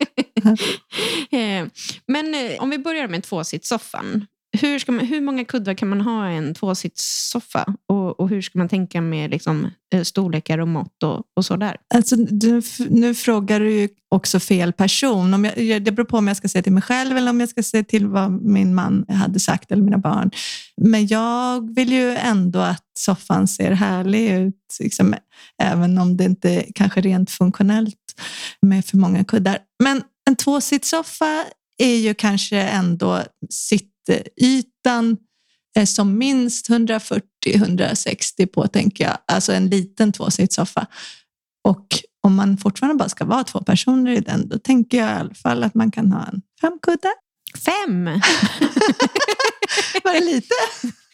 Eh, 1.31 1.67
men 2.07 2.35
eh, 2.35 2.62
om 2.62 2.69
vi 2.69 2.77
börjar 2.77 3.07
med 3.07 3.23
tvåsitssoffan 3.23 4.25
hur, 4.57 4.79
ska 4.79 4.91
man, 4.91 5.05
hur 5.05 5.21
många 5.21 5.45
kuddar 5.45 5.73
kan 5.73 5.88
man 5.88 6.01
ha 6.01 6.31
i 6.31 6.35
en 6.35 6.53
tvåsitssoffa? 6.53 7.73
Och, 7.88 8.19
och 8.19 8.29
hur 8.29 8.41
ska 8.41 8.59
man 8.59 8.69
tänka 8.69 9.01
med 9.01 9.31
liksom, 9.31 9.71
eh, 9.93 10.03
storlekar 10.03 10.57
och 10.57 10.67
mått 10.67 11.03
och, 11.03 11.23
och 11.35 11.45
så 11.45 11.55
där? 11.55 11.77
Alltså, 11.93 12.15
du, 12.15 12.62
nu 12.89 13.15
frågar 13.15 13.59
du 13.59 13.71
ju 13.71 13.89
också 14.09 14.39
fel 14.39 14.73
person. 14.73 15.33
Om 15.33 15.45
jag, 15.45 15.83
det 15.83 15.91
beror 15.91 16.05
på 16.05 16.17
om 16.17 16.27
jag 16.27 16.38
ska 16.38 16.47
säga 16.47 16.62
till 16.62 16.73
mig 16.73 16.83
själv 16.83 17.17
eller 17.17 17.29
om 17.29 17.39
jag 17.39 17.49
ska 17.49 17.63
säga 17.63 17.83
till 17.83 18.07
vad 18.07 18.31
min 18.31 18.75
man 18.75 19.05
hade 19.09 19.39
sagt 19.39 19.71
eller 19.71 19.83
mina 19.83 19.97
barn. 19.97 20.31
Men 20.81 21.07
jag 21.07 21.75
vill 21.75 21.91
ju 21.91 22.15
ändå 22.15 22.59
att 22.59 22.85
soffan 22.99 23.47
ser 23.47 23.71
härlig 23.71 24.31
ut, 24.31 24.77
liksom, 24.79 25.15
även 25.63 25.97
om 25.97 26.17
det 26.17 26.23
inte 26.23 26.65
kanske 26.75 27.01
rent 27.01 27.31
funktionellt 27.31 27.95
med 28.62 28.85
för 28.85 28.97
många 28.97 29.23
kuddar. 29.23 29.57
Men 29.83 30.03
en 30.29 30.35
tvåsitssoffa 30.35 31.45
är 31.77 31.95
ju 31.95 32.13
kanske 32.13 32.57
ändå 32.57 33.23
sitt 33.49 33.88
ytan 34.41 35.17
är 35.76 35.86
som 35.86 36.17
minst 36.17 36.69
140-160 36.69 38.45
på, 38.45 38.67
tänker 38.67 39.04
jag. 39.04 39.17
Alltså 39.28 39.54
en 39.54 39.67
liten 39.67 40.12
tvåsitssoffa. 40.12 40.88
Och 41.63 41.86
om 42.24 42.36
man 42.36 42.58
fortfarande 42.58 42.98
bara 42.98 43.10
ska 43.10 43.26
vara 43.26 43.43
två 43.43 43.60
personer 43.60 44.12
i 44.12 44.19
den, 44.19 44.50
då 44.50 44.60
tänker 44.60 44.98
jag 44.98 45.10
i 45.10 45.19
alla 45.19 45.34
fall 45.34 45.63
att 45.63 45.76
man 45.76 45.91
kan 45.91 46.12
ha 46.12 46.26
en 46.26 46.41
fem 46.62 46.80
kuddar. 46.82 47.13
Fem? 47.65 48.06
Var 50.04 50.13
det 50.13 50.26
lite? 50.26 50.56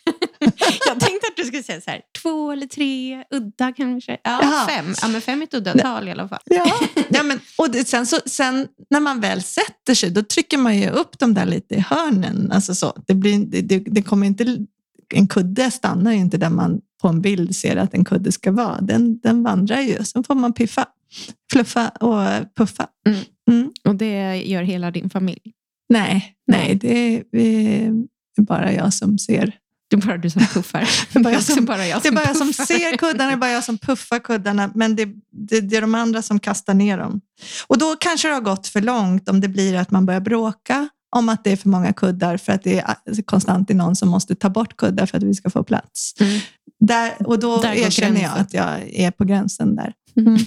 jag 0.87 0.99
tänkte 0.99 1.27
att 1.27 1.35
du 1.35 1.43
skulle 1.43 1.63
säga 1.63 1.81
så 1.81 1.89
här, 1.89 2.01
två 2.21 2.51
eller 2.51 2.67
tre, 2.67 3.23
udda 3.31 3.73
kanske. 3.73 4.11
Ja, 4.11 4.39
Jaha. 4.41 4.67
fem. 4.67 4.93
Ja, 5.01 5.07
men 5.07 5.21
fem 5.21 5.41
är 5.41 5.43
ett 5.43 5.53
udda 5.53 5.73
tal 5.73 6.07
i 6.07 6.11
alla 6.11 6.27
fall. 6.27 6.39
Ja, 6.45 6.79
ja 7.09 7.23
men, 7.23 7.39
och 7.57 7.71
det, 7.71 7.87
sen, 7.87 8.05
så, 8.05 8.17
sen 8.25 8.67
när 8.89 8.99
man 8.99 9.19
väl 9.19 9.43
sätter 9.43 9.93
sig, 9.93 10.09
då 10.09 10.23
trycker 10.23 10.57
man 10.57 10.77
ju 10.77 10.89
upp 10.89 11.19
dem 11.19 11.33
där 11.33 11.45
lite 11.45 11.75
i 11.75 11.79
hörnen. 11.79 12.51
Alltså 12.51 12.75
så, 12.75 12.93
det, 13.07 13.13
blir, 13.13 13.45
det, 13.45 13.79
det, 13.79 14.01
kommer 14.01 14.27
inte, 14.27 14.65
en 15.13 15.27
kudde 15.27 15.71
stannar 15.71 16.11
ju 16.11 16.17
inte 16.17 16.37
där 16.37 16.49
man 16.49 16.81
på 17.01 17.07
en 17.07 17.21
bild 17.21 17.55
ser 17.55 17.77
att 17.77 17.93
en 17.93 18.05
kudde 18.05 18.31
ska 18.31 18.51
vara. 18.51 18.81
Den, 18.81 19.19
den 19.19 19.43
vandrar 19.43 19.81
ju, 19.81 20.03
sen 20.03 20.23
får 20.23 20.35
man 20.35 20.53
piffa, 20.53 20.85
fluffa 21.51 21.89
och 21.89 22.55
puffa. 22.55 22.87
Mm. 23.07 23.19
Mm. 23.51 23.71
Och 23.87 23.95
det 23.95 24.35
gör 24.35 24.63
hela 24.63 24.91
din 24.91 25.09
familj? 25.09 25.51
Nej, 25.89 26.35
nej 26.47 26.75
det 26.75 27.23
är 27.31 27.93
bara 28.41 28.73
jag 28.73 28.93
som 28.93 29.17
ser 29.17 29.55
det 29.99 30.05
är 30.05 30.07
bara 30.07 30.17
du 30.17 30.29
som 30.29 30.41
puffar. 30.53 30.89
Det 31.13 31.19
är 31.19 31.23
bara 31.23 31.33
jag 31.33 31.43
som, 31.43 31.65
bara 31.65 31.87
jag 31.87 32.01
som, 32.01 32.15
det 32.15 32.21
är 32.21 32.23
bara 32.23 32.27
jag 32.27 32.37
som 32.37 32.53
ser 32.53 32.97
kuddarna, 32.97 33.27
det 33.27 33.33
är 33.33 33.37
bara 33.37 33.51
jag 33.51 33.63
som 33.63 33.77
puffar 33.77 34.19
kuddarna, 34.19 34.71
men 34.75 34.95
det, 34.95 35.05
det, 35.31 35.61
det, 35.61 35.77
är 35.77 35.81
de 35.81 35.95
andra 35.95 36.21
som 36.21 36.39
kastar 36.39 36.73
ner 36.73 36.97
dem. 36.97 37.21
Och 37.67 37.77
då 37.77 37.95
kanske 37.99 38.27
det 38.27 38.33
har 38.33 38.41
gått 38.41 38.67
för 38.67 38.81
långt 38.81 39.29
om 39.29 39.41
det 39.41 39.47
blir 39.47 39.75
att 39.75 39.91
man 39.91 40.05
börjar 40.05 40.21
bråka 40.21 40.89
om 41.15 41.29
att 41.29 41.43
det 41.43 41.51
är 41.51 41.57
för 41.57 41.69
många 41.69 41.93
kuddar 41.93 42.37
för 42.37 42.53
att 42.53 42.63
det 42.63 42.79
är 42.79 43.21
konstant 43.21 43.69
är 43.69 43.73
någon 43.73 43.95
som 43.95 44.09
måste 44.09 44.35
ta 44.35 44.49
bort 44.49 44.77
kuddar 44.77 45.05
för 45.05 45.17
att 45.17 45.23
vi 45.23 45.33
ska 45.33 45.49
få 45.49 45.63
plats. 45.63 46.13
Mm. 46.19 46.39
Där, 46.79 47.27
och 47.27 47.39
då 47.39 47.61
där 47.61 47.73
erkänner 47.73 48.21
jag 48.21 48.37
att 48.37 48.53
jag 48.53 48.89
är 48.93 49.11
på 49.11 49.25
gränsen 49.25 49.75
där. 49.75 49.93
Mm. 50.17 50.33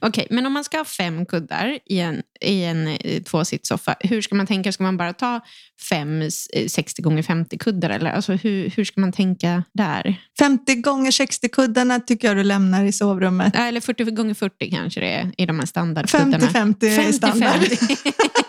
Okej, 0.00 0.08
okay, 0.08 0.26
men 0.30 0.46
om 0.46 0.52
man 0.52 0.64
ska 0.64 0.76
ha 0.76 0.84
fem 0.84 1.26
kuddar 1.26 1.78
i 1.86 2.00
en, 2.00 2.22
i 2.40 2.64
en 2.64 2.88
eh, 2.88 3.22
tvåsitssoffa, 3.22 3.94
hur 4.00 4.22
ska 4.22 4.34
man 4.34 4.46
tänka? 4.46 4.72
Ska 4.72 4.82
man 4.82 4.96
bara 4.96 5.12
ta 5.12 5.40
fem 5.88 6.30
60 6.68 7.02
gånger 7.02 7.22
50 7.22 7.58
kuddar? 7.58 7.90
Eller? 7.90 8.10
Alltså, 8.10 8.32
hur, 8.32 8.70
hur 8.70 8.84
ska 8.84 9.00
man 9.00 9.12
tänka 9.12 9.64
där? 9.74 10.16
50 10.38 10.74
gånger 10.74 11.10
60 11.10 11.48
kuddarna 11.48 12.00
tycker 12.00 12.28
jag 12.28 12.36
du 12.36 12.44
lämnar 12.44 12.84
i 12.84 12.92
sovrummet. 12.92 13.56
Eller 13.56 13.80
40 13.80 14.04
gånger 14.04 14.34
40 14.34 14.70
kanske 14.70 15.00
det 15.00 15.10
är 15.10 15.32
i 15.36 15.46
de 15.46 15.58
här 15.58 15.66
standardkuddarna. 15.66 16.46
50-50 16.46 16.84
är 16.84 17.12
standard. 17.12 17.60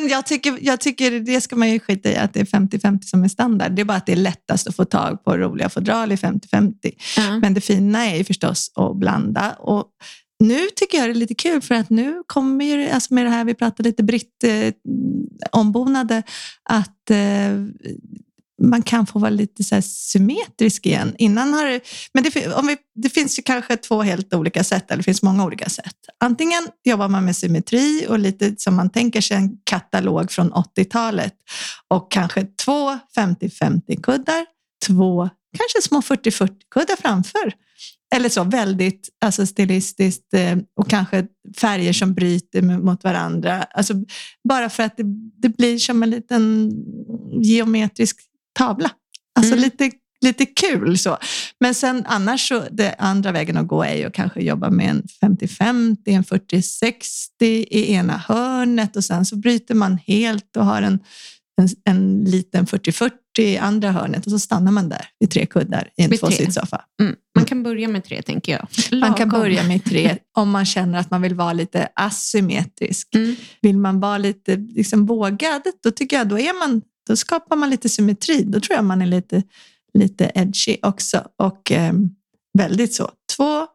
Men 0.00 0.08
jag 0.08 0.26
tycker, 0.26 0.58
jag 0.60 0.80
tycker 0.80 1.10
det 1.20 1.40
ska 1.40 1.56
man 1.56 1.70
ju 1.70 1.80
skita 1.80 2.10
i, 2.10 2.16
att 2.16 2.34
det 2.34 2.40
är 2.40 2.44
50-50 2.44 3.02
som 3.02 3.24
är 3.24 3.28
standard. 3.28 3.72
Det 3.72 3.82
är 3.82 3.84
bara 3.84 3.96
att 3.96 4.06
det 4.06 4.12
är 4.12 4.16
lättast 4.16 4.68
att 4.68 4.76
få 4.76 4.84
tag 4.84 5.24
på 5.24 5.36
roliga 5.36 5.68
fodral 5.68 6.12
i 6.12 6.16
50-50. 6.16 6.72
Ja. 7.16 7.38
Men 7.38 7.54
det 7.54 7.60
fina 7.60 8.06
är 8.06 8.16
ju 8.16 8.24
förstås 8.24 8.72
att 8.74 8.96
blanda. 8.96 9.52
Och 9.58 9.86
nu 10.40 10.58
tycker 10.76 10.98
jag 10.98 11.08
det 11.08 11.12
är 11.12 11.14
lite 11.14 11.34
kul 11.34 11.60
för 11.60 11.74
att 11.74 11.90
nu 11.90 12.22
kommer 12.26 12.64
ju, 12.64 12.88
alltså 12.88 13.14
med 13.14 13.26
det 13.26 13.30
här 13.30 13.44
vi 13.44 13.54
pratade 13.54 13.88
lite 13.88 14.02
britt 14.02 14.44
eh, 14.44 14.72
ombonade, 15.52 16.22
att 16.62 17.10
eh, 17.10 17.52
man 18.62 18.82
kan 18.82 19.06
få 19.06 19.18
vara 19.18 19.30
lite 19.30 19.64
så 19.64 19.74
här 19.74 19.82
symmetrisk 19.82 20.86
igen. 20.86 21.14
Innan 21.18 21.52
har 21.54 21.66
det, 21.66 21.80
men 22.14 22.24
det, 22.24 22.54
om 22.54 22.66
vi, 22.66 22.76
det 22.94 23.08
finns 23.08 23.38
ju 23.38 23.42
kanske 23.42 23.76
två 23.76 24.02
helt 24.02 24.34
olika 24.34 24.64
sätt, 24.64 24.90
eller 24.90 24.96
det 24.96 25.04
finns 25.04 25.22
många 25.22 25.44
olika 25.44 25.68
sätt. 25.68 25.96
Antingen 26.20 26.68
jobbar 26.84 27.08
man 27.08 27.24
med 27.24 27.36
symmetri 27.36 28.06
och 28.08 28.18
lite 28.18 28.54
som 28.58 28.74
man 28.74 28.90
tänker 28.90 29.20
sig 29.20 29.36
en 29.36 29.50
katalog 29.64 30.30
från 30.30 30.52
80-talet 30.52 31.34
och 31.88 32.12
kanske 32.12 32.46
två 32.64 32.98
50-50 33.16 34.02
kuddar, 34.02 34.46
två 34.86 35.28
kanske 35.58 35.88
små 35.88 36.00
40-40 36.00 36.50
kuddar 36.70 36.96
framför. 36.96 37.52
Eller 38.14 38.28
så 38.28 38.44
väldigt 38.44 39.08
alltså 39.20 39.46
stilistiskt 39.46 40.34
eh, 40.34 40.58
och 40.76 40.90
kanske 40.90 41.26
färger 41.56 41.92
som 41.92 42.14
bryter 42.14 42.62
mot 42.62 43.04
varandra. 43.04 43.62
Alltså 43.62 43.94
bara 44.48 44.70
för 44.70 44.82
att 44.82 44.96
det, 44.96 45.02
det 45.42 45.48
blir 45.48 45.78
som 45.78 46.02
en 46.02 46.10
liten 46.10 46.72
geometrisk 47.42 48.27
tavla. 48.58 48.90
Alltså 49.38 49.52
Mm. 49.52 49.62
lite, 49.64 49.90
lite 50.20 50.46
kul 50.46 50.98
så. 50.98 51.18
Men 51.60 51.74
sen 51.74 52.04
annars 52.06 52.48
så, 52.48 52.62
det 52.70 52.94
andra 52.98 53.32
vägen 53.32 53.56
att 53.56 53.66
gå 53.68 53.82
är 53.82 53.94
ju 53.96 54.04
att 54.04 54.12
kanske 54.12 54.40
jobba 54.40 54.70
med 54.70 54.88
en 54.90 55.02
50-50, 55.20 55.96
en 56.06 56.24
40-60 56.24 57.20
i 57.70 57.92
ena 57.92 58.16
hörnet 58.16 58.96
och 58.96 59.04
sen 59.04 59.24
så 59.24 59.36
bryter 59.36 59.74
man 59.74 59.98
helt 60.06 60.56
och 60.56 60.64
har 60.64 60.82
en, 60.82 60.98
en, 61.60 61.68
en 61.84 62.24
liten 62.24 62.66
40-40 62.66 63.10
i 63.38 63.58
andra 63.58 63.90
hörnet 63.92 64.26
och 64.26 64.32
så 64.32 64.38
stannar 64.38 64.72
man 64.72 64.88
där 64.88 65.06
vid 65.20 65.30
tre 65.30 65.46
kuddar 65.46 65.88
i 65.96 66.02
en 66.02 66.10
tvåsitssoffa. 66.18 66.84
Mm. 67.02 67.14
Man 67.36 67.44
kan 67.44 67.62
börja 67.62 67.88
med 67.88 68.04
tre, 68.04 68.22
tänker 68.22 68.52
jag. 68.52 68.68
Man 69.00 69.14
kan 69.14 69.28
Lagom. 69.28 69.40
börja 69.40 69.62
med 69.62 69.84
tre 69.84 70.16
om 70.36 70.50
man 70.50 70.64
känner 70.64 70.98
att 70.98 71.10
man 71.10 71.22
vill 71.22 71.34
vara 71.34 71.52
lite 71.52 71.88
asymmetrisk. 71.94 73.14
Mm. 73.14 73.36
Vill 73.62 73.78
man 73.78 74.00
vara 74.00 74.18
lite 74.18 74.56
liksom 74.56 75.06
vågad, 75.06 75.62
då 75.82 75.90
tycker 75.90 76.16
jag 76.16 76.28
då, 76.28 76.38
är 76.38 76.68
man, 76.68 76.82
då 77.08 77.16
skapar 77.16 77.56
man 77.56 77.70
lite 77.70 77.88
symmetri. 77.88 78.42
Då 78.42 78.60
tror 78.60 78.76
jag 78.76 78.84
man 78.84 79.02
är 79.02 79.06
lite, 79.06 79.42
lite 79.94 80.32
edgy 80.34 80.76
också. 80.82 81.24
Och 81.36 81.72
eh, 81.72 81.92
väldigt 82.58 82.94
så. 82.94 83.10
Två 83.36 83.66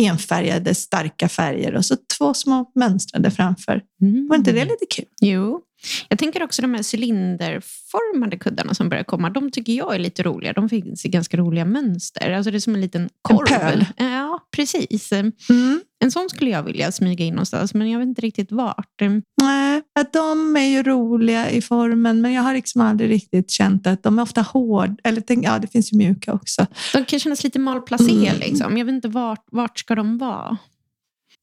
enfärgade 0.00 0.74
starka 0.74 1.28
färger 1.28 1.74
och 1.74 1.84
så 1.84 1.96
två 2.18 2.34
små 2.34 2.70
mönstrade 2.74 3.30
framför. 3.30 3.82
Mm. 4.02 4.28
Var 4.28 4.36
inte 4.36 4.52
det 4.52 4.64
lite 4.64 4.86
kul? 4.90 5.04
Jo. 5.20 5.60
Jag 6.08 6.18
tänker 6.18 6.42
också 6.42 6.62
de 6.62 6.74
här 6.74 6.96
cylinderformade 6.96 8.36
kuddarna 8.38 8.74
som 8.74 8.88
börjar 8.88 9.04
komma. 9.04 9.30
De 9.30 9.50
tycker 9.50 9.72
jag 9.72 9.94
är 9.94 9.98
lite 9.98 10.22
roliga. 10.22 10.52
De 10.52 10.68
finns 10.68 11.04
i 11.04 11.08
ganska 11.08 11.36
roliga 11.36 11.64
mönster. 11.64 12.32
Alltså 12.32 12.50
det 12.50 12.56
är 12.56 12.60
som 12.60 12.74
en 12.74 12.80
liten 12.80 13.08
korv. 13.22 13.46
pöl. 13.46 13.86
Ja, 13.96 14.38
precis. 14.56 15.12
Mm. 15.12 15.80
En 16.04 16.10
sån 16.10 16.28
skulle 16.28 16.50
jag 16.50 16.62
vilja 16.62 16.92
smyga 16.92 17.24
in 17.24 17.34
någonstans, 17.34 17.74
men 17.74 17.90
jag 17.90 17.98
vet 17.98 18.08
inte 18.08 18.22
riktigt 18.22 18.52
vart. 18.52 19.00
Nej, 19.42 19.82
att 20.00 20.12
de 20.12 20.56
är 20.56 20.66
ju 20.66 20.82
roliga 20.82 21.50
i 21.50 21.62
formen, 21.62 22.20
men 22.20 22.32
jag 22.32 22.42
har 22.42 22.54
liksom 22.54 22.80
aldrig 22.80 23.10
riktigt 23.10 23.50
känt 23.50 23.86
att 23.86 24.02
de 24.02 24.18
är 24.18 24.22
ofta 24.22 24.42
hårda. 24.42 24.96
Eller 25.04 25.20
tänk, 25.20 25.46
ja, 25.46 25.58
det 25.58 25.66
finns 25.66 25.92
ju 25.92 25.96
mjuka 25.96 26.32
också. 26.32 26.66
De 26.92 27.04
kan 27.04 27.18
kännas 27.18 27.44
lite 27.44 27.58
malplacé. 27.58 28.28
Mm. 28.28 28.38
Liksom. 28.40 28.76
Jag 28.76 28.84
vet 28.84 28.92
inte 28.92 29.08
vart, 29.08 29.44
vart 29.52 29.78
ska 29.78 29.94
de 29.94 30.18
vara. 30.18 30.58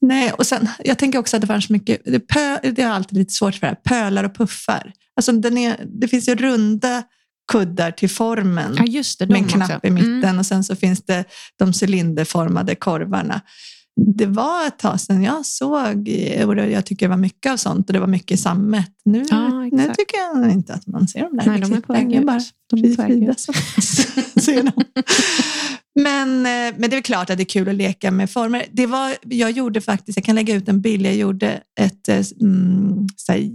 Nej, 0.02 0.32
och 0.32 0.48
sen, 0.48 0.70
jag 0.84 0.98
tänker 0.98 1.20
också 1.20 1.36
att 1.38 1.42
det 1.42 1.48
fanns 1.48 1.70
mycket, 1.70 2.02
det, 2.06 2.20
pö, 2.20 2.58
det 2.64 2.82
är 2.82 2.88
alltid 2.88 3.18
lite 3.18 3.34
svårt 3.34 3.56
för 3.56 3.62
det 3.62 3.68
här, 3.68 3.76
pölar 3.76 4.24
och 4.24 4.36
puffar. 4.36 4.94
Alltså 5.16 5.32
den 5.32 5.58
är, 5.58 5.86
det 5.86 6.08
finns 6.08 6.30
ju 6.30 6.36
runda 6.36 7.04
kuddar 7.52 7.92
till 7.92 8.10
formen 8.10 8.76
Ja, 8.78 8.84
det. 9.20 9.26
De 9.26 9.34
med 9.34 9.42
en 9.42 9.48
knapp 9.48 9.72
också. 9.72 9.88
i 9.88 9.92
mitten 9.92 10.24
Mm. 10.24 10.40
och 10.40 10.46
sen 10.46 10.64
så 10.64 10.76
finns 10.76 11.02
det 11.06 11.24
de 11.60 11.74
cylinderformade 11.82 12.76
korvarna. 12.76 13.42
Det 14.06 14.26
var 14.26 14.68
ett 14.68 14.78
tag 14.80 15.00
sedan 15.02 15.24
jag 15.24 15.46
såg, 15.46 15.98
och 16.46 16.56
det- 16.56 16.70
jag 16.72 16.86
tycker 16.86 17.06
det 17.06 17.10
var 17.10 17.18
mycket 17.18 17.52
av 17.52 17.58
sånt 17.58 17.88
och 17.90 17.94
det 17.94 18.00
var 18.00 18.08
mycket 18.08 18.40
sammet. 18.40 18.92
Nu, 19.06 19.26
Ja, 19.30 19.50
nu 19.72 19.84
tycker 19.98 20.18
jag 20.34 20.52
inte 20.52 20.74
att 20.74 20.88
man 20.88 21.08
ser 21.08 21.20
dem 21.20 21.38
där 21.38 21.46
Nej, 21.46 21.62
de 21.62 21.74
är 21.74 21.82
på 21.82 21.94
väg 21.94 22.16
ut. 22.16 22.26
bara. 22.26 22.42
De 22.70 22.80
är 22.92 22.96
på 22.96 23.02
väg 23.02 23.24
ut. 23.30 23.40
som 23.40 23.54
ser 24.42 24.64
dem. 24.64 24.84
Men, 26.00 26.30
eh, 26.46 26.76
men 26.78 26.90
det 26.90 26.96
är 26.98 27.02
klart 27.02 27.30
att 27.30 27.38
det 27.38 27.44
är 27.44 27.46
kul 27.46 27.70
att 27.70 27.76
leka 27.76 28.12
med 28.12 28.30
former. 28.30 28.66
Det 28.72 28.86
var, 28.86 29.16
jag 29.24 29.52
gjorde 29.52 29.82
faktiskt, 29.82 30.18
jag 30.18 30.26
kan 30.26 30.36
lägga 30.36 30.56
ut 30.56 30.70
en 30.70 30.82
bild, 30.82 31.06
jag 31.06 31.16
gjorde 31.16 31.62
ett 31.80 32.10
eh, 32.10 32.22
mm, 32.42 33.08
här, 33.28 33.50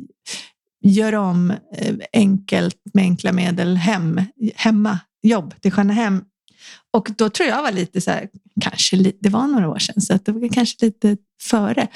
gör 0.84 1.14
om 1.14 1.50
eh, 1.76 1.94
enkelt 2.12 2.76
med 2.94 3.02
enkla 3.02 3.32
medel 3.32 3.76
hem, 3.76 4.20
hemma 4.54 4.98
jobb 5.22 5.54
till 5.60 5.72
Stjärnehem. 5.72 6.22
Och 6.92 7.10
då 7.16 7.28
tror 7.30 7.48
jag 7.48 7.62
var 7.62 7.72
lite 7.72 8.00
så 8.00 8.10
här, 8.10 8.28
kanske 8.60 8.96
li- 8.96 9.18
det 9.20 9.28
var 9.28 9.46
några 9.46 9.68
år 9.68 9.78
sedan, 9.78 10.00
så 10.00 10.14
att 10.14 10.24
det 10.24 10.32
var 10.32 10.48
kanske 10.48 10.84
lite 10.84 11.16
före. 11.42 11.88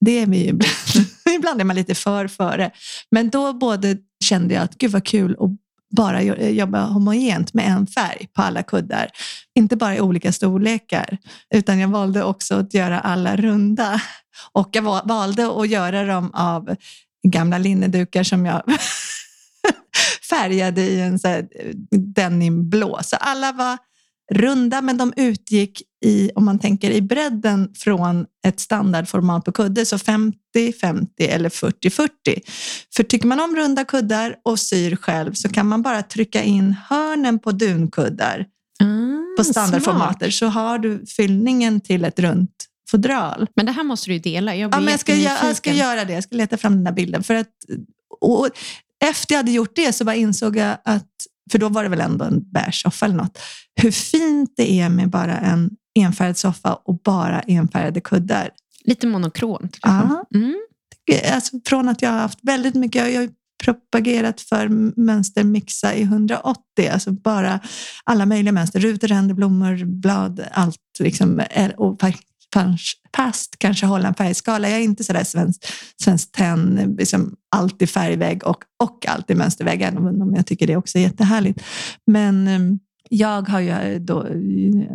Det 0.00 0.18
är 0.18 0.26
vi 0.26 0.38
ju 0.38 0.48
ibland. 0.48 0.72
ibland 1.36 1.60
är 1.60 1.64
man 1.64 1.76
lite 1.76 1.94
för 1.94 2.28
före. 2.28 2.70
Men 3.10 3.30
då 3.30 3.52
både 3.52 3.96
kände 4.24 4.54
jag 4.54 4.62
att 4.62 4.78
gud 4.78 4.90
vad 4.90 5.04
kul 5.04 5.36
att 5.40 5.50
bara 5.96 6.22
jobba 6.50 6.86
homogent 6.86 7.54
med 7.54 7.68
en 7.68 7.86
färg 7.86 8.28
på 8.36 8.42
alla 8.42 8.62
kuddar. 8.62 9.10
Inte 9.54 9.76
bara 9.76 9.96
i 9.96 10.00
olika 10.00 10.32
storlekar, 10.32 11.18
utan 11.54 11.78
jag 11.78 11.88
valde 11.88 12.22
också 12.22 12.54
att 12.54 12.74
göra 12.74 13.00
alla 13.00 13.36
runda. 13.36 14.00
Och 14.52 14.68
jag 14.72 14.82
valde 15.08 15.60
att 15.60 15.68
göra 15.68 16.04
dem 16.04 16.30
av 16.34 16.76
gamla 17.28 17.58
linnedukar 17.58 18.22
som 18.22 18.46
jag 18.46 18.62
färgade 20.30 20.82
i 20.82 21.00
en 21.00 21.18
så 21.18 21.28
här 21.28 21.38
eh, 21.38 21.74
denimblå. 21.98 23.00
Så 23.02 23.16
alla 23.16 23.52
var 23.52 23.78
runda, 24.32 24.80
men 24.80 24.96
de 24.96 25.12
utgick 25.16 25.82
i, 26.04 26.30
om 26.34 26.44
man 26.44 26.58
tänker 26.58 26.90
i 26.90 27.02
bredden 27.02 27.72
från 27.74 28.26
ett 28.46 28.60
standardformat 28.60 29.44
på 29.44 29.52
kudde, 29.52 29.86
så 29.86 29.96
50-50 29.96 31.08
eller 31.18 31.48
40-40. 31.48 32.08
För 32.96 33.02
tycker 33.02 33.26
man 33.26 33.40
om 33.40 33.56
runda 33.56 33.84
kuddar 33.84 34.36
och 34.44 34.58
syr 34.58 34.96
själv 34.96 35.32
så 35.32 35.48
kan 35.48 35.66
man 35.66 35.82
bara 35.82 36.02
trycka 36.02 36.42
in 36.42 36.76
hörnen 36.88 37.38
på 37.38 37.52
dunkuddar 37.52 38.46
Ah, 38.82 39.36
på 39.36 39.44
standardformater 39.44 40.30
så 40.30 40.46
har 40.46 40.78
du 40.78 41.06
fyllningen 41.06 41.80
till 41.80 42.04
ett 42.04 42.18
runt 42.18 42.66
fodral. 42.90 43.46
Men 43.56 43.66
det 43.66 43.72
här 43.72 43.84
måste 43.84 44.10
du 44.10 44.14
ju 44.14 44.18
dela. 44.18 44.56
Jag 44.56 44.74
Ja, 44.74 44.80
men 44.80 44.90
jag, 44.90 45.00
ska, 45.00 45.14
jag, 45.14 45.38
jag 45.44 45.56
ska 45.56 45.72
göra 45.72 46.04
det. 46.04 46.12
Jag 46.12 46.24
ska 46.24 46.36
leta 46.36 46.56
fram 46.56 46.72
den 46.72 46.84
där 46.84 46.92
bilden. 46.92 47.22
För 47.22 47.34
att, 47.34 47.48
och 48.20 48.48
efter 49.04 49.34
jag 49.34 49.38
hade 49.38 49.50
gjort 49.50 49.76
det 49.76 49.92
så 49.92 50.04
bara 50.04 50.14
insåg 50.14 50.56
jag 50.56 50.76
att, 50.84 51.10
för 51.52 51.58
då 51.58 51.68
var 51.68 51.82
det 51.82 51.88
väl 51.88 52.00
ändå 52.00 52.24
en 52.24 52.50
beige 52.50 52.82
soffa 52.82 53.06
eller 53.06 53.16
något, 53.16 53.38
hur 53.82 53.90
fint 53.90 54.52
det 54.56 54.80
är 54.80 54.88
med 54.88 55.10
bara 55.10 55.38
en 55.38 55.70
enfärgad 55.98 56.36
soffa 56.36 56.74
och 56.74 57.00
bara 57.04 57.40
enfärgade 57.40 58.00
kuddar. 58.00 58.50
Lite 58.84 59.06
monokront. 59.06 59.78
Ja. 59.82 60.24
Mm. 60.34 60.54
Alltså, 61.32 61.56
från 61.68 61.88
att 61.88 62.02
jag 62.02 62.10
har 62.10 62.18
haft 62.18 62.38
väldigt 62.42 62.74
mycket, 62.74 63.12
jag 63.12 63.20
har 63.20 63.28
propagerat 63.64 64.40
för 64.40 64.68
mönstermixa 65.00 65.94
i 65.94 66.02
180, 66.02 66.58
alltså 66.92 67.12
bara 67.12 67.60
alla 68.04 68.26
möjliga 68.26 68.52
mönster, 68.52 68.80
rutor, 68.80 69.08
ränder, 69.08 69.34
blommor, 69.34 69.84
blad, 69.84 70.44
allt. 70.52 70.80
Liksom, 70.98 71.42
och 71.76 72.00
fast, 73.16 73.58
kanske 73.58 73.86
hålla 73.86 74.08
en 74.08 74.14
färgskala. 74.14 74.68
Jag 74.68 74.78
är 74.78 74.84
inte 74.84 75.04
sådär 75.04 75.24
svensk, 75.24 75.66
svensk 76.02 76.32
tenn, 76.32 76.96
liksom 76.98 77.34
alltid 77.56 77.90
färgvägg 77.90 78.44
och, 78.46 78.64
och 78.82 79.06
alltid 79.08 79.36
mönstervägg, 79.36 79.82
även 79.82 80.22
om 80.22 80.34
jag 80.36 80.46
tycker 80.46 80.66
det 80.66 80.76
också 80.76 80.98
är 80.98 81.02
jättehärligt. 81.02 81.62
Men 82.06 82.48
ehm, 82.48 82.78
jag 83.10 83.48
har 83.48 83.60
ju 83.60 83.70
eh, 83.70 84.00
då 84.00 84.26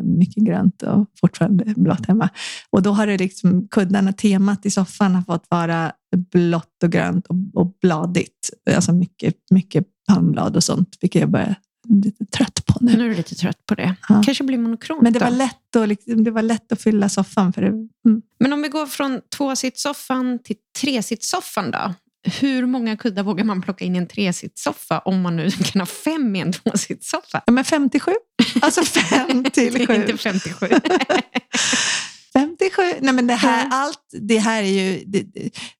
mycket 0.03 0.43
grönt 0.43 0.81
och 0.83 1.05
fortfarande 1.19 1.73
blått 1.75 2.05
hemma. 2.05 2.29
Och 2.69 2.81
då 2.81 2.91
har 2.91 3.07
det 3.07 3.17
liksom 3.17 3.67
kuddarna, 3.67 4.13
temat 4.13 4.65
i 4.65 4.71
soffan 4.71 5.15
har 5.15 5.21
fått 5.21 5.45
vara 5.49 5.91
blått 6.31 6.83
och 6.83 6.91
grönt 6.91 7.27
och, 7.27 7.35
och 7.53 7.77
bladigt. 7.81 8.49
Alltså 8.75 8.93
mycket, 8.93 9.35
mycket 9.51 9.85
palmblad 10.07 10.55
och 10.55 10.63
sånt, 10.63 10.97
vilket 11.01 11.21
jag 11.21 11.29
börjar 11.29 11.55
lite 11.89 12.25
trött 12.25 12.65
på 12.65 12.77
nu. 12.81 12.97
Nu 12.97 13.05
är 13.05 13.09
du 13.09 13.15
lite 13.15 13.35
trött 13.35 13.65
på 13.65 13.75
det. 13.75 13.95
Ja. 14.09 14.21
Kanske 14.25 14.43
blir 14.43 14.57
monokront 14.57 15.01
Men 15.01 15.13
det 15.13 15.19
var, 15.19 15.31
då. 15.31 15.35
lätt 15.37 15.75
att, 15.75 15.87
liksom, 15.89 16.23
det 16.23 16.31
var 16.31 16.41
lätt 16.41 16.71
att 16.71 16.81
fylla 16.81 17.09
soffan. 17.09 17.53
För 17.53 17.61
det, 17.61 17.67
mm. 17.67 17.89
Men 18.39 18.53
om 18.53 18.61
vi 18.61 18.67
går 18.69 18.85
från 18.85 19.21
tvåsitssoffan 19.37 20.39
till 20.43 20.55
tresitssoffan 20.81 21.71
då? 21.71 21.93
Hur 22.39 22.65
många 22.65 22.97
kuddar 22.97 23.23
vågar 23.23 23.43
man 23.43 23.61
plocka 23.61 23.85
in 23.85 23.95
i 23.95 23.97
en 23.97 24.07
tresitssoffa 24.07 24.99
om 24.99 25.21
man 25.21 25.35
nu 25.35 25.51
kan 25.63 25.81
ha 25.81 25.85
fem 25.85 26.35
i 26.35 26.39
en 26.39 26.53
tvåsitssoffa? 26.53 27.41
ja, 27.45 27.51
men 27.53 27.63
57. 27.63 28.11
Alltså 28.61 28.83
5 28.85 29.43
till 29.43 29.73
Det 29.73 29.87
7. 29.87 29.93
är 29.93 30.01
inte 30.01 30.17
57. 30.17 30.67
57. 32.33 32.81
Nej, 33.01 33.13
men 33.13 33.27
det 33.27 33.33
här, 33.33 33.67
allt 33.71 34.09
det 34.21 34.37
här 34.39 34.63
är 34.63 34.67
ju... 34.67 35.03
Det, 35.05 35.25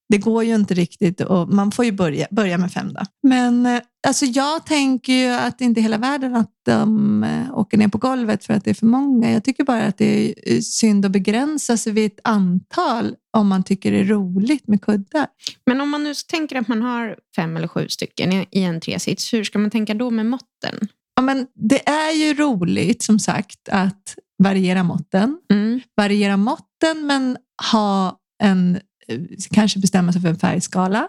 det- 0.09 0.17
går 0.17 0.43
ju 0.43 0.55
inte 0.55 0.73
riktigt 0.73 1.21
och 1.21 1.49
man 1.49 1.71
får 1.71 1.85
ju 1.85 1.91
börja, 1.91 2.27
börja 2.31 2.57
med 2.57 2.71
fem. 2.71 2.93
Då. 2.93 3.01
Men 3.27 3.65
eh, 3.65 3.81
alltså 4.07 4.25
jag 4.25 4.65
tänker 4.65 5.13
ju 5.13 5.29
att 5.29 5.59
det 5.59 5.65
inte 5.65 5.79
är 5.79 5.83
hela 5.83 5.97
världen 5.97 6.35
att 6.35 6.51
de 6.65 7.23
eh, 7.23 7.57
åker 7.57 7.77
ner 7.77 7.87
på 7.87 7.97
golvet 7.97 8.45
för 8.45 8.53
att 8.53 8.63
det 8.63 8.69
är 8.69 8.73
för 8.73 8.85
många. 8.85 9.31
Jag 9.31 9.43
tycker 9.43 9.63
bara 9.63 9.83
att 9.83 9.97
det 9.97 10.33
är 10.55 10.61
synd 10.61 11.05
att 11.05 11.11
begränsa 11.11 11.77
sig 11.77 11.93
vid 11.93 12.05
ett 12.05 12.19
antal 12.23 13.15
om 13.37 13.47
man 13.47 13.63
tycker 13.63 13.91
det 13.91 13.99
är 13.99 14.05
roligt 14.05 14.67
med 14.67 14.81
kuddar. 14.81 15.27
Men 15.65 15.81
om 15.81 15.89
man 15.89 16.03
nu 16.03 16.13
tänker 16.27 16.55
att 16.55 16.67
man 16.67 16.81
har 16.81 17.15
fem 17.35 17.57
eller 17.57 17.67
sju 17.67 17.87
stycken 17.89 18.33
i 18.33 18.47
en 18.63 18.81
tresits, 18.81 19.33
hur 19.33 19.43
ska 19.43 19.59
man 19.59 19.71
tänka 19.71 19.93
då 19.93 20.09
med 20.09 20.25
måtten? 20.25 20.87
Ja, 21.15 21.21
men 21.21 21.47
det 21.69 21.89
är 21.89 22.11
ju 22.11 22.33
roligt 22.33 23.03
som 23.03 23.19
sagt 23.19 23.69
att 23.71 24.15
variera 24.43 24.83
måtten. 24.83 25.37
Mm. 25.53 25.81
Variera 25.97 26.37
måtten 26.37 27.05
men 27.05 27.37
ha 27.71 28.19
en 28.43 28.79
kanske 29.51 29.79
bestämma 29.79 30.13
sig 30.13 30.21
för 30.21 30.29
en 30.29 30.39
färgskala. 30.39 31.07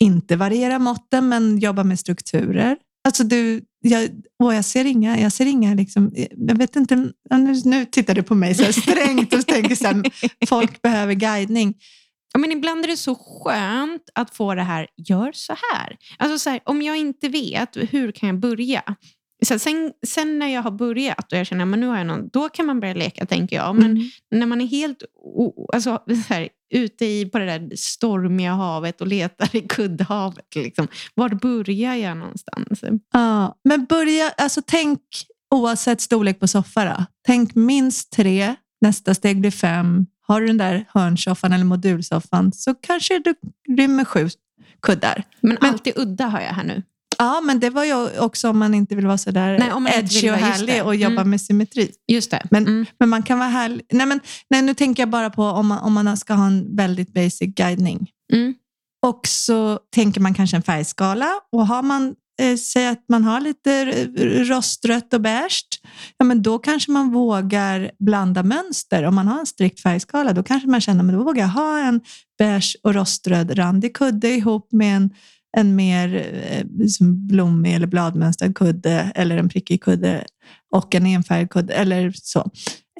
Inte 0.00 0.36
variera 0.36 0.78
måtten, 0.78 1.28
men 1.28 1.58
jobba 1.58 1.84
med 1.84 1.98
strukturer. 1.98 2.76
Alltså 3.04 3.24
du, 3.24 3.62
jag, 3.80 4.10
åh, 4.42 4.54
jag 4.54 4.64
ser 4.64 4.84
inga, 4.84 5.20
jag 5.20 5.32
ser 5.32 5.46
inga 5.46 5.74
liksom, 5.74 6.12
jag 6.36 6.58
vet 6.58 6.76
inte, 6.76 6.96
nu, 6.96 7.62
nu 7.64 7.84
tittar 7.84 8.14
du 8.14 8.22
på 8.22 8.34
mig 8.34 8.54
så 8.54 8.72
strängt 8.72 9.34
och 9.34 9.46
tänker 9.46 9.74
så 9.74 9.86
här, 9.86 10.02
folk 10.48 10.82
behöver 10.82 11.14
guidning. 11.14 11.74
Ja, 12.32 12.38
men 12.38 12.52
ibland 12.52 12.84
är 12.84 12.88
det 12.88 12.96
så 12.96 13.14
skönt 13.14 14.02
att 14.14 14.34
få 14.34 14.54
det 14.54 14.62
här, 14.62 14.86
gör 14.96 15.32
så 15.34 15.54
här. 15.72 15.96
Alltså 16.18 16.38
så 16.38 16.50
här, 16.50 16.60
om 16.64 16.82
jag 16.82 16.96
inte 16.96 17.28
vet, 17.28 17.76
hur 17.76 18.12
kan 18.12 18.28
jag 18.28 18.40
börja? 18.40 18.82
Så 19.44 19.58
sen, 19.58 19.92
sen, 20.06 20.38
när 20.38 20.46
jag 20.46 20.62
har 20.62 20.70
börjat 20.70 21.32
och 21.32 21.38
jag 21.38 21.46
känner 21.46 21.72
att 21.72 21.78
nu 21.78 21.86
har 21.86 21.98
jag 21.98 22.06
någon, 22.06 22.28
då 22.28 22.48
kan 22.48 22.66
man 22.66 22.80
börja 22.80 22.94
leka, 22.94 23.26
tänker 23.26 23.56
jag. 23.56 23.74
Men 23.76 23.90
mm. 23.90 24.10
när 24.30 24.46
man 24.46 24.60
är 24.60 24.66
helt 24.66 25.02
alltså, 25.72 26.02
här, 26.28 26.48
ute 26.74 27.06
i, 27.06 27.26
på 27.26 27.38
det 27.38 27.44
där 27.44 27.76
stormiga 27.76 28.52
havet 28.52 29.00
och 29.00 29.06
letar 29.06 29.56
i 29.56 29.60
kuddhavet, 29.60 30.54
liksom, 30.54 30.88
var 31.14 31.28
börjar 31.28 31.94
jag 31.94 32.16
någonstans? 32.16 32.84
Ja, 33.12 33.58
men 33.64 33.84
börja, 33.84 34.30
alltså 34.36 34.62
tänk 34.66 35.00
oavsett 35.54 36.00
storlek 36.00 36.40
på 36.40 36.48
soffa. 36.48 36.84
Då. 36.84 37.04
Tänk 37.26 37.54
minst 37.54 38.12
tre, 38.12 38.54
nästa 38.80 39.14
steg 39.14 39.40
blir 39.40 39.50
fem. 39.50 40.06
Har 40.26 40.40
du 40.40 40.46
den 40.46 40.58
där 40.58 40.84
hörnsoffan 40.88 41.52
eller 41.52 41.64
modulsoffan 41.64 42.52
så 42.52 42.74
kanske 42.74 43.18
du 43.18 43.34
rymmer 43.76 44.04
sju 44.04 44.28
kuddar. 44.82 45.24
Men, 45.40 45.56
men 45.60 45.70
alltid 45.70 45.92
udda 45.96 46.26
har 46.26 46.40
jag 46.40 46.52
här 46.52 46.64
nu. 46.64 46.82
Ja, 47.24 47.40
men 47.40 47.60
det 47.60 47.70
var 47.70 47.84
ju 47.84 48.18
också 48.18 48.50
om 48.50 48.58
man 48.58 48.74
inte 48.74 48.94
vill 48.94 49.06
vara 49.06 49.18
så 49.18 49.30
där 49.30 49.58
nej, 49.58 49.98
edgy 49.98 50.30
och 50.30 50.36
härlig 50.36 50.84
och 50.84 50.96
jobba 50.96 51.20
mm. 51.20 51.30
med 51.30 51.40
symmetri. 51.40 51.90
Just 52.12 52.30
det. 52.30 52.42
Men, 52.50 52.66
mm. 52.66 52.86
men 52.98 53.08
man 53.08 53.22
kan 53.22 53.38
vara 53.38 53.48
härlig. 53.48 53.86
Nej, 53.92 54.06
men, 54.06 54.20
nej, 54.50 54.62
nu 54.62 54.74
tänker 54.74 55.02
jag 55.02 55.10
bara 55.10 55.30
på 55.30 55.42
om 55.42 55.66
man, 55.66 55.78
om 55.78 55.92
man 55.92 56.16
ska 56.16 56.34
ha 56.34 56.46
en 56.46 56.76
väldigt 56.76 57.14
basic 57.14 57.54
guidning. 57.54 58.10
Mm. 58.32 58.54
Och 59.06 59.20
så 59.26 59.78
tänker 59.94 60.20
man 60.20 60.34
kanske 60.34 60.56
en 60.56 60.62
färgskala 60.62 61.28
och 61.52 61.66
har 61.66 61.82
man 61.82 62.14
eh, 62.40 62.56
Säg 62.56 62.86
att 62.86 63.04
man 63.08 63.24
har 63.24 63.40
lite 63.40 63.84
rostrött 64.44 65.14
och 65.14 65.20
beige, 65.20 65.80
ja, 66.18 66.24
men 66.24 66.42
då 66.42 66.58
kanske 66.58 66.90
man 66.90 67.12
vågar 67.12 67.90
blanda 67.98 68.42
mönster. 68.42 69.02
Om 69.04 69.14
man 69.14 69.28
har 69.28 69.40
en 69.40 69.46
strikt 69.46 69.80
färgskala, 69.80 70.32
då 70.32 70.42
kanske 70.42 70.68
man 70.68 70.80
känner 70.80 71.04
att 71.04 71.12
då 71.12 71.24
vågar 71.24 71.42
jag 71.42 71.48
ha 71.48 71.78
en 71.78 72.00
beige 72.38 72.76
och 72.82 72.94
roströd 72.94 73.58
randig 73.58 73.96
kudde 73.96 74.28
ihop 74.28 74.72
med 74.72 74.96
en 74.96 75.10
en 75.56 75.76
mer 75.76 76.14
eh, 76.50 76.64
liksom 76.78 77.26
blommig 77.26 77.74
eller 77.74 77.86
bladmönstrad 77.86 78.54
kudde 78.54 79.12
eller 79.14 79.36
en 79.36 79.48
prickig 79.48 79.82
kudde 79.82 80.24
och 80.72 80.94
en 80.94 81.06
enfärgad 81.06 81.50
kudde 81.50 81.74
eller 81.74 82.12
så. 82.14 82.50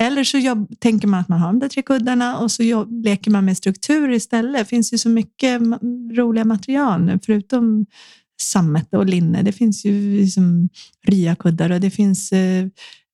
Eller 0.01 0.25
så 0.25 0.39
jobb, 0.39 0.75
tänker 0.79 1.09
man 1.09 1.21
att 1.21 1.29
man 1.29 1.41
har 1.41 1.47
de 1.47 1.59
där 1.59 1.69
tre 1.69 1.83
kuddarna 1.83 2.39
och 2.39 2.51
så 2.51 2.63
jobb, 2.63 3.05
leker 3.05 3.31
man 3.31 3.45
med 3.45 3.57
struktur 3.57 4.11
istället. 4.11 4.61
Det 4.61 4.65
finns 4.65 4.93
ju 4.93 4.99
så 4.99 5.09
mycket 5.09 5.61
roliga 6.17 6.45
material 6.45 7.05
nu, 7.05 7.19
förutom 7.27 7.87
sammet 8.43 8.95
och 8.95 9.07
linne. 9.07 9.43
Det 9.43 9.53
finns 9.53 9.85
ju 9.85 10.17
liksom 10.21 10.69
ryakuddar 11.07 11.71
och 11.71 11.81
det 11.81 11.91
finns 11.91 12.33
eh, 12.33 12.67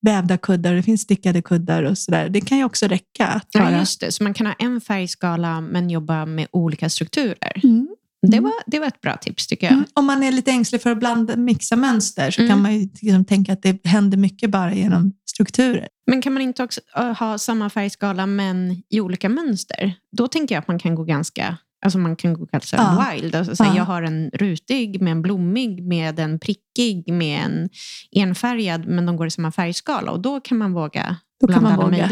vävda 0.03 0.39
kuddar 0.39 0.71
och 0.71 0.77
det 0.77 0.83
finns 0.83 1.01
stickade 1.01 1.43
kuddar 1.43 1.83
och 1.83 1.99
sådär. 1.99 2.29
Det 2.29 2.41
kan 2.41 2.59
ju 2.59 2.65
också 2.65 2.87
räcka. 2.87 3.27
Att 3.27 3.51
bara... 3.51 3.73
Ja, 3.73 3.79
just 3.79 4.01
det. 4.01 4.13
Så 4.13 4.23
man 4.23 4.35
kan 4.35 4.47
ha 4.47 4.55
en 4.59 4.81
färgskala 4.81 5.61
men 5.61 5.91
jobba 5.91 6.27
med 6.27 6.47
olika 6.51 6.89
strukturer. 6.89 7.61
Mm. 7.65 7.89
Det 8.23 8.37
mm. 8.37 8.45
var, 8.45 8.53
det 8.67 8.79
var 8.79 8.87
ett 8.87 9.01
bra 9.01 9.17
tips 9.17 9.47
tycker 9.47 9.67
jag. 9.67 9.73
Mm. 9.73 9.85
Om 9.95 10.07
man 10.07 10.23
är 10.23 10.33
lite 10.33 10.51
ängslig 10.51 10.83
för 10.83 10.91
att 10.91 10.99
blanda, 10.99 11.37
mixa 11.37 11.77
mönster 11.77 12.31
så 12.31 12.41
mm. 12.41 12.51
kan 12.51 12.63
man 12.63 12.75
ju 12.75 12.81
liksom 12.81 13.25
tänka 13.25 13.53
att 13.53 13.63
det 13.63 13.87
händer 13.87 14.19
mycket 14.19 14.51
bara 14.51 14.75
genom 14.75 15.13
strukturer. 15.31 15.89
Men 16.07 16.23
kan 16.23 16.33
man 16.33 16.43
inte 16.43 16.63
också 16.63 16.81
ha 17.19 17.39
samma 17.39 17.71
färgskala 17.71 18.27
men 18.27 18.83
i 18.91 19.01
olika 19.01 19.29
mönster? 19.29 19.95
Då 20.17 20.29
tänker 20.29 20.55
jag 20.55 20.61
att 20.61 20.69
man 20.69 20.79
kan 20.79 20.95
gå 20.95 21.05
ganska 21.05 21.59
Alltså 21.83 21.99
man 21.99 22.17
kan 22.17 22.35
gå 22.35 22.45
ganska 22.45 22.77
ja. 22.77 23.07
wild. 23.13 23.35
Alltså, 23.35 23.57
så 23.57 23.65
ja. 23.65 23.77
Jag 23.77 23.85
har 23.85 24.03
en 24.03 24.31
rutig 24.35 25.03
med 25.03 25.11
en 25.11 25.23
blommig, 25.23 25.87
med 25.87 26.19
en 26.19 26.39
prickig, 26.39 27.13
med 27.13 27.45
en 27.45 27.69
enfärgad, 28.13 28.87
men 28.87 29.07
de 29.07 29.17
går 29.17 29.27
i 29.27 29.31
samma 29.31 29.53
färgskala. 29.53 30.11
Och 30.11 30.21
då 30.21 30.41
kan 30.41 30.59
man 30.59 30.73
våga 30.73 31.17
då 31.41 31.47
kan 31.47 31.63
man 31.63 31.77
våga. 31.77 32.07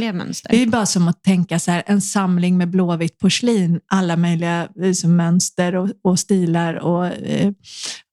Det 0.50 0.62
är 0.62 0.66
bara 0.66 0.86
som 0.86 1.08
att 1.08 1.22
tänka 1.22 1.58
så 1.58 1.70
här, 1.70 1.82
en 1.86 2.00
samling 2.00 2.58
med 2.58 2.70
blåvitt 2.70 3.18
porslin, 3.18 3.80
alla 3.86 4.16
möjliga 4.16 4.68
liksom, 4.74 5.16
mönster 5.16 5.76
och, 5.76 5.90
och 6.02 6.18
stilar 6.18 6.74
och 6.74 7.06
eh, 7.06 7.52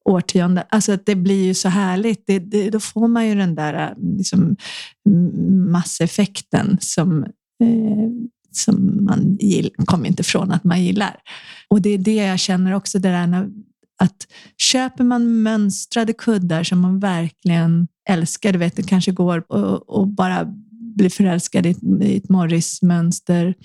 årtionden. 0.09 0.63
Alltså 0.70 0.97
det 1.05 1.16
blir 1.16 1.45
ju 1.45 1.53
så 1.53 1.70
härligt. 1.70 2.24
Det, 2.28 2.39
det, 2.39 2.70
då 2.70 2.80
får 2.80 3.07
man 3.07 3.28
ju 3.28 3.36
den 3.36 3.55
där 3.55 3.95
liksom, 4.18 4.55
masseffekten 5.72 6.78
som, 6.82 7.24
eh, 7.63 8.09
som 8.51 9.05
man 9.05 9.38
gill, 9.39 9.72
kommer 9.86 10.07
inte 10.07 10.22
ifrån 10.22 10.51
att 10.51 10.63
man 10.63 10.84
gillar. 10.84 11.16
Och 11.70 11.82
det 11.82 11.89
är 11.89 11.97
det 11.97 12.16
jag 12.16 12.39
känner 12.39 12.74
också, 12.74 12.99
det 12.99 13.09
där 13.09 13.28
när, 13.28 13.49
att 13.97 14.28
köper 14.57 15.03
man 15.03 15.43
mönstrade 15.43 16.13
kuddar 16.13 16.63
som 16.63 16.80
man 16.80 16.99
verkligen 16.99 17.88
älskar, 18.09 18.53
du 18.53 18.59
vet, 18.59 18.76
det 18.76 18.84
kanske 18.84 19.11
går 19.11 19.51
och, 19.51 19.89
och 19.89 20.07
bara 20.07 20.53
blir 20.96 21.10
förälskad 21.10 21.66
i 21.66 21.70
ett, 21.70 21.84
i 22.02 22.18
ett 22.18 22.30
Morris-mönster 22.30 23.56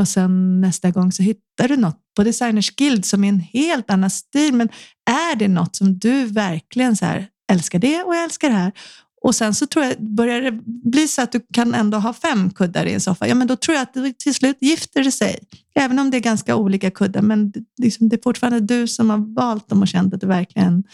och 0.00 0.08
sen 0.08 0.60
nästa 0.60 0.90
gång 0.90 1.12
så 1.12 1.22
hittar 1.22 1.68
du 1.68 1.76
något 1.76 1.98
på 2.16 2.24
Designers 2.24 2.70
Guild 2.70 3.04
som 3.04 3.24
är 3.24 3.28
en 3.28 3.40
helt 3.40 3.90
annan 3.90 4.10
stil. 4.10 4.54
Men 4.54 4.68
är 5.10 5.36
det 5.36 5.48
något 5.48 5.76
som 5.76 5.98
du 5.98 6.24
verkligen 6.24 6.96
så 6.96 7.04
här, 7.04 7.28
älskar 7.52 7.78
det 7.78 8.02
och 8.02 8.14
jag 8.14 8.24
älskar 8.24 8.48
det 8.48 8.54
här 8.54 8.72
och 9.22 9.34
sen 9.34 9.54
så 9.54 9.66
tror 9.66 9.84
jag, 9.84 9.94
börjar 10.00 10.40
det 10.40 10.52
bli 10.64 11.08
så 11.08 11.22
att 11.22 11.32
du 11.32 11.40
kan 11.52 11.74
ändå 11.74 11.98
ha 11.98 12.12
fem 12.12 12.50
kuddar 12.50 12.86
i 12.86 12.92
en 12.92 13.00
soffa, 13.00 13.28
ja 13.28 13.34
men 13.34 13.46
då 13.46 13.56
tror 13.56 13.74
jag 13.74 13.82
att 13.82 13.94
det 13.94 14.18
till 14.18 14.34
slut 14.34 14.56
gifter 14.60 15.04
det 15.04 15.12
sig. 15.12 15.38
Även 15.74 15.98
om 15.98 16.10
det 16.10 16.16
är 16.16 16.20
ganska 16.20 16.56
olika 16.56 16.90
kuddar, 16.90 17.22
men 17.22 17.52
liksom, 17.82 18.08
det 18.08 18.16
är 18.16 18.22
fortfarande 18.22 18.60
du 18.60 18.86
som 18.86 19.10
har 19.10 19.34
valt 19.34 19.68
dem 19.68 19.82
och 19.82 19.88
känt 19.88 20.14
att 20.14 20.20
du 20.20 20.26
verkligen 20.26 20.84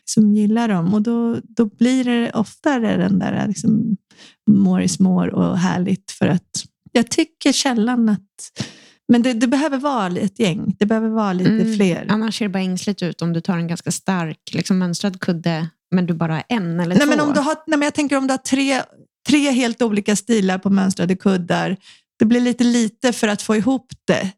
liksom, 0.00 0.34
gillar 0.34 0.68
dem. 0.68 0.94
Och 0.94 1.02
då, 1.02 1.36
då 1.42 1.66
blir 1.66 2.04
det 2.04 2.30
oftare 2.30 2.96
den 2.96 3.18
där 3.18 3.46
liksom, 3.48 3.96
more 4.50 4.84
is 4.84 5.00
more 5.00 5.30
och 5.30 5.58
härligt 5.58 6.10
för 6.10 6.26
att 6.26 6.64
jag 6.92 7.10
tycker 7.10 7.52
källan 7.52 8.08
att 8.08 8.62
men 9.12 9.22
det, 9.22 9.32
det, 9.32 9.46
behöver 9.46 9.78
vara 9.78 10.06
ett 10.06 10.38
gäng. 10.38 10.76
Det 10.78 10.86
behöver 10.86 11.08
vara 11.08 11.32
lite 11.32 11.50
mm, 11.50 11.76
fler. 11.76 12.06
Annars 12.08 12.38
ser 12.38 12.44
det 12.44 12.48
bara 12.48 12.62
ängsligt 12.62 13.02
ut 13.02 13.22
om 13.22 13.32
du 13.32 13.40
tar 13.40 13.58
en 13.58 13.68
ganska 13.68 13.90
stark 13.90 14.38
liksom 14.52 14.78
mönstrad 14.78 15.20
kudde 15.20 15.68
men 15.90 16.06
du 16.06 16.14
bara 16.14 16.32
har 16.32 16.44
en 16.48 16.80
eller 16.80 16.94
nej, 16.94 17.04
två? 17.04 17.10
Men 17.10 17.20
om 17.20 17.32
du 17.32 17.40
har, 17.40 17.54
nej, 17.66 17.78
men 17.78 17.82
jag 17.82 17.94
tänker 17.94 18.16
om 18.16 18.26
du 18.26 18.32
har 18.32 18.38
tre, 18.38 18.82
tre 19.28 19.50
helt 19.50 19.82
olika 19.82 20.16
stilar 20.16 20.58
på 20.58 20.70
mönstrade 20.70 21.16
kuddar. 21.16 21.76
Det 22.18 22.24
blir 22.24 22.40
lite 22.40 22.64
lite 22.64 23.12
för 23.12 23.28
att 23.28 23.42
få 23.42 23.56
ihop 23.56 23.86
det. 24.04 24.32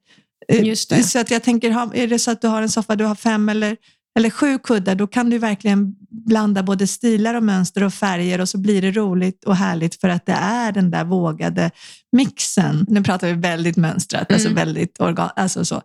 Eh, 0.48 0.64
Just 0.64 0.90
det. 0.90 1.02
Så 1.02 1.18
att 1.18 1.30
jag 1.30 1.42
tänker, 1.42 1.94
är 1.96 2.06
det 2.06 2.18
så 2.18 2.30
att 2.30 2.40
du 2.40 2.48
har 2.48 2.62
en 2.62 2.68
soffa, 2.68 2.96
du 2.96 3.04
har 3.04 3.14
fem 3.14 3.48
eller, 3.48 3.76
eller 4.18 4.30
sju 4.30 4.58
kuddar, 4.58 4.94
då 4.94 5.06
kan 5.06 5.30
du 5.30 5.38
verkligen 5.38 5.94
blanda 6.10 6.62
både 6.62 6.86
stilar 6.86 7.34
och 7.34 7.42
mönster 7.42 7.82
och 7.82 7.94
färger 7.94 8.40
och 8.40 8.48
så 8.48 8.58
blir 8.58 8.82
det 8.82 8.90
roligt 8.90 9.44
och 9.44 9.56
härligt 9.56 10.00
för 10.00 10.08
att 10.08 10.26
det 10.26 10.32
är 10.32 10.72
den 10.72 10.90
där 10.90 11.04
vågade 11.04 11.70
mixen. 12.12 12.86
Nu 12.88 13.02
pratar 13.02 13.26
vi 13.26 13.32
väldigt 13.32 13.76
mönstrat, 13.76 14.32
alltså 14.32 14.48
mm. 14.48 14.58
alltså 14.58 14.66
väldigt 14.66 15.00
organ, 15.00 15.30
alltså 15.36 15.64
så. 15.64 15.82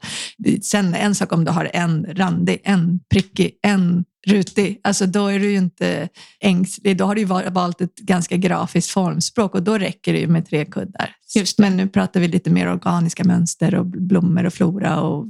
Sen 0.61 0.93
en 0.93 1.15
sak 1.15 1.31
om 1.31 1.45
du 1.45 1.51
har 1.51 1.69
en 1.73 2.05
randig, 2.15 2.61
en 2.63 2.99
prickig, 3.09 3.51
en 3.61 4.05
rutig, 4.25 4.79
alltså 4.83 5.05
då 5.05 5.27
är 5.27 5.39
du 5.39 5.51
ju 5.51 5.57
inte 5.57 6.09
ängslig. 6.39 6.97
Då 6.97 7.05
har 7.05 7.15
du 7.15 7.25
valt 7.49 7.81
ett 7.81 7.95
ganska 7.95 8.37
grafiskt 8.37 8.91
formspråk 8.91 9.55
och 9.55 9.63
då 9.63 9.77
räcker 9.77 10.13
det 10.13 10.19
ju 10.19 10.27
med 10.27 10.45
tre 10.45 10.65
kuddar. 10.65 11.15
Men 11.57 11.77
nu 11.77 11.87
pratar 11.87 12.19
vi 12.19 12.27
lite 12.27 12.49
mer 12.49 12.71
organiska 12.71 13.23
mönster 13.23 13.75
och 13.75 13.85
blommor 13.85 14.45
och 14.45 14.53
flora 14.53 15.01
och, 15.01 15.19
och 15.19 15.29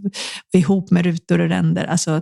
ihop 0.54 0.92
med 0.92 1.06
rutor 1.06 1.40
och 1.40 1.50
ränder. 1.50 1.86
Alltså, 1.86 2.22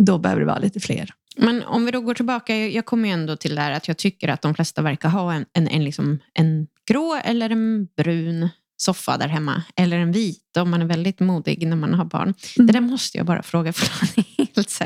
då 0.00 0.18
behöver 0.18 0.40
det 0.40 0.46
vara 0.46 0.58
lite 0.58 0.80
fler. 0.80 1.10
Men 1.36 1.62
om 1.62 1.84
vi 1.84 1.90
då 1.90 2.00
går 2.00 2.14
tillbaka, 2.14 2.56
jag 2.56 2.86
kommer 2.86 3.08
ju 3.08 3.12
ändå 3.12 3.36
till 3.36 3.54
det 3.54 3.60
här 3.60 3.72
att 3.72 3.88
jag 3.88 3.96
tycker 3.96 4.28
att 4.28 4.42
de 4.42 4.54
flesta 4.54 4.82
verkar 4.82 5.08
ha 5.08 5.32
en, 5.32 5.44
en, 5.52 5.68
en, 5.68 5.84
liksom, 5.84 6.18
en 6.34 6.66
grå 6.88 7.20
eller 7.24 7.50
en 7.50 7.86
brun 7.96 8.48
soffa 8.80 9.16
där 9.16 9.28
hemma. 9.28 9.62
Eller 9.76 9.98
en 9.98 10.12
vit 10.12 10.56
om 10.56 10.70
man 10.70 10.82
är 10.82 10.86
väldigt 10.86 11.20
modig 11.20 11.66
när 11.66 11.76
man 11.76 11.94
har 11.94 12.04
barn. 12.04 12.34
Mm. 12.56 12.66
Det 12.66 12.72
där 12.72 12.80
måste 12.80 13.18
jag 13.18 13.26
bara 13.26 13.42
fråga 13.42 13.72
för 13.72 14.22
helt 14.38 14.70
så 14.70 14.84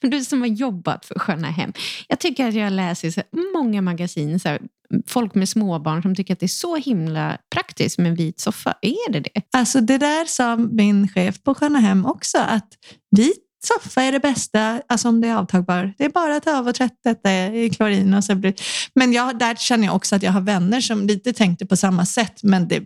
men 0.00 0.10
du 0.10 0.24
som 0.24 0.40
har 0.40 0.48
jobbat 0.48 1.04
för 1.04 1.18
Sköna 1.18 1.50
Hem. 1.50 1.72
Jag 2.08 2.20
tycker 2.20 2.48
att 2.48 2.54
jag 2.54 2.72
läser 2.72 3.10
så 3.10 3.22
många 3.54 3.82
magasin, 3.82 4.40
så 4.40 4.48
här, 4.48 4.60
folk 5.06 5.34
med 5.34 5.48
småbarn 5.48 6.02
som 6.02 6.14
tycker 6.14 6.34
att 6.34 6.40
det 6.40 6.46
är 6.46 6.48
så 6.48 6.76
himla 6.76 7.38
praktiskt 7.54 7.98
med 7.98 8.06
en 8.06 8.14
vit 8.14 8.40
soffa. 8.40 8.74
Är 8.82 9.12
det 9.12 9.20
det? 9.20 9.42
Alltså 9.52 9.80
det 9.80 9.98
där 9.98 10.24
sa 10.24 10.56
min 10.56 11.08
chef 11.08 11.42
på 11.42 11.54
Sköna 11.54 11.78
Hem 11.78 12.06
också, 12.06 12.38
att 12.38 12.68
vit 13.16 13.44
soffa 13.64 14.02
är 14.02 14.12
det 14.12 14.20
bästa, 14.20 14.82
alltså 14.88 15.08
om 15.08 15.20
det 15.20 15.28
är 15.28 15.36
avtagbar. 15.36 15.94
Det 15.98 16.04
är 16.04 16.08
bara 16.08 16.36
att 16.36 16.42
ta 16.42 16.58
av 16.58 16.68
och 16.68 16.74
tvätta 16.74 17.14
det 17.22 17.46
i 17.46 17.70
klorin 17.70 18.14
och 18.14 18.24
så 18.24 18.34
blir 18.34 18.54
Men 18.94 19.12
jag, 19.12 19.38
där 19.38 19.54
känner 19.54 19.86
jag 19.86 19.96
också 19.96 20.16
att 20.16 20.22
jag 20.22 20.32
har 20.32 20.40
vänner 20.40 20.80
som 20.80 21.06
lite 21.06 21.32
tänkte 21.32 21.66
på 21.66 21.76
samma 21.76 22.06
sätt, 22.06 22.42
men 22.42 22.68
det, 22.68 22.82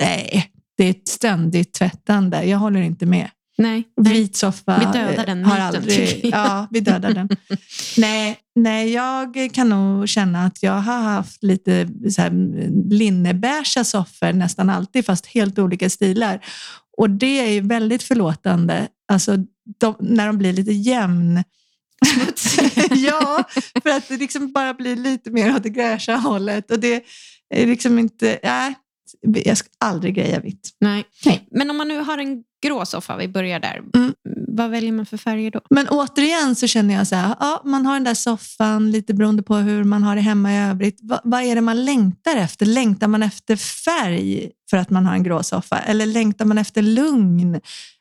nej, 0.00 0.50
det 0.76 0.84
är 0.84 0.90
ett 0.90 1.08
ständigt 1.08 1.72
tvättande. 1.72 2.44
Jag 2.44 2.58
håller 2.58 2.80
inte 2.80 3.06
med. 3.06 3.30
Nej, 3.58 3.84
Vit 3.96 4.36
soffa. 4.36 4.78
Vi 4.78 4.98
dödar 4.98 5.26
den 5.26 5.38
myten, 5.38 5.62
aldrig, 5.62 6.20
Ja, 6.32 6.66
vi 6.70 6.80
dödar 6.80 7.14
den. 7.14 7.28
nej, 7.96 8.38
nej, 8.54 8.92
jag 8.92 9.50
kan 9.52 9.68
nog 9.68 10.08
känna 10.08 10.44
att 10.44 10.62
jag 10.62 10.72
har 10.72 11.00
haft 11.02 11.42
lite 11.42 11.88
linnebeiga 12.90 13.84
soffor 13.84 14.32
nästan 14.32 14.70
alltid, 14.70 15.06
fast 15.06 15.26
helt 15.26 15.58
olika 15.58 15.90
stilar. 15.90 16.44
Och 16.96 17.10
det 17.10 17.56
är 17.56 17.62
väldigt 17.62 18.02
förlåtande. 18.02 18.88
Alltså, 19.08 19.36
de, 19.78 19.94
när 20.00 20.26
de 20.26 20.38
blir 20.38 20.52
lite 20.52 20.72
jämn 20.72 21.42
ja, 22.90 23.44
för 23.82 23.90
att 23.90 24.08
det 24.08 24.16
liksom 24.16 24.52
bara 24.52 24.74
blir 24.74 24.96
lite 24.96 25.30
mer 25.30 25.56
åt 25.56 25.62
det 25.62 25.70
gräscha 25.70 26.16
hållet. 26.16 26.70
Och 26.70 26.78
det 26.78 27.04
är 27.54 27.66
liksom 27.66 27.98
inte... 27.98 28.38
Nej, 28.42 28.74
jag 29.44 29.56
ska 29.56 29.68
aldrig 29.78 30.14
greja 30.14 30.40
vitt. 30.40 30.70
Nej. 30.80 31.04
Nej. 31.24 31.48
Men 31.50 31.70
om 31.70 31.76
man 31.76 31.88
nu 31.88 31.98
har 31.98 32.18
en 32.18 32.42
grå 32.62 32.86
soffa, 32.86 33.16
vi 33.16 33.28
börjar 33.28 33.60
där. 33.60 33.82
Mm. 33.94 34.14
Vad 34.48 34.70
väljer 34.70 34.92
man 34.92 35.06
för 35.06 35.16
färger 35.16 35.50
då? 35.50 35.60
Men 35.70 35.88
återigen 35.88 36.54
så 36.54 36.66
känner 36.66 36.94
jag 36.94 37.06
så 37.06 37.14
här, 37.14 37.36
ja, 37.40 37.62
man 37.64 37.86
har 37.86 37.94
den 37.94 38.04
där 38.04 38.14
soffan 38.14 38.90
lite 38.90 39.14
beroende 39.14 39.42
på 39.42 39.56
hur 39.56 39.84
man 39.84 40.02
har 40.02 40.16
det 40.16 40.20
hemma 40.20 40.52
i 40.52 40.58
övrigt. 40.58 40.98
Va, 41.02 41.20
vad 41.24 41.42
är 41.42 41.54
det 41.54 41.60
man 41.60 41.84
längtar 41.84 42.36
efter? 42.36 42.66
Längtar 42.66 43.08
man 43.08 43.22
efter 43.22 43.56
färg 43.56 44.50
för 44.70 44.76
att 44.76 44.90
man 44.90 45.06
har 45.06 45.14
en 45.14 45.22
grå 45.22 45.42
soffa? 45.42 45.78
Eller 45.78 46.06
längtar 46.06 46.44
man 46.44 46.58
efter 46.58 46.82
lugn? 46.82 47.60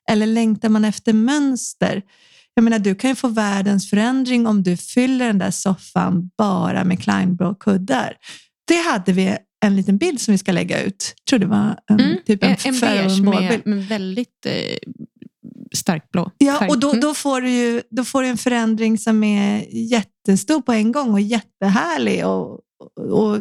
Eller 0.09 0.25
längtar 0.25 0.69
man 0.69 0.85
efter 0.85 1.13
mönster? 1.13 2.01
Jag 2.53 2.63
menar, 2.63 2.79
du 2.79 2.95
kan 2.95 3.09
ju 3.09 3.15
få 3.15 3.27
världens 3.27 3.89
förändring 3.89 4.47
om 4.47 4.63
du 4.63 4.77
fyller 4.77 5.27
den 5.27 5.37
där 5.37 5.51
soffan 5.51 6.29
bara 6.37 6.83
med 6.83 7.01
Kleinblå 7.01 7.55
kuddar. 7.55 8.13
Det 8.67 8.77
hade 8.77 9.13
vi 9.13 9.37
en 9.65 9.75
liten 9.75 9.97
bild 9.97 10.21
som 10.21 10.31
vi 10.31 10.37
ska 10.37 10.51
lägga 10.51 10.83
ut. 10.83 11.13
Jag 11.15 11.25
tror 11.25 11.39
det 11.39 11.45
var 11.45 11.79
en, 11.87 11.99
mm, 11.99 12.17
typ 12.25 12.43
en, 12.43 12.55
en 12.65 12.79
beige 12.79 13.21
med, 13.21 13.61
med 13.65 13.87
väldigt 13.87 14.45
eh, 14.45 14.77
starkt 15.73 16.11
blå 16.11 16.31
Ja, 16.37 16.59
färg. 16.59 16.69
och 16.69 16.79
då, 16.79 16.89
mm. 16.89 17.01
då, 17.01 17.13
får 17.13 17.41
du 17.41 17.49
ju, 17.49 17.81
då 17.89 18.03
får 18.03 18.21
du 18.21 18.27
en 18.27 18.37
förändring 18.37 18.97
som 18.97 19.23
är 19.23 19.65
jättestor 19.71 20.61
på 20.61 20.71
en 20.71 20.91
gång 20.91 21.13
och 21.13 21.21
jättehärlig. 21.21 22.25
Och, 22.27 22.59
och 22.95 23.39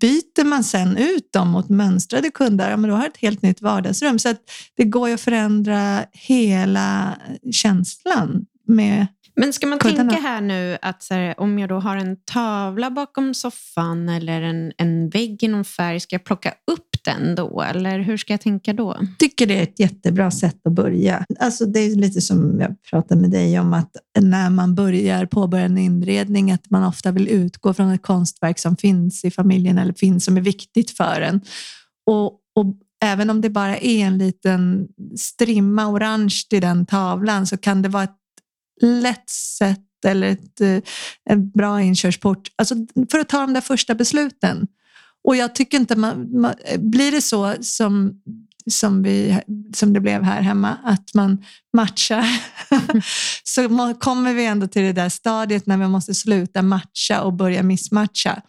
byter 0.00 0.44
man 0.44 0.64
sen 0.64 0.96
ut 0.96 1.32
dem 1.32 1.48
mot 1.48 1.68
mönstrade 1.68 2.30
kunder, 2.30 2.70
ja, 2.70 2.76
men 2.76 2.90
då 2.90 2.96
har 2.96 3.02
du 3.02 3.08
ett 3.08 3.16
helt 3.16 3.42
nytt 3.42 3.62
vardagsrum. 3.62 4.18
Så 4.18 4.34
det 4.76 4.84
går 4.84 5.08
ju 5.08 5.14
att 5.14 5.20
förändra 5.20 6.04
hela 6.12 7.18
känslan 7.52 8.46
med 8.66 9.06
men 9.34 9.52
ska 9.52 9.66
man 9.66 9.78
tänka 9.78 10.16
här 10.16 10.40
nu 10.40 10.78
att 10.82 11.06
här, 11.10 11.40
om 11.40 11.58
jag 11.58 11.68
då 11.68 11.78
har 11.78 11.96
en 11.96 12.16
tavla 12.24 12.90
bakom 12.90 13.34
soffan 13.34 14.08
eller 14.08 14.42
en, 14.42 14.72
en 14.76 15.10
vägg 15.10 15.42
i 15.42 15.48
någon 15.48 15.64
färg, 15.64 16.00
ska 16.00 16.14
jag 16.14 16.24
plocka 16.24 16.54
upp 16.70 16.88
den 17.04 17.34
då? 17.34 17.62
Eller 17.62 17.98
hur 17.98 18.16
ska 18.16 18.32
jag 18.32 18.40
tänka 18.40 18.72
då? 18.72 18.96
Jag 19.00 19.18
tycker 19.18 19.46
det 19.46 19.58
är 19.58 19.62
ett 19.62 19.80
jättebra 19.80 20.30
sätt 20.30 20.66
att 20.66 20.72
börja. 20.72 21.24
Alltså 21.40 21.66
det 21.66 21.80
är 21.80 21.96
lite 21.96 22.20
som 22.20 22.60
jag 22.60 22.82
pratade 22.90 23.20
med 23.20 23.30
dig 23.30 23.60
om 23.60 23.72
att 23.74 23.96
när 24.20 24.50
man 24.50 24.74
börjar 24.74 25.26
påbörja 25.26 25.64
en 25.64 25.78
inredning, 25.78 26.52
att 26.52 26.70
man 26.70 26.84
ofta 26.84 27.10
vill 27.10 27.28
utgå 27.28 27.74
från 27.74 27.92
ett 27.92 28.02
konstverk 28.02 28.58
som 28.58 28.76
finns 28.76 29.24
i 29.24 29.30
familjen 29.30 29.78
eller 29.78 29.92
finns 29.92 30.24
som 30.24 30.36
är 30.36 30.40
viktigt 30.40 30.90
för 30.90 31.20
en. 31.20 31.40
Och, 32.06 32.24
och 32.54 32.76
även 33.04 33.30
om 33.30 33.40
det 33.40 33.50
bara 33.50 33.76
är 33.76 34.04
en 34.04 34.18
liten 34.18 34.88
strimma 35.18 35.86
orange 35.86 36.42
i 36.50 36.60
den 36.60 36.86
tavlan 36.86 37.46
så 37.46 37.56
kan 37.56 37.82
det 37.82 37.88
vara 37.88 38.04
ett 38.04 38.16
lätt 38.82 39.30
sätt 39.30 39.78
eller 40.06 40.26
ett, 40.26 40.60
eh, 40.60 40.78
en 41.30 41.50
bra 41.50 41.82
inkörsport 41.82 42.48
alltså 42.56 42.74
för 43.10 43.18
att 43.18 43.28
ta 43.28 43.40
de 43.40 43.52
där 43.52 43.60
första 43.60 43.94
besluten. 43.94 44.66
Och 45.24 45.36
jag 45.36 45.54
tycker 45.54 45.78
inte 45.78 45.96
man, 45.96 46.40
man 46.40 46.54
blir 46.78 47.12
det 47.12 47.22
så 47.22 47.54
som, 47.60 48.20
som, 48.70 49.02
vi, 49.02 49.40
som 49.74 49.92
det 49.92 50.00
blev 50.00 50.22
här 50.22 50.40
hemma, 50.40 50.76
att 50.84 51.14
man 51.14 51.44
matchar, 51.76 52.26
så 53.44 53.94
kommer 54.00 54.34
vi 54.34 54.46
ändå 54.46 54.66
till 54.66 54.82
det 54.82 54.92
där 54.92 55.08
stadiet 55.08 55.66
när 55.66 55.76
vi 55.76 55.88
måste 55.88 56.14
sluta 56.14 56.62
matcha 56.62 57.22
och 57.22 57.32
börja 57.32 57.62
missmatcha 57.62 58.42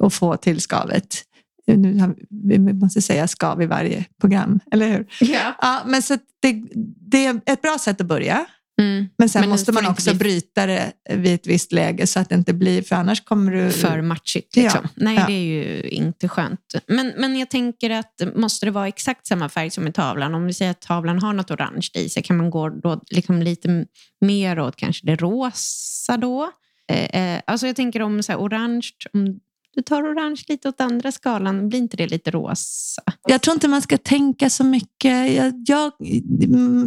och 0.00 0.12
få 0.12 0.36
till 0.36 0.60
skavet. 0.60 1.22
Nu 1.66 2.00
har, 2.00 2.14
vi 2.30 2.58
måste 2.58 3.02
säga 3.02 3.28
skav 3.28 3.62
i 3.62 3.66
varje 3.66 4.04
program, 4.20 4.60
eller 4.70 4.88
hur? 4.88 5.06
Ja. 5.20 5.54
ja 5.60 5.82
men 5.86 6.02
så 6.02 6.18
det, 6.40 6.62
det 7.10 7.26
är 7.26 7.40
ett 7.46 7.62
bra 7.62 7.78
sätt 7.78 8.00
att 8.00 8.06
börja. 8.06 8.46
Mm. 8.82 9.08
Men 9.18 9.28
sen 9.28 9.40
men 9.40 9.50
måste 9.50 9.72
man 9.72 9.86
också 9.86 10.10
bli... 10.10 10.18
bryta 10.18 10.66
det 10.66 10.92
vid 11.10 11.34
ett 11.34 11.46
visst 11.46 11.72
läge 11.72 12.06
så 12.06 12.20
att 12.20 12.28
det 12.28 12.34
inte 12.34 12.54
blir, 12.54 12.82
för 12.82 12.96
annars 12.96 13.24
kommer 13.24 13.52
du... 13.52 13.70
För 13.70 14.02
matchigt. 14.02 14.56
Liksom. 14.56 14.80
Ja. 14.82 14.90
Nej, 14.94 15.16
ja. 15.16 15.26
det 15.26 15.32
är 15.32 15.42
ju 15.42 15.80
inte 15.82 16.28
skönt. 16.28 16.60
Men, 16.86 17.12
men 17.16 17.38
jag 17.38 17.50
tänker 17.50 17.90
att 17.90 18.20
måste 18.34 18.66
det 18.66 18.70
vara 18.70 18.88
exakt 18.88 19.26
samma 19.26 19.48
färg 19.48 19.70
som 19.70 19.88
i 19.88 19.92
tavlan? 19.92 20.34
Om 20.34 20.46
vi 20.46 20.52
säger 20.52 20.70
att 20.70 20.80
tavlan 20.80 21.22
har 21.22 21.32
något 21.32 21.50
orange 21.50 21.88
i 21.94 22.08
sig, 22.08 22.22
kan 22.22 22.36
man 22.36 22.50
gå 22.50 22.68
då 22.68 23.00
liksom 23.10 23.42
lite 23.42 23.86
mer 24.20 24.58
åt 24.58 24.76
kanske 24.76 25.06
det 25.06 25.16
rosa 25.16 26.16
då? 26.16 26.50
Eh, 26.92 27.20
eh, 27.22 27.42
alltså 27.46 27.66
jag 27.66 27.76
tänker 27.76 28.02
om 28.02 28.22
så 28.22 28.32
här, 28.32 28.38
orange, 28.38 28.90
om 29.12 29.40
du 29.74 29.82
tar 29.82 30.02
orange 30.02 30.42
lite 30.48 30.68
åt 30.68 30.80
andra 30.80 31.12
skalan, 31.12 31.68
blir 31.68 31.78
inte 31.78 31.96
det 31.96 32.06
lite 32.06 32.30
rosa? 32.30 33.02
Jag 33.28 33.42
tror 33.42 33.54
inte 33.54 33.68
man 33.68 33.82
ska 33.82 33.98
tänka 33.98 34.50
så 34.50 34.64
mycket. 34.64 35.32
Jag, 35.32 35.52
jag 35.66 35.92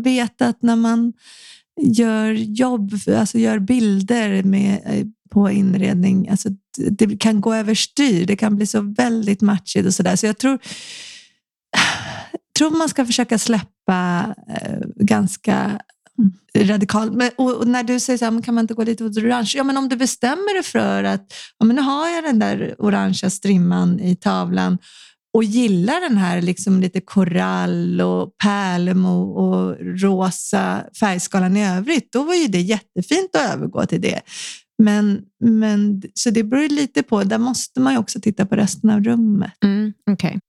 vet 0.03 0.41
att 0.41 0.61
när 0.61 0.75
man 0.75 1.13
gör 1.77 2.31
jobb, 2.31 2.93
alltså 3.17 3.37
gör 3.37 3.59
bilder 3.59 4.43
med, 4.43 4.81
eh, 4.85 5.05
på 5.29 5.51
inredning. 5.51 6.29
Alltså, 6.29 6.49
det 6.77 7.19
kan 7.19 7.41
gå 7.41 7.53
överstyr. 7.53 8.25
Det 8.25 8.35
kan 8.35 8.55
bli 8.55 8.65
så 8.65 8.81
väldigt 8.97 9.41
matchigt 9.41 9.87
och 9.87 9.93
sådär. 9.93 10.15
Så 10.15 10.25
jag 10.25 10.37
tror, 10.37 10.59
tror 12.57 12.77
man 12.77 12.89
ska 12.89 13.05
försöka 13.05 13.37
släppa 13.37 14.35
eh, 14.49 14.79
ganska 14.95 15.81
radikalt. 16.55 17.13
Men, 17.13 17.31
och, 17.35 17.53
och, 17.53 17.67
när 17.67 17.83
du 17.83 17.99
säger 17.99 18.17
så 18.17 18.25
här, 18.25 18.41
kan 18.41 18.55
man 18.55 18.63
inte 18.63 18.73
gå 18.73 18.83
lite 18.83 19.05
åt 19.05 19.17
orange? 19.17 19.53
Ja, 19.55 19.63
men 19.63 19.77
om 19.77 19.89
du 19.89 19.95
bestämmer 19.95 20.53
dig 20.53 20.63
för 20.63 21.03
att 21.03 21.33
ja, 21.57 21.65
men 21.65 21.75
nu 21.75 21.81
har 21.81 22.07
jag 22.09 22.23
den 22.23 22.39
där 22.39 22.75
orangea 22.79 23.29
strimman 23.29 23.99
i 23.99 24.15
tavlan 24.15 24.77
och 25.37 25.43
gillar 25.43 26.01
den 26.01 26.17
här 26.17 26.41
liksom 26.41 26.81
lite 26.81 27.01
korall 27.01 28.01
och 28.01 28.37
pärlemo 28.43 29.21
och 29.21 29.77
rosa 30.01 30.83
färgskalan 30.99 31.57
i 31.57 31.67
övrigt, 31.67 32.11
då 32.11 32.23
var 32.23 32.33
ju 32.33 32.47
det 32.47 32.61
jättefint 32.61 33.35
att 33.35 33.53
övergå 33.53 33.85
till 33.85 34.01
det. 34.01 34.21
Men, 34.83 35.21
men, 35.39 36.01
så 36.13 36.29
det 36.29 36.43
beror 36.43 36.69
lite 36.69 37.03
på, 37.03 37.23
där 37.23 37.37
måste 37.37 37.79
man 37.79 37.93
ju 37.93 37.99
också 37.99 38.19
titta 38.21 38.45
på 38.45 38.55
resten 38.55 38.89
av 38.89 39.03
rummet. 39.03 39.53
Mm, 39.63 39.93
okay. 40.11 40.39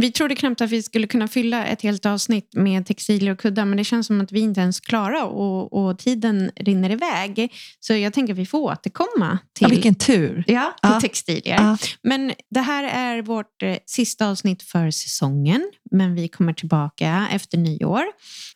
Vi 0.00 0.12
trodde 0.12 0.34
knappt 0.34 0.60
att 0.60 0.70
vi 0.70 0.82
skulle 0.82 1.06
kunna 1.06 1.28
fylla 1.28 1.66
ett 1.66 1.82
helt 1.82 2.06
avsnitt 2.06 2.50
med 2.54 2.86
textilier 2.86 3.32
och 3.32 3.38
kuddar 3.38 3.64
men 3.64 3.76
det 3.76 3.84
känns 3.84 4.06
som 4.06 4.20
att 4.20 4.32
vi 4.32 4.40
inte 4.40 4.60
ens 4.60 4.80
klarar 4.80 5.24
och, 5.24 5.72
och 5.72 5.98
tiden 5.98 6.50
rinner 6.56 6.90
iväg. 6.90 7.52
Så 7.80 7.94
jag 7.94 8.12
tänker 8.12 8.32
att 8.32 8.38
vi 8.38 8.46
får 8.46 8.58
återkomma 8.58 9.38
till, 9.54 9.64
ja, 9.64 9.68
vilken 9.68 9.94
tur. 9.94 10.44
Ja, 10.46 10.74
till 10.82 10.90
ja. 10.90 11.00
textilier. 11.00 11.56
Ja. 11.56 11.78
Men 12.02 12.32
det 12.50 12.60
här 12.60 12.84
är 12.84 13.22
vårt 13.22 13.62
eh, 13.62 13.76
sista 13.86 14.28
avsnitt 14.28 14.62
för 14.62 14.90
säsongen 14.90 15.70
men 15.90 16.14
vi 16.14 16.28
kommer 16.28 16.52
tillbaka 16.52 17.28
efter 17.32 17.58
nyår. 17.58 18.02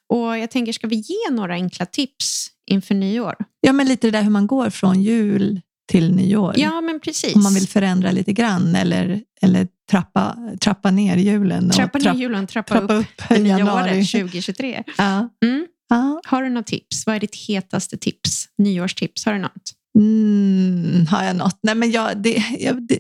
Och 0.09 0.39
jag 0.39 0.51
tänker, 0.51 0.73
ska 0.73 0.87
vi 0.87 0.97
ge 0.97 1.31
några 1.31 1.55
enkla 1.55 1.87
tips 1.87 2.49
inför 2.71 2.95
nyår? 2.95 3.35
Ja, 3.61 3.73
men 3.73 3.89
lite 3.89 4.07
det 4.07 4.11
där 4.11 4.23
hur 4.23 4.31
man 4.31 4.47
går 4.47 4.71
från 4.71 5.03
jul 5.03 5.61
till 5.89 6.15
nyår. 6.15 6.55
Ja, 6.57 6.81
men 6.81 7.01
precis. 7.01 7.37
Om 7.37 7.43
man 7.43 7.55
vill 7.55 7.69
förändra 7.69 8.11
lite 8.11 8.33
grann 8.33 8.77
eller, 8.77 9.21
eller 9.43 9.69
trappa, 9.93 10.37
trappa 10.61 10.91
ner 10.91 11.17
julen. 11.17 11.71
Trappa 11.71 11.99
ner 11.99 12.15
julen, 12.15 12.47
trappa, 12.47 12.75
trappa 12.75 12.95
upp, 12.95 13.01
upp 13.01 13.29
det 13.29 13.39
nya 13.39 13.75
året 13.75 14.11
2023. 14.11 14.83
Ja. 14.99 15.29
Mm. 15.45 15.67
Ja. 15.89 16.21
Har 16.25 16.43
du 16.43 16.49
något 16.49 16.67
tips? 16.67 17.07
Vad 17.07 17.17
är 17.17 17.21
ditt 17.21 17.35
hetaste 17.35 17.97
tips? 17.97 18.49
Nyårstips? 18.59 19.25
Har 19.27 19.33
du 19.33 19.39
något? 19.39 19.73
Mm, 19.99 21.07
har 21.07 21.25
jag 21.25 21.37
något? 21.37 21.59
Nej, 21.63 21.75
men 21.75 21.91
jag, 21.91 22.23
det, 22.23 22.45
jag, 22.59 22.83
det, 22.83 22.99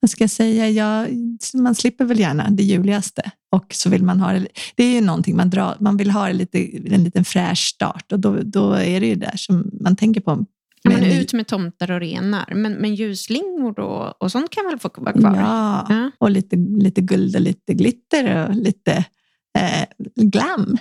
vad 0.00 0.10
ska 0.10 0.24
jag 0.24 0.30
säga? 0.30 0.70
Jag, 0.70 1.08
man 1.54 1.74
slipper 1.74 2.04
väl 2.04 2.20
gärna 2.20 2.50
det 2.50 2.62
juligaste 2.62 3.30
och 3.52 3.66
så 3.74 3.90
vill 3.90 4.02
man 4.02 4.20
ha 4.20 4.32
det. 4.32 4.46
Det 4.74 4.84
är 4.84 4.92
ju 4.94 5.00
någonting 5.00 5.36
man 5.36 5.50
drar. 5.50 5.76
Man 5.80 5.96
vill 5.96 6.10
ha 6.10 6.26
det 6.26 6.32
lite, 6.32 6.58
en 6.94 7.04
liten 7.04 7.24
fräsch 7.24 7.68
start 7.74 8.12
och 8.12 8.20
då, 8.20 8.38
då 8.42 8.72
är 8.72 9.00
det 9.00 9.06
ju 9.06 9.14
där 9.14 9.36
som 9.36 9.70
man 9.80 9.96
tänker 9.96 10.20
på 10.20 10.46
men 10.84 11.04
ut 11.04 11.32
med 11.32 11.46
tomtar 11.46 11.90
och 11.90 12.00
renar. 12.00 12.52
Men, 12.54 12.72
men 12.72 12.94
ljusslingor 12.94 13.80
och, 13.80 14.22
och 14.22 14.32
sånt 14.32 14.50
kan 14.50 14.64
väl 14.66 14.78
få 14.78 14.90
vara 14.96 15.12
kvar? 15.12 15.36
Ja, 15.36 15.86
ja. 15.88 16.10
och 16.18 16.30
lite, 16.30 16.56
lite 16.56 17.00
guld 17.00 17.36
och 17.36 17.42
lite 17.42 17.74
glitter 17.74 18.48
och 18.48 18.54
lite 18.54 19.04
eh, 19.58 19.86
glam. 20.14 20.78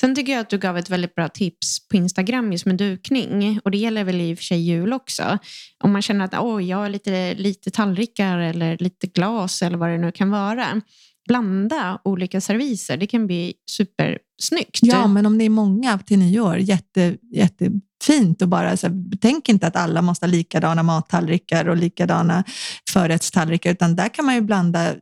Sen 0.00 0.14
tycker 0.14 0.32
jag 0.32 0.40
att 0.40 0.50
du 0.50 0.58
gav 0.58 0.78
ett 0.78 0.90
väldigt 0.90 1.14
bra 1.14 1.28
tips 1.28 1.88
på 1.88 1.96
Instagram 1.96 2.52
just 2.52 2.66
med 2.66 2.76
dukning. 2.76 3.60
Och 3.64 3.70
det 3.70 3.78
gäller 3.78 4.04
väl 4.04 4.20
i 4.20 4.34
och 4.34 4.38
för 4.38 4.44
sig 4.44 4.60
jul 4.60 4.92
också. 4.92 5.38
Om 5.84 5.92
man 5.92 6.02
känner 6.02 6.24
att 6.24 6.34
oh, 6.34 6.64
jag 6.64 6.76
har 6.76 6.88
lite, 6.88 7.34
lite 7.34 7.70
tallrikar 7.70 8.38
eller 8.38 8.76
lite 8.80 9.06
glas 9.06 9.62
eller 9.62 9.78
vad 9.78 9.90
det 9.90 9.98
nu 9.98 10.12
kan 10.12 10.30
vara. 10.30 10.80
Blanda 11.28 11.98
olika 12.04 12.40
serviser, 12.40 12.96
det 12.96 13.06
kan 13.06 13.26
bli 13.26 13.54
supersnyggt. 13.70 14.78
Ja, 14.82 15.06
men 15.06 15.26
om 15.26 15.38
det 15.38 15.44
är 15.44 15.50
många 15.50 15.98
till 15.98 16.18
nyår, 16.18 16.58
jätte, 16.58 17.16
jättefint. 17.32 18.42
Och 18.42 18.48
bara, 18.48 18.76
så 18.76 18.86
här, 18.86 19.02
tänk 19.20 19.48
inte 19.48 19.66
att 19.66 19.76
alla 19.76 20.02
måste 20.02 20.26
ha 20.26 20.30
likadana 20.30 20.82
mattallrikar 20.82 21.68
och 21.68 21.76
likadana 21.76 22.44
förrättstallrikar, 22.90 23.70
utan 23.70 23.96
där 23.96 24.08
kan 24.08 24.24
man 24.24 24.34
ju 24.34 24.40
blanda 24.40 24.94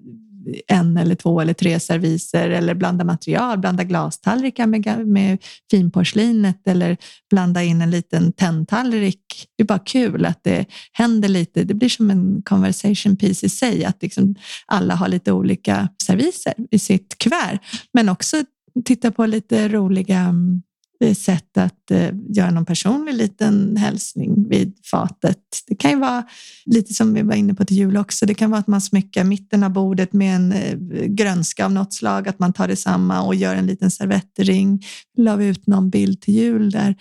en 0.67 0.97
eller 0.97 1.15
två 1.15 1.41
eller 1.41 1.55
tre 1.55 1.81
serviser 1.81 2.51
eller 2.51 2.75
blanda 2.75 3.05
material, 3.05 3.59
blanda 3.59 3.85
glastallrikar 3.85 4.67
med, 4.67 5.07
med 5.07 5.39
finporslinet 5.71 6.69
eller 6.69 6.97
blanda 7.31 7.63
in 7.63 7.83
en 7.83 7.91
liten 7.91 8.33
tenntallrik. 8.33 9.49
Det 9.57 9.63
är 9.63 9.67
bara 9.67 9.79
kul 9.79 10.27
att 10.27 10.45
det 10.45 10.67
händer 10.93 11.29
lite. 11.29 11.65
Det 11.65 11.75
blir 11.75 11.89
som 11.89 12.11
en 12.11 12.43
conversation 12.43 13.17
piece 13.17 13.47
i 13.47 13.49
sig, 13.49 13.85
att 13.85 14.03
liksom 14.03 14.35
alla 14.67 14.95
har 14.95 15.09
lite 15.09 15.33
olika 15.33 15.89
serviser 16.07 16.55
i 16.71 16.79
sitt 16.79 17.19
kuvert, 17.19 17.59
men 17.93 18.09
också 18.09 18.37
titta 18.85 19.11
på 19.11 19.27
lite 19.27 19.69
roliga 19.69 20.19
mm, 20.19 20.63
Eh, 21.03 21.15
sätt 21.15 21.57
att 21.57 21.91
eh, 21.91 22.15
göra 22.29 22.51
någon 22.51 22.65
personlig 22.65 23.15
liten 23.15 23.77
hälsning 23.77 24.49
vid 24.49 24.75
fatet. 24.91 25.39
Det 25.67 25.75
kan 25.75 25.91
ju 25.91 25.99
vara 25.99 26.25
lite 26.65 26.95
som 26.95 27.15
vi 27.15 27.23
var 27.23 27.35
inne 27.35 27.55
på 27.55 27.65
till 27.65 27.77
jul 27.77 27.97
också. 27.97 28.27
Det 28.27 28.35
kan 28.35 28.51
vara 28.51 28.61
att 28.61 28.67
man 28.67 28.81
smyckar 28.81 29.25
mitten 29.25 29.65
av 29.65 29.71
bordet 29.71 30.13
med 30.13 30.37
en 30.37 30.53
eh, 30.53 30.77
grönska 31.07 31.65
av 31.65 31.73
något 31.73 31.95
slag, 31.95 32.29
att 32.29 32.39
man 32.39 32.53
tar 32.53 32.69
detsamma 32.69 33.23
och 33.23 33.35
gör 33.35 33.55
en 33.55 33.67
liten 33.67 33.91
servettring. 33.91 34.85
La 35.19 35.37
vi 35.37 35.47
ut 35.47 35.67
någon 35.67 35.91
bild 35.91 36.21
till 36.21 36.35
jul 36.35 36.71
där 36.71 36.97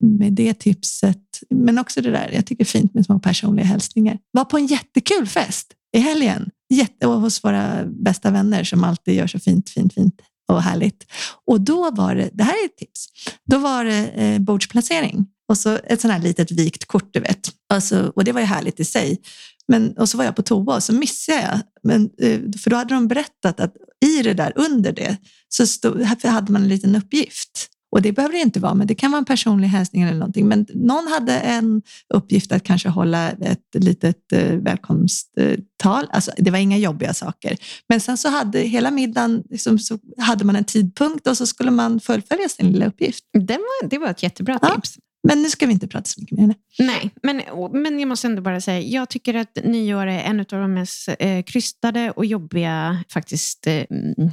med 0.00 0.32
det 0.32 0.54
tipset. 0.54 1.22
Men 1.50 1.78
också 1.78 2.00
det 2.00 2.10
där, 2.10 2.30
jag 2.34 2.46
tycker 2.46 2.64
det 2.64 2.68
är 2.68 2.80
fint 2.80 2.94
med 2.94 3.04
små 3.04 3.18
personliga 3.18 3.66
hälsningar. 3.66 4.18
Var 4.32 4.44
på 4.44 4.56
en 4.56 4.66
jättekul 4.66 5.26
fest 5.26 5.72
i 5.96 5.98
helgen 5.98 6.50
Jätte, 6.68 7.06
och 7.06 7.20
hos 7.20 7.44
våra 7.44 7.84
bästa 7.84 8.30
vänner 8.30 8.64
som 8.64 8.84
alltid 8.84 9.14
gör 9.14 9.26
så 9.26 9.38
fint, 9.38 9.70
fint, 9.70 9.94
fint 9.94 10.14
och 10.48 10.62
härligt. 10.62 11.06
Och 11.46 11.60
då 11.60 11.90
var 11.90 12.14
det, 12.14 12.30
det 12.32 12.44
här 12.44 12.52
är 12.52 12.64
ett 12.64 12.76
tips, 12.76 13.06
då 13.44 13.58
var 13.58 13.84
det 13.84 14.08
eh, 14.08 14.38
bordsplacering 14.38 15.26
och 15.48 15.58
så 15.58 15.78
ett 15.84 16.00
sånt 16.00 16.12
här 16.14 16.20
litet 16.20 16.50
vikt 16.50 16.84
kort, 16.84 17.08
du 17.12 17.20
vet. 17.20 17.50
Alltså, 17.68 18.12
och 18.16 18.24
det 18.24 18.32
var 18.32 18.40
ju 18.40 18.46
härligt 18.46 18.80
i 18.80 18.84
sig. 18.84 19.20
Men, 19.68 19.98
och 19.98 20.08
så 20.08 20.18
var 20.18 20.24
jag 20.24 20.36
på 20.36 20.42
toa 20.42 20.74
och 20.76 20.82
så 20.82 20.92
missade 20.92 21.40
jag. 21.40 21.60
Men, 21.82 22.10
eh, 22.20 22.40
för 22.62 22.70
då 22.70 22.76
hade 22.76 22.94
de 22.94 23.08
berättat 23.08 23.60
att 23.60 23.74
i 24.06 24.22
det 24.22 24.34
där, 24.34 24.52
under 24.56 24.92
det, 24.92 25.16
så 25.48 25.66
stod, 25.66 26.02
hade 26.02 26.52
man 26.52 26.62
en 26.62 26.68
liten 26.68 26.96
uppgift. 26.96 27.68
Och 27.94 28.02
det 28.02 28.12
behöver 28.12 28.34
det 28.34 28.40
inte 28.40 28.60
vara, 28.60 28.74
men 28.74 28.86
det 28.86 28.94
kan 28.94 29.10
vara 29.10 29.18
en 29.18 29.24
personlig 29.24 29.68
hälsning 29.68 30.02
eller 30.02 30.18
någonting. 30.18 30.48
Men 30.48 30.66
någon 30.74 31.06
hade 31.06 31.38
en 31.40 31.82
uppgift 32.14 32.52
att 32.52 32.62
kanske 32.62 32.88
hålla 32.88 33.30
ett 33.30 33.74
litet 33.74 34.32
eh, 34.32 34.56
välkomsttal. 34.56 36.06
Alltså, 36.10 36.30
det 36.36 36.50
var 36.50 36.58
inga 36.58 36.78
jobbiga 36.78 37.14
saker. 37.14 37.56
Men 37.88 38.00
sen 38.00 38.16
så 38.16 38.28
hade 38.28 38.58
hela 38.58 38.90
middagen, 38.90 39.42
liksom, 39.50 39.78
så 39.78 39.98
hade 40.18 40.44
man 40.44 40.56
en 40.56 40.64
tidpunkt 40.64 41.26
och 41.26 41.36
så 41.36 41.46
skulle 41.46 41.70
man 41.70 42.00
fullfölja 42.00 42.48
sin 42.48 42.72
lilla 42.72 42.86
uppgift. 42.86 43.24
Det 43.32 43.54
var, 43.54 43.88
det 43.88 43.98
var 43.98 44.08
ett 44.08 44.22
jättebra 44.22 44.58
tips. 44.58 44.98
Men 45.28 45.42
nu 45.42 45.48
ska 45.48 45.66
vi 45.66 45.72
inte 45.72 45.88
prata 45.88 46.04
så 46.04 46.20
mycket 46.20 46.38
mer. 46.38 46.54
Nej, 46.78 47.10
men, 47.22 47.42
men 47.72 47.98
jag 47.98 48.08
måste 48.08 48.26
ändå 48.26 48.42
bara 48.42 48.60
säga, 48.60 48.80
jag 48.80 49.08
tycker 49.08 49.34
att 49.34 49.58
nyår 49.64 50.06
är 50.06 50.18
en 50.18 50.40
av 50.40 50.46
de 50.46 50.74
mest 50.74 51.08
eh, 51.18 51.42
krystade 51.42 52.10
och 52.10 52.26
jobbiga 52.26 53.04
faktiskt 53.08 53.66
eh, 53.66 53.84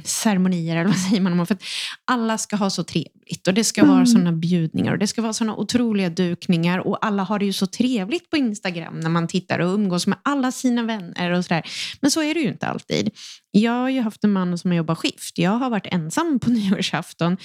ceremonier, 0.04 0.76
eller 0.76 0.88
vad 0.88 0.98
säger 0.98 1.20
man? 1.20 1.46
För 1.46 1.54
att 1.54 1.62
alla 2.04 2.38
ska 2.38 2.56
ha 2.56 2.70
så 2.70 2.84
trevligt 2.84 3.48
och 3.48 3.54
det 3.54 3.64
ska 3.64 3.80
mm. 3.80 3.94
vara 3.94 4.06
sådana 4.06 4.32
bjudningar 4.32 4.92
och 4.92 4.98
det 4.98 5.06
ska 5.06 5.22
vara 5.22 5.32
sådana 5.32 5.56
otroliga 5.56 6.10
dukningar 6.10 6.78
och 6.78 7.06
alla 7.06 7.22
har 7.22 7.38
det 7.38 7.44
ju 7.44 7.52
så 7.52 7.66
trevligt 7.66 8.30
på 8.30 8.36
Instagram 8.36 9.00
när 9.00 9.10
man 9.10 9.28
tittar 9.28 9.58
och 9.58 9.74
umgås 9.74 10.06
med 10.06 10.18
alla 10.22 10.52
sina 10.52 10.82
vänner 10.82 11.30
och 11.30 11.44
sådär. 11.44 11.62
Men 12.00 12.10
så 12.10 12.22
är 12.22 12.34
det 12.34 12.40
ju 12.40 12.48
inte 12.48 12.66
alltid. 12.66 13.10
Jag 13.50 13.72
har 13.72 13.88
ju 13.88 14.00
haft 14.00 14.24
en 14.24 14.32
man 14.32 14.58
som 14.58 14.70
har 14.70 14.76
jobbat 14.76 14.98
skift. 14.98 15.38
Jag 15.38 15.50
har 15.50 15.70
varit 15.70 15.86
ensam 15.86 16.38
på 16.40 16.50
nyårsafton. 16.50 17.36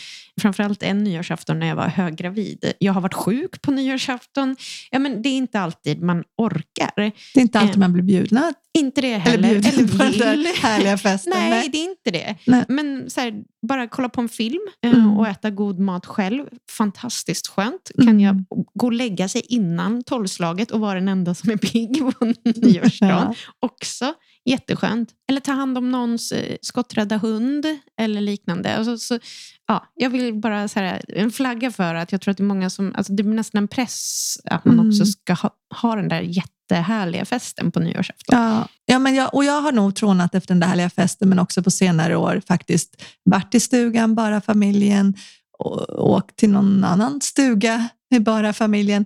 Framförallt 0.42 0.84
en 0.84 1.04
nyårsafton 1.04 1.60
när 1.60 1.68
jag 1.68 1.76
var 1.76 1.88
höggravid. 1.88 2.74
Jag 2.80 2.94
har 2.94 3.02
varit 3.02 3.14
sjuk 3.14 3.37
på 3.62 3.72
nyårsafton. 3.72 4.56
Ja, 4.92 5.00
men 5.00 5.22
det 5.22 5.30
är 5.30 5.38
inte 5.38 5.60
alltid 5.60 6.02
man 6.02 6.24
orkar. 6.38 6.92
Det 6.96 7.40
är 7.40 7.42
inte 7.42 7.60
alltid 7.60 7.76
eh, 7.76 7.80
man 7.80 7.94
blir 7.94 8.04
bjudna. 8.04 8.54
Inte 8.78 9.02
det 9.02 9.18
heller. 9.18 9.50
Eller 9.50 9.62
bjuden 9.62 9.88
på 9.90 9.98
den 9.98 10.46
härliga 10.62 10.98
festen. 10.98 11.34
Nej, 11.36 11.50
nej, 11.50 11.70
det 11.70 11.78
är 11.78 11.90
inte 11.90 12.12
det. 12.12 12.36
Nej. 12.46 12.66
Men 12.68 13.10
så 13.10 13.22
här, 13.22 13.34
bara 13.68 13.88
kolla 13.88 14.10
på 14.10 14.22
en 14.22 14.30
film 14.30 14.68
eh, 14.86 14.92
mm. 14.92 15.18
och 15.18 15.28
äta 15.28 15.50
god 15.50 15.80
mat 15.80 16.06
själv. 16.06 16.46
Fantastiskt 16.72 17.48
skönt. 17.48 17.92
Mm. 17.98 18.08
Kan 18.08 18.20
jag 18.20 18.46
gå 18.74 18.86
och 18.86 18.94
lägga 18.94 19.30
sig 19.30 19.42
innan 19.42 20.04
tolvslaget 20.04 20.72
och 20.72 20.80
vara 20.80 20.94
den 20.94 21.08
enda 21.08 21.36
som 21.36 21.50
är 21.50 21.58
pigg 21.58 22.00
på 22.00 22.26
nyårsdagen. 22.56 23.08
Ja. 23.18 23.34
Också 23.60 24.14
Jätteskönt. 24.48 25.10
Eller 25.30 25.40
ta 25.40 25.52
hand 25.52 25.78
om 25.78 25.92
någons 25.92 26.32
eh, 26.32 26.58
skotträdda 26.62 27.18
hund 27.18 27.66
eller 28.00 28.22
liknande. 28.22 28.76
Alltså, 28.76 28.98
så, 28.98 29.20
ja, 29.68 29.86
jag 29.96 30.10
vill 30.10 30.34
bara 30.34 30.68
så 30.68 30.80
här, 30.80 31.02
en 31.08 31.32
flagga 31.32 31.72
för 31.72 31.96
att 31.96 32.12
jag 32.12 32.22
tror 32.22 32.32
att 32.32 32.38
det 32.38 32.44
är 32.44 32.46
många 32.46 32.70
som... 32.70 32.94
Alltså 32.96 33.14
det 33.14 33.24
blir 33.24 33.36
nästan 33.36 33.64
en 33.64 33.68
press 33.68 34.38
att 34.44 34.66
man 34.66 34.80
mm. 34.80 34.88
också 34.88 35.06
ska 35.06 35.34
ha, 35.34 35.50
ha 35.82 35.96
den 35.96 36.10
där 36.10 36.22
jättehärliga 36.22 37.26
festen 37.26 37.72
på 37.72 37.80
nyårsafton. 37.80 38.40
Ja, 38.40 38.68
ja 38.86 39.00
men 39.00 39.16
jag, 39.16 39.34
och 39.34 39.44
jag 39.44 39.62
har 39.62 39.72
nog 39.72 39.96
trånat 39.96 40.36
efter 40.36 40.54
den 40.54 40.60
där 40.60 40.68
härliga 40.68 40.90
festen, 40.90 41.30
men 41.30 41.40
också 41.40 41.64
på 41.64 41.72
senare 41.72 42.16
år 42.16 42.42
faktiskt 42.48 43.04
varit 43.24 43.56
i 43.56 43.60
stugan, 43.60 44.16
bara 44.16 44.42
familjen, 44.42 45.14
och 45.60 46.10
åkt 46.12 46.36
till 46.36 46.50
någon 46.50 46.84
annan 46.84 47.22
stuga 47.22 47.90
med 48.12 48.24
bara 48.24 48.54
familjen. 48.54 49.06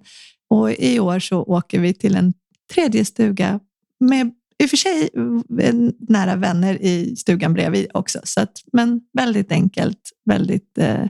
Och 0.49 0.71
i 0.71 0.99
år 0.99 1.19
så 1.19 1.43
åker 1.43 1.79
vi 1.79 1.93
till 1.93 2.15
en 2.15 2.33
tredje 2.73 3.05
stuga 3.05 3.59
med 3.99 4.31
i 4.61 4.65
och 4.65 4.69
för 4.69 4.77
sig 4.77 5.09
nära 6.09 6.35
vänner 6.35 6.81
i 6.81 7.15
stugan 7.15 7.53
bredvid 7.53 7.87
också, 7.93 8.19
så 8.23 8.41
att, 8.41 8.51
men 8.73 9.01
väldigt 9.13 9.51
enkelt, 9.51 9.99
väldigt 10.25 10.77
eh, 10.77 11.05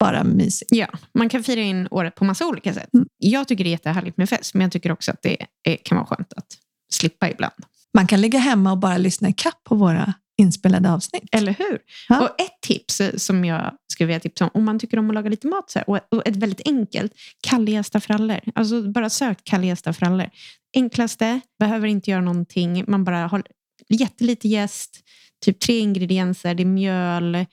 bara 0.00 0.24
mysigt. 0.24 0.72
Ja, 0.72 0.88
man 1.14 1.28
kan 1.28 1.44
fira 1.44 1.60
in 1.60 1.88
året 1.90 2.14
på 2.14 2.24
massa 2.24 2.46
olika 2.46 2.74
sätt. 2.74 2.94
Mm. 2.94 3.06
Jag 3.18 3.48
tycker 3.48 3.64
det 3.64 3.70
är 3.70 3.72
jättehärligt 3.72 4.16
med 4.16 4.28
fest, 4.28 4.54
men 4.54 4.62
jag 4.62 4.72
tycker 4.72 4.92
också 4.92 5.10
att 5.10 5.22
det 5.22 5.46
är, 5.62 5.76
kan 5.76 5.96
vara 5.96 6.06
skönt 6.06 6.32
att 6.32 6.46
slippa 6.92 7.30
ibland. 7.30 7.54
Man 7.94 8.06
kan 8.06 8.20
ligga 8.20 8.38
hemma 8.38 8.72
och 8.72 8.78
bara 8.78 8.98
lyssna 8.98 9.28
i 9.28 9.32
kapp 9.32 9.64
på 9.64 9.74
våra 9.74 10.14
inspelade 10.38 10.92
avsnitt. 10.92 11.28
Eller 11.32 11.52
hur? 11.52 11.78
Ja. 12.08 12.20
Och 12.20 12.40
ett 12.40 12.60
tips 12.60 13.02
som 13.16 13.44
jag 13.44 13.72
skulle 13.92 14.06
vilja 14.06 14.20
tipsa 14.20 14.44
om, 14.44 14.50
om 14.54 14.64
man 14.64 14.78
tycker 14.78 14.98
om 14.98 15.10
att 15.10 15.14
laga 15.14 15.30
lite 15.30 15.46
mat, 15.46 15.70
så 15.70 15.78
här, 15.78 15.88
och 15.88 16.28
ett 16.28 16.36
väldigt 16.36 16.68
enkelt, 16.68 17.12
kallgästa 17.40 18.00
frallor. 18.00 18.40
Alltså 18.54 18.82
bara 18.82 19.10
sök 19.10 19.44
kallgästa 19.44 19.92
frallor. 19.92 20.30
Enklaste, 20.76 21.40
behöver 21.58 21.88
inte 21.88 22.10
göra 22.10 22.20
någonting, 22.20 22.84
man 22.88 23.04
bara 23.04 23.26
har 23.26 23.42
jättelite 23.88 24.48
jäst, 24.48 25.00
typ 25.44 25.60
tre 25.60 25.78
ingredienser, 25.78 26.54
det 26.54 26.62
är 26.62 26.64
mjöl, 26.64 27.46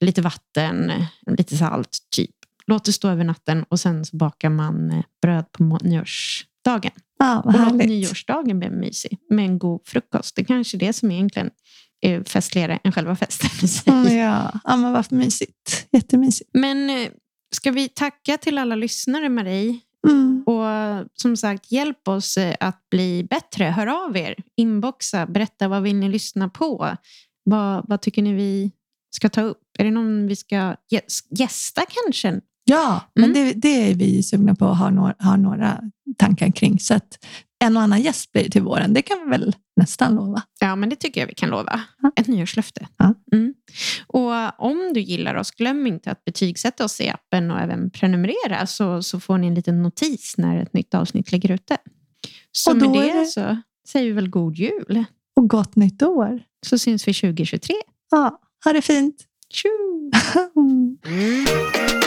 lite 0.00 0.22
vatten, 0.22 0.92
lite 1.26 1.56
salt, 1.56 1.98
typ. 2.16 2.30
Låt 2.66 2.84
det 2.84 2.92
stå 2.92 3.08
över 3.08 3.24
natten 3.24 3.64
och 3.68 3.80
sen 3.80 4.04
så 4.04 4.16
bakar 4.16 4.50
man 4.50 5.02
bröd 5.22 5.52
på 5.52 5.78
nyårsdagen. 5.82 6.92
Ja, 7.18 7.40
och 7.40 7.52
låt 7.52 7.72
nyårsdagen 7.72 8.58
bli 8.58 8.70
mysig 8.70 9.18
med 9.30 9.44
en 9.44 9.58
god 9.58 9.80
frukost. 9.86 10.36
Det 10.36 10.42
är 10.42 10.46
kanske 10.46 10.76
är 10.76 10.78
det 10.78 10.92
som 10.92 11.10
egentligen 11.10 11.50
festligare 12.26 12.78
än 12.84 12.92
själva 12.92 13.16
festen. 13.16 13.50
Mm, 13.94 14.18
ja. 14.18 14.60
ja, 14.64 14.76
men 14.76 14.92
vad 14.92 15.12
mysigt. 15.12 15.86
Jättemysigt. 15.92 16.50
Men 16.52 16.90
eh, 16.90 17.08
ska 17.56 17.70
vi 17.70 17.88
tacka 17.88 18.36
till 18.36 18.58
alla 18.58 18.74
lyssnare, 18.74 19.28
Marie? 19.28 19.80
Mm. 20.08 20.44
Och 20.46 21.06
som 21.14 21.36
sagt, 21.36 21.72
hjälp 21.72 22.08
oss 22.08 22.36
eh, 22.36 22.54
att 22.60 22.90
bli 22.90 23.26
bättre. 23.30 23.64
Hör 23.64 24.06
av 24.06 24.16
er, 24.16 24.34
inboxa, 24.56 25.26
berätta 25.26 25.68
vad 25.68 25.82
vill 25.82 25.96
ni 25.96 26.08
lyssna 26.08 26.48
på? 26.48 26.96
Vad, 27.44 27.88
vad 27.88 28.00
tycker 28.00 28.22
ni 28.22 28.34
vi 28.34 28.70
ska 29.10 29.28
ta 29.28 29.42
upp? 29.42 29.62
Är 29.78 29.84
det 29.84 29.90
någon 29.90 30.26
vi 30.26 30.36
ska 30.36 30.76
gästa 31.30 31.82
kanske? 31.88 32.40
Ja, 32.64 33.00
men 33.14 33.24
mm. 33.24 33.34
det, 33.34 33.52
det, 33.52 33.90
är 33.90 33.94
vi 33.94 34.22
sugna 34.22 34.54
på 34.54 34.66
att 34.66 34.78
ha 34.78 34.90
några, 34.90 35.14
ha 35.18 35.36
några 35.36 35.80
tankar 36.18 36.50
kring. 36.50 36.78
Så 36.78 36.94
att 36.94 37.18
en 37.64 37.76
och 37.76 37.82
annan 37.82 38.00
gäst 38.00 38.32
blir 38.32 38.50
till 38.50 38.62
våren, 38.62 38.94
det 38.94 39.02
kan 39.02 39.18
vi 39.24 39.30
väl 39.30 39.56
nästan 39.76 40.14
lova. 40.14 40.42
Ja, 40.60 40.76
men 40.76 40.88
det 40.88 40.96
tycker 40.96 41.20
jag 41.20 41.28
vi 41.28 41.34
kan 41.34 41.50
lova. 41.50 41.80
Ja. 42.02 42.12
Ett 42.16 42.26
nyårslöfte. 42.26 42.88
Ja. 42.96 43.14
Mm. 43.32 43.54
Och 44.06 44.60
om 44.60 44.90
du 44.94 45.00
gillar 45.00 45.34
oss, 45.34 45.50
glöm 45.50 45.86
inte 45.86 46.10
att 46.10 46.24
betygsätta 46.24 46.84
oss 46.84 47.00
i 47.00 47.08
appen 47.08 47.50
och 47.50 47.60
även 47.60 47.90
prenumerera 47.90 48.66
så, 48.66 49.02
så 49.02 49.20
får 49.20 49.38
ni 49.38 49.46
en 49.46 49.54
liten 49.54 49.82
notis 49.82 50.34
när 50.38 50.62
ett 50.62 50.72
nytt 50.72 50.94
avsnitt 50.94 51.32
ligger 51.32 51.50
ute. 51.50 51.76
Så 52.52 52.74
med 52.74 52.92
det, 52.92 53.18
det 53.18 53.26
så 53.26 53.56
säger 53.88 54.06
vi 54.06 54.12
väl 54.12 54.28
god 54.28 54.56
jul. 54.56 55.04
Och 55.36 55.48
gott 55.48 55.76
nytt 55.76 56.02
år. 56.02 56.42
Så 56.66 56.78
syns 56.78 57.08
vi 57.08 57.14
2023. 57.14 57.74
Ja, 58.10 58.40
ha 58.64 58.72
det 58.72 58.82
fint. 58.82 59.16
Tjo! 59.52 59.70